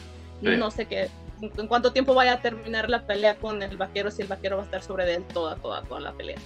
no 0.42 0.72
sé 0.72 0.86
qué, 0.86 1.10
en 1.42 1.68
cuánto 1.68 1.92
tiempo 1.94 2.14
vaya 2.14 2.34
a 2.34 2.42
terminar 2.42 2.90
la 2.90 3.06
pelea 3.06 3.36
con 3.36 3.62
el 3.64 3.78
vaquero, 3.78 4.12
si 4.12 4.22
el 4.22 4.28
vaquero 4.28 4.58
va 4.58 4.64
a 4.64 4.66
estar 4.66 4.82
sobre 4.82 5.14
él 5.14 5.24
toda, 5.34 5.56
toda, 5.56 5.84
toda 5.84 6.00
la 6.00 6.14
pelea. 6.14 6.38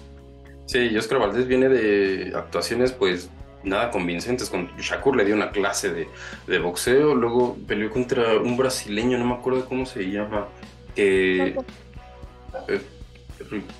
Sí, 0.66 0.96
Oscar 0.98 1.20
Valdés 1.20 1.48
viene 1.48 1.68
de 1.70 2.34
actuaciones 2.36 2.92
pues 2.92 3.30
nada 3.64 3.92
convincentes. 3.92 4.50
Con 4.50 4.68
Shakur 4.78 5.16
le 5.16 5.26
dio 5.26 5.36
una 5.36 5.52
clase 5.52 5.92
de, 5.92 6.08
de, 6.48 6.60
boxeo, 6.60 7.16
luego 7.16 7.58
peleó 7.68 7.90
contra 7.90 8.38
un 8.38 8.56
brasileño, 8.56 9.18
no 9.18 9.26
me 9.26 9.34
acuerdo 9.34 9.66
cómo 9.66 9.86
se 9.86 10.10
llama. 10.10 10.48
Eh, 10.96 11.56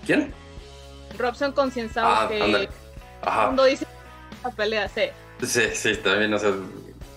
¿Quién? 0.06 0.34
Robson 1.18 1.52
Concienzado, 1.52 2.08
ah, 2.08 2.28
que 2.28 2.70
cuando 3.22 3.66
dice 3.66 3.86
la 4.44 4.50
pelea, 4.52 4.88
sí. 4.88 5.04
Sí, 5.46 5.62
sí, 5.74 5.98
también, 5.98 6.34
o 6.34 6.40
sea, 6.40 6.52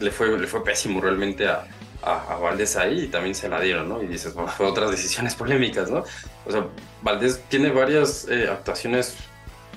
le 0.01 0.11
fue, 0.11 0.39
le 0.39 0.47
fue 0.47 0.65
pésimo 0.65 1.01
realmente 1.01 1.47
a, 1.49 1.67
a, 2.03 2.37
Valdés 2.37 2.77
ahí 2.77 3.05
y 3.05 3.09
también 3.09 3.35
se 3.35 3.49
la 3.49 3.61
dieron, 3.61 3.89
¿no? 3.89 4.03
Y 4.03 4.07
dices, 4.07 4.35
bueno, 4.35 4.51
fue 4.51 4.67
otras 4.67 4.91
decisiones 4.91 5.35
polémicas, 5.35 5.91
¿no? 5.91 6.05
O 6.45 6.51
sea, 6.51 6.67
Valdés 7.03 7.43
tiene 7.49 7.71
varias 7.71 8.27
eh, 8.29 8.49
actuaciones, 8.51 9.17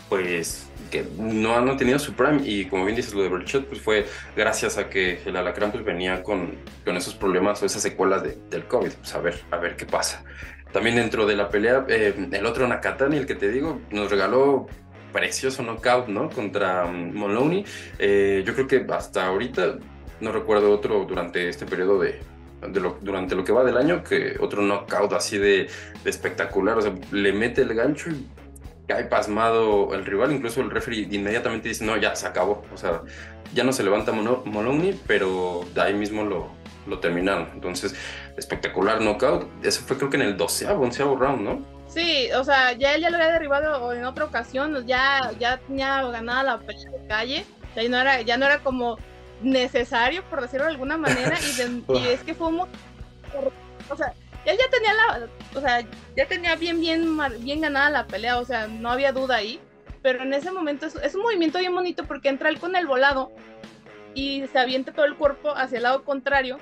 pues, 0.09 0.65
que 0.91 1.05
no 1.17 1.55
han 1.55 1.77
tenido 1.77 1.99
su 1.99 2.13
prime 2.13 2.41
y 2.43 2.65
como 2.65 2.85
bien 2.85 2.95
dices, 2.95 3.13
lo 3.13 3.21
de 3.21 3.29
Berchot, 3.29 3.65
pues 3.67 3.81
fue 3.81 4.07
gracias 4.35 4.77
a 4.77 4.89
que 4.89 5.21
el 5.25 5.35
Alacrán 5.35 5.71
pues 5.71 5.83
venía 5.85 6.23
con, 6.23 6.55
con 6.83 6.97
esos 6.97 7.13
problemas 7.13 7.61
o 7.61 7.65
esas 7.65 7.81
secuelas 7.81 8.23
del 8.23 8.65
COVID, 8.65 8.91
pues 8.91 9.13
a 9.13 9.19
ver, 9.19 9.39
a 9.51 9.57
ver 9.57 9.75
qué 9.75 9.85
pasa. 9.85 10.23
También 10.71 10.95
dentro 10.95 11.25
de 11.25 11.35
la 11.35 11.49
pelea, 11.49 11.85
eh, 11.87 12.13
el 12.31 12.45
otro 12.45 12.67
Nakatani, 12.67 13.17
el 13.17 13.25
que 13.25 13.35
te 13.35 13.49
digo, 13.49 13.81
nos 13.91 14.09
regaló 14.09 14.67
precioso 15.11 15.63
knockout, 15.63 16.07
¿no? 16.07 16.29
Contra 16.29 16.85
Moloney. 16.85 17.65
Eh, 17.97 18.43
yo 18.45 18.53
creo 18.53 18.67
que 18.67 18.85
hasta 18.93 19.27
ahorita 19.27 19.77
no 20.21 20.31
recuerdo 20.31 20.71
otro 20.71 21.05
durante 21.05 21.49
este 21.49 21.65
periodo 21.65 21.99
de, 21.99 22.19
durante 23.01 23.35
lo 23.35 23.43
que 23.43 23.51
va 23.51 23.63
del 23.63 23.77
año, 23.77 24.03
que 24.03 24.35
otro 24.39 24.61
knockout 24.61 25.13
así 25.13 25.37
de, 25.37 25.69
espectacular, 26.05 26.77
o 26.77 26.81
sea, 26.81 26.93
le 27.11 27.31
mete 27.31 27.61
el 27.61 27.73
gancho 27.73 28.09
y 28.09 28.27
cae 28.87 29.05
pasmado 29.05 29.93
el 29.93 30.05
rival, 30.05 30.31
incluso 30.31 30.61
el 30.61 30.71
referee 30.71 31.07
inmediatamente 31.11 31.69
dice, 31.69 31.85
no, 31.85 31.95
ya 31.97 32.15
se 32.15 32.27
acabó, 32.27 32.63
o 32.73 32.77
sea, 32.77 33.03
ya 33.53 33.63
no 33.63 33.71
se 33.71 33.83
levanta 33.83 34.11
Moloney, 34.11 34.99
pero 35.07 35.65
de 35.73 35.81
ahí 35.81 35.93
mismo 35.93 36.23
lo, 36.23 36.49
lo 36.87 36.99
terminaron, 36.99 37.49
entonces, 37.53 37.95
espectacular 38.35 38.99
knockout, 39.01 39.47
eso 39.63 39.81
fue 39.85 39.97
creo 39.97 40.09
que 40.09 40.17
en 40.17 40.23
el 40.23 40.37
12 40.37 40.67
onceavo 40.67 41.15
round, 41.15 41.41
¿no? 41.41 41.78
Sí, 41.89 42.31
o 42.33 42.43
sea, 42.43 42.73
ya 42.73 42.93
él 42.93 43.01
ya 43.01 43.09
lo 43.09 43.17
había 43.17 43.31
derribado 43.31 43.91
en 43.93 44.05
otra 44.05 44.25
ocasión, 44.25 44.85
ya, 44.85 45.31
ya 45.39 45.57
tenía 45.57 46.03
ganada 46.03 46.43
la 46.43 46.57
pelea 46.59 46.91
de 46.91 47.07
calle, 47.07 47.45
ya 47.75 47.89
no 47.89 47.97
era, 47.99 48.21
ya 48.21 48.37
no 48.37 48.45
era 48.45 48.59
como 48.59 48.97
necesario, 49.41 50.23
por 50.29 50.41
decirlo 50.41 50.67
de 50.67 50.73
alguna 50.73 50.97
manera, 50.97 51.35
y, 51.41 51.97
es 52.07 52.21
que 52.21 52.35
fue 52.35 52.47
un... 52.47 52.59
O 52.61 53.95
sea, 53.97 54.13
él 54.45 54.55
ya 54.57 54.69
tenía 54.69 54.93
la... 54.93 55.27
O 55.55 55.61
sea, 55.61 55.83
ya 56.15 56.27
tenía 56.27 56.55
bien, 56.55 56.79
bien, 56.79 57.17
bien 57.39 57.61
ganada 57.61 57.89
la 57.89 58.07
pelea, 58.07 58.37
o 58.37 58.45
sea, 58.45 58.67
no 58.67 58.91
había 58.91 59.11
duda 59.11 59.37
ahí, 59.37 59.59
pero 60.03 60.21
en 60.21 60.33
ese 60.33 60.51
momento 60.51 60.85
es, 60.85 60.95
es 60.95 61.15
un 61.15 61.23
movimiento 61.23 61.57
bien 61.57 61.73
bonito 61.73 62.03
porque 62.05 62.29
entra 62.29 62.49
él 62.49 62.59
con 62.59 62.75
el 62.75 62.85
volado 62.85 63.31
y 64.13 64.45
se 64.51 64.59
avienta 64.59 64.93
todo 64.93 65.05
el 65.05 65.15
cuerpo 65.15 65.55
hacia 65.55 65.77
el 65.77 65.83
lado 65.83 66.03
contrario 66.03 66.59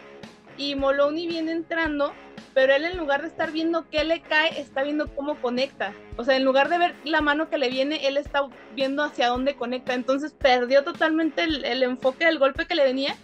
y 0.57 0.75
Moloney 0.75 1.27
viene 1.27 1.51
entrando 1.51 2.13
pero 2.57 2.73
él 2.73 2.85
en 2.85 2.97
lugar 2.97 3.21
de 3.21 3.27
estar 3.27 3.51
viendo 3.51 3.87
qué 3.87 4.03
le 4.03 4.19
cae, 4.19 4.59
está 4.59 4.81
viendo 4.81 5.13
cómo 5.13 5.39
conecta. 5.39 5.93
O 6.15 6.23
sea, 6.23 6.35
en 6.37 6.43
lugar 6.43 6.69
de 6.69 6.79
ver 6.79 6.95
la 7.03 7.21
mano 7.21 7.51
que 7.51 7.59
le 7.59 7.69
viene, 7.69 8.07
él 8.07 8.17
está 8.17 8.49
viendo 8.73 9.03
hacia 9.03 9.27
dónde 9.27 9.55
conecta. 9.55 9.93
Entonces 9.93 10.33
perdió 10.33 10.83
totalmente 10.83 11.43
el, 11.43 11.83
enfoque 11.83 12.25
del 12.25 12.39
golpe 12.39 12.65
que 12.65 12.73
le 12.73 12.83
venía 12.83 13.15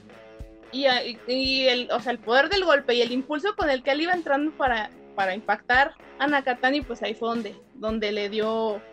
y, 0.71 0.85
y, 1.25 1.67
el, 1.67 1.89
o 1.89 1.99
sea, 1.99 2.11
el 2.11 2.19
poder 2.19 2.47
del 2.49 2.63
golpe 2.63 2.93
y 2.93 3.01
el 3.01 3.11
impulso 3.11 3.55
con 3.55 3.71
el 3.71 3.81
que 3.81 3.89
él 3.89 4.01
iba 4.01 4.13
entrando 4.13 4.51
para, 4.51 4.91
para 5.15 5.33
impactar 5.33 5.95
a 6.19 6.27
Nakatani, 6.27 6.81
pues 6.81 7.01
ahí 7.01 7.15
fue 7.15 7.29
donde, 7.29 7.55
donde 7.73 8.11
le 8.11 8.29
dio, 8.29 8.83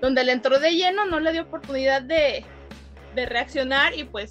donde 0.00 0.22
le 0.22 0.30
entró 0.30 0.60
de 0.60 0.76
lleno, 0.76 1.06
no 1.06 1.18
le 1.18 1.32
dio 1.32 1.42
oportunidad 1.42 2.02
de, 2.02 2.44
de 3.16 3.26
reaccionar 3.26 3.98
y 3.98 4.04
pues 4.04 4.30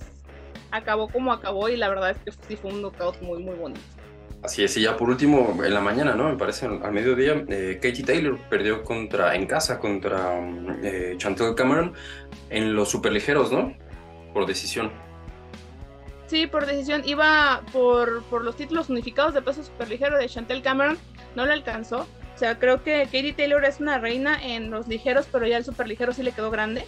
acabó 0.71 1.09
como 1.09 1.33
acabó 1.33 1.67
y 1.67 1.75
la 1.75 1.89
verdad 1.89 2.11
es 2.11 2.17
que 2.19 2.31
sí 2.47 2.55
fue 2.55 2.71
un 2.71 2.81
knockout 2.81 3.21
muy, 3.21 3.43
muy 3.43 3.55
bonito. 3.55 3.92
Así 4.43 4.61
es, 4.61 4.75
y 4.75 4.81
ya 4.81 4.97
por 4.97 5.09
último, 5.09 5.63
en 5.63 5.73
la 5.73 5.79
mañana, 5.79 6.15
¿no? 6.15 6.29
Me 6.29 6.35
parece, 6.35 6.65
al 6.65 6.91
mediodía, 6.91 7.45
eh, 7.47 7.79
Katie 7.81 8.03
Taylor 8.03 8.37
perdió 8.49 8.83
contra, 8.83 9.35
en 9.35 9.45
casa 9.45 9.79
contra 9.79 10.37
eh, 10.83 11.15
Chantel 11.17 11.55
Cameron 11.55 11.93
en 12.49 12.75
los 12.75 12.89
superligeros, 12.89 13.53
¿no? 13.53 13.73
Por 14.33 14.45
decisión. 14.45 14.91
Sí, 16.27 16.45
por 16.45 16.65
decisión. 16.65 17.03
Iba 17.05 17.61
por, 17.71 18.23
por 18.23 18.43
los 18.43 18.57
títulos 18.57 18.89
unificados 18.89 19.33
de 19.33 19.41
peso 19.41 19.63
superligero 19.63 20.17
de 20.17 20.27
Chantel 20.27 20.61
Cameron, 20.61 20.97
no 21.35 21.45
le 21.45 21.53
alcanzó. 21.53 22.05
O 22.35 22.37
sea, 22.37 22.59
creo 22.59 22.83
que 22.83 23.03
Katie 23.03 23.33
Taylor 23.33 23.63
es 23.63 23.79
una 23.79 23.97
reina 23.97 24.43
en 24.43 24.71
los 24.71 24.89
ligeros, 24.89 25.25
pero 25.31 25.47
ya 25.47 25.55
el 25.55 25.63
superligero 25.63 26.11
sí 26.11 26.21
le 26.21 26.33
quedó 26.33 26.51
grande. 26.51 26.83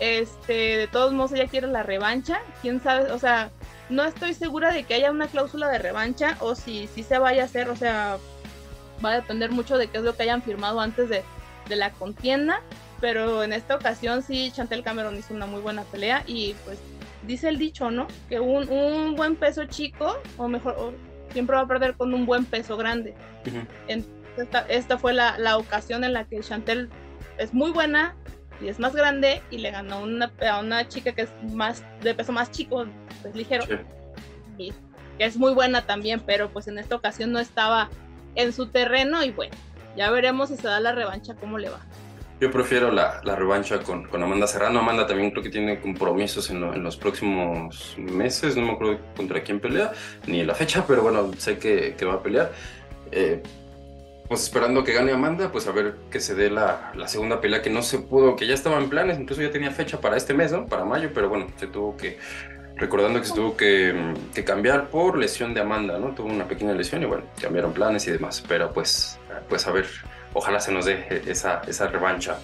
Este, 0.00 0.78
de 0.78 0.88
todos 0.88 1.12
modos, 1.12 1.32
ella 1.32 1.46
quiere 1.46 1.68
la 1.68 1.84
revancha. 1.84 2.40
Quién 2.60 2.82
sabe, 2.82 3.12
o 3.12 3.18
sea, 3.18 3.50
No 3.90 4.04
estoy 4.04 4.34
segura 4.34 4.72
de 4.72 4.84
que 4.84 4.94
haya 4.94 5.10
una 5.10 5.28
cláusula 5.28 5.68
de 5.68 5.78
revancha 5.78 6.36
o 6.40 6.54
si, 6.54 6.86
si 6.88 7.02
se 7.02 7.18
vaya 7.18 7.42
a 7.42 7.44
hacer, 7.46 7.68
o 7.70 7.76
sea, 7.76 8.18
va 9.04 9.12
a 9.12 9.16
depender 9.16 9.50
mucho 9.50 9.78
de 9.78 9.88
qué 9.88 9.98
es 9.98 10.04
lo 10.04 10.14
que 10.14 10.24
hayan 10.24 10.42
firmado 10.42 10.80
antes 10.80 11.08
de, 11.08 11.22
de 11.68 11.76
la 11.76 11.92
contienda, 11.92 12.60
pero 13.00 13.42
en 13.42 13.52
esta 13.52 13.76
ocasión 13.76 14.22
sí 14.22 14.50
Chantel 14.54 14.82
Cameron 14.82 15.16
hizo 15.16 15.34
una 15.34 15.46
muy 15.46 15.60
buena 15.60 15.82
pelea 15.84 16.24
y 16.26 16.54
pues 16.64 16.78
dice 17.26 17.48
el 17.48 17.58
dicho, 17.58 17.90
¿no? 17.90 18.06
Que 18.28 18.40
un, 18.40 18.68
un 18.68 19.14
buen 19.14 19.36
peso 19.36 19.64
chico, 19.66 20.20
o 20.36 20.48
mejor, 20.48 20.94
siempre 21.32 21.56
va 21.56 21.62
a 21.62 21.68
perder 21.68 21.94
con 21.94 22.14
un 22.14 22.26
buen 22.26 22.44
peso 22.44 22.76
grande. 22.76 23.14
esta, 24.36 24.60
esta, 24.68 24.98
fue 24.98 25.12
la, 25.12 25.38
la, 25.38 25.56
ocasión 25.56 26.04
en 26.04 26.12
la 26.12 26.24
que 26.24 26.40
Chantel 26.40 26.88
es 27.38 27.54
muy 27.54 27.70
buena 27.70 28.14
y 28.60 28.68
es 28.68 28.78
más 28.78 28.94
grande 28.94 29.42
y 29.50 29.58
le 29.58 29.70
ganó 29.70 30.02
una, 30.02 30.32
a 30.50 30.60
una 30.60 30.88
chica 30.88 31.12
que 31.12 31.22
es 31.22 31.30
más 31.52 31.84
de 32.02 32.14
peso 32.14 32.32
más 32.32 32.50
chico, 32.50 32.86
pues 33.22 33.34
ligero. 33.34 33.64
Y 34.56 34.72
que 35.18 35.24
es 35.24 35.36
muy 35.36 35.52
buena 35.52 35.86
también, 35.86 36.20
pero 36.24 36.50
pues 36.50 36.68
en 36.68 36.78
esta 36.78 36.96
ocasión 36.96 37.32
no 37.32 37.38
estaba 37.38 37.88
en 38.34 38.52
su 38.52 38.66
terreno 38.66 39.22
y 39.24 39.30
bueno, 39.30 39.54
ya 39.96 40.10
veremos 40.10 40.48
si 40.48 40.56
se 40.56 40.68
da 40.68 40.80
la 40.80 40.92
revancha, 40.92 41.34
cómo 41.34 41.58
le 41.58 41.70
va. 41.70 41.80
Yo 42.40 42.52
prefiero 42.52 42.92
la, 42.92 43.20
la 43.24 43.34
revancha 43.34 43.80
con, 43.80 44.04
con, 44.04 44.22
Amanda 44.22 44.46
Serrano. 44.46 44.78
Amanda 44.78 45.08
también 45.08 45.32
creo 45.32 45.42
que 45.42 45.50
tiene 45.50 45.80
compromisos 45.80 46.50
en, 46.50 46.62
en, 46.62 46.84
los 46.84 46.96
próximos 46.96 47.96
meses. 47.98 48.56
No 48.56 48.66
me 48.66 48.72
acuerdo 48.72 49.00
contra 49.16 49.42
quién 49.42 49.58
pelea, 49.58 49.92
ni 50.26 50.44
la 50.44 50.54
fecha, 50.54 50.84
pero 50.86 51.02
bueno, 51.02 51.32
sé 51.36 51.58
que, 51.58 51.96
que 51.98 52.04
va 52.04 52.14
a 52.14 52.22
pelear. 52.22 52.52
Eh, 53.10 53.42
pues 54.28 54.42
esperando 54.42 54.84
que 54.84 54.92
gane 54.92 55.12
Amanda, 55.12 55.50
pues 55.50 55.66
a 55.66 55.72
ver 55.72 55.96
que 56.10 56.20
se 56.20 56.34
dé 56.34 56.50
la, 56.50 56.92
la, 56.94 57.08
segunda 57.08 57.40
pelea 57.40 57.62
que 57.62 57.70
no 57.70 57.82
se 57.82 57.98
pudo, 57.98 58.36
que 58.36 58.46
ya 58.46 58.54
estaba 58.54 58.76
en 58.78 58.90
planes, 58.90 59.18
incluso 59.18 59.40
ya 59.40 59.50
tenía 59.50 59.70
fecha 59.70 60.00
para 60.00 60.16
este 60.16 60.34
mes, 60.34 60.52
¿no? 60.52 60.66
Para 60.66 60.84
mayo, 60.84 61.10
pero 61.14 61.30
bueno, 61.30 61.46
se 61.56 61.66
tuvo 61.66 61.96
que, 61.96 62.18
recordando 62.76 63.20
que 63.20 63.26
se 63.26 63.34
tuvo 63.34 63.56
que, 63.56 64.14
cambiar 64.44 64.90
por 64.90 65.16
lesión 65.16 65.54
de 65.54 65.60
Amanda, 65.60 65.98
¿no? 65.98 66.14
Tuvo 66.14 66.28
una 66.28 66.46
pequeña 66.46 66.74
lesión 66.74 67.02
y 67.02 67.06
bueno, 67.06 67.24
cambiaron 67.40 67.72
planes 67.72 68.06
y 68.06 68.10
demás, 68.10 68.44
pero 68.46 68.72
pues, 68.72 69.18
pues 69.48 69.66
a 69.66 69.72
ver 69.72 69.86
ojalá 70.34 70.60
se 70.60 70.72
nos 70.72 70.84
dé 70.84 71.22
esa, 71.26 71.62
esa 71.66 71.88
revancha. 71.88 72.38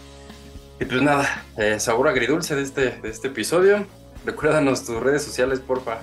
Y 0.81 0.87
pues 0.87 1.03
nada, 1.03 1.45
eh, 1.57 1.79
sabor 1.79 2.09
agridulce 2.09 2.57
de 2.57 2.63
este, 2.63 2.91
de 2.91 3.09
este 3.09 3.29
episodio. 3.29 3.87
Recuérdanos 4.25 4.85
tus 4.85 5.01
redes 5.01 5.23
sociales, 5.23 5.61
porfa. 5.61 5.99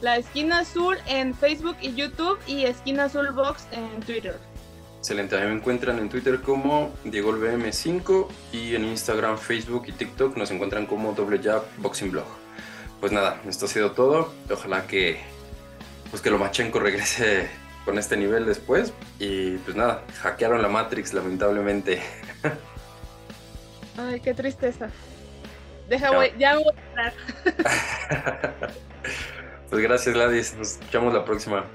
La 0.00 0.16
Esquina 0.18 0.58
Azul 0.58 0.98
en 1.06 1.34
Facebook 1.34 1.76
y 1.80 1.94
YouTube 1.94 2.38
y 2.46 2.64
Esquina 2.64 3.04
Azul 3.04 3.30
Box 3.30 3.66
en 3.72 4.00
Twitter. 4.00 4.36
Excelente, 5.04 5.36
a 5.36 5.40
mí 5.40 5.48
me 5.48 5.56
encuentran 5.56 5.98
en 5.98 6.08
Twitter 6.08 6.40
como 6.40 6.94
DiegoLBM5 7.04 8.26
y 8.52 8.74
en 8.74 8.86
Instagram, 8.86 9.36
Facebook 9.36 9.84
y 9.86 9.92
TikTok 9.92 10.34
nos 10.38 10.50
encuentran 10.50 10.86
como 10.86 11.12
Doble 11.12 11.42
Jab 11.42 11.62
Boxing 11.76 12.10
Blog. 12.10 12.24
Pues 13.00 13.12
nada, 13.12 13.38
esto 13.46 13.66
ha 13.66 13.68
sido 13.68 13.92
todo. 13.92 14.32
Ojalá 14.50 14.86
que, 14.86 15.20
pues 16.08 16.22
que 16.22 16.30
Lomachenko 16.30 16.80
regrese 16.80 17.50
con 17.84 17.98
este 17.98 18.16
nivel 18.16 18.46
después. 18.46 18.94
Y 19.18 19.58
pues 19.58 19.76
nada, 19.76 20.04
hackearon 20.22 20.62
la 20.62 20.68
Matrix, 20.68 21.12
lamentablemente. 21.12 22.00
Ay, 23.98 24.20
qué 24.20 24.32
tristeza. 24.32 24.88
Deja, 25.86 26.08
ya 26.38 26.56
voy 26.56 26.64
a 26.96 27.12
pues 29.68 29.82
gracias, 29.82 30.14
Gladys. 30.14 30.54
Nos 30.54 30.72
escuchamos 30.78 31.12
la 31.12 31.26
próxima. 31.26 31.66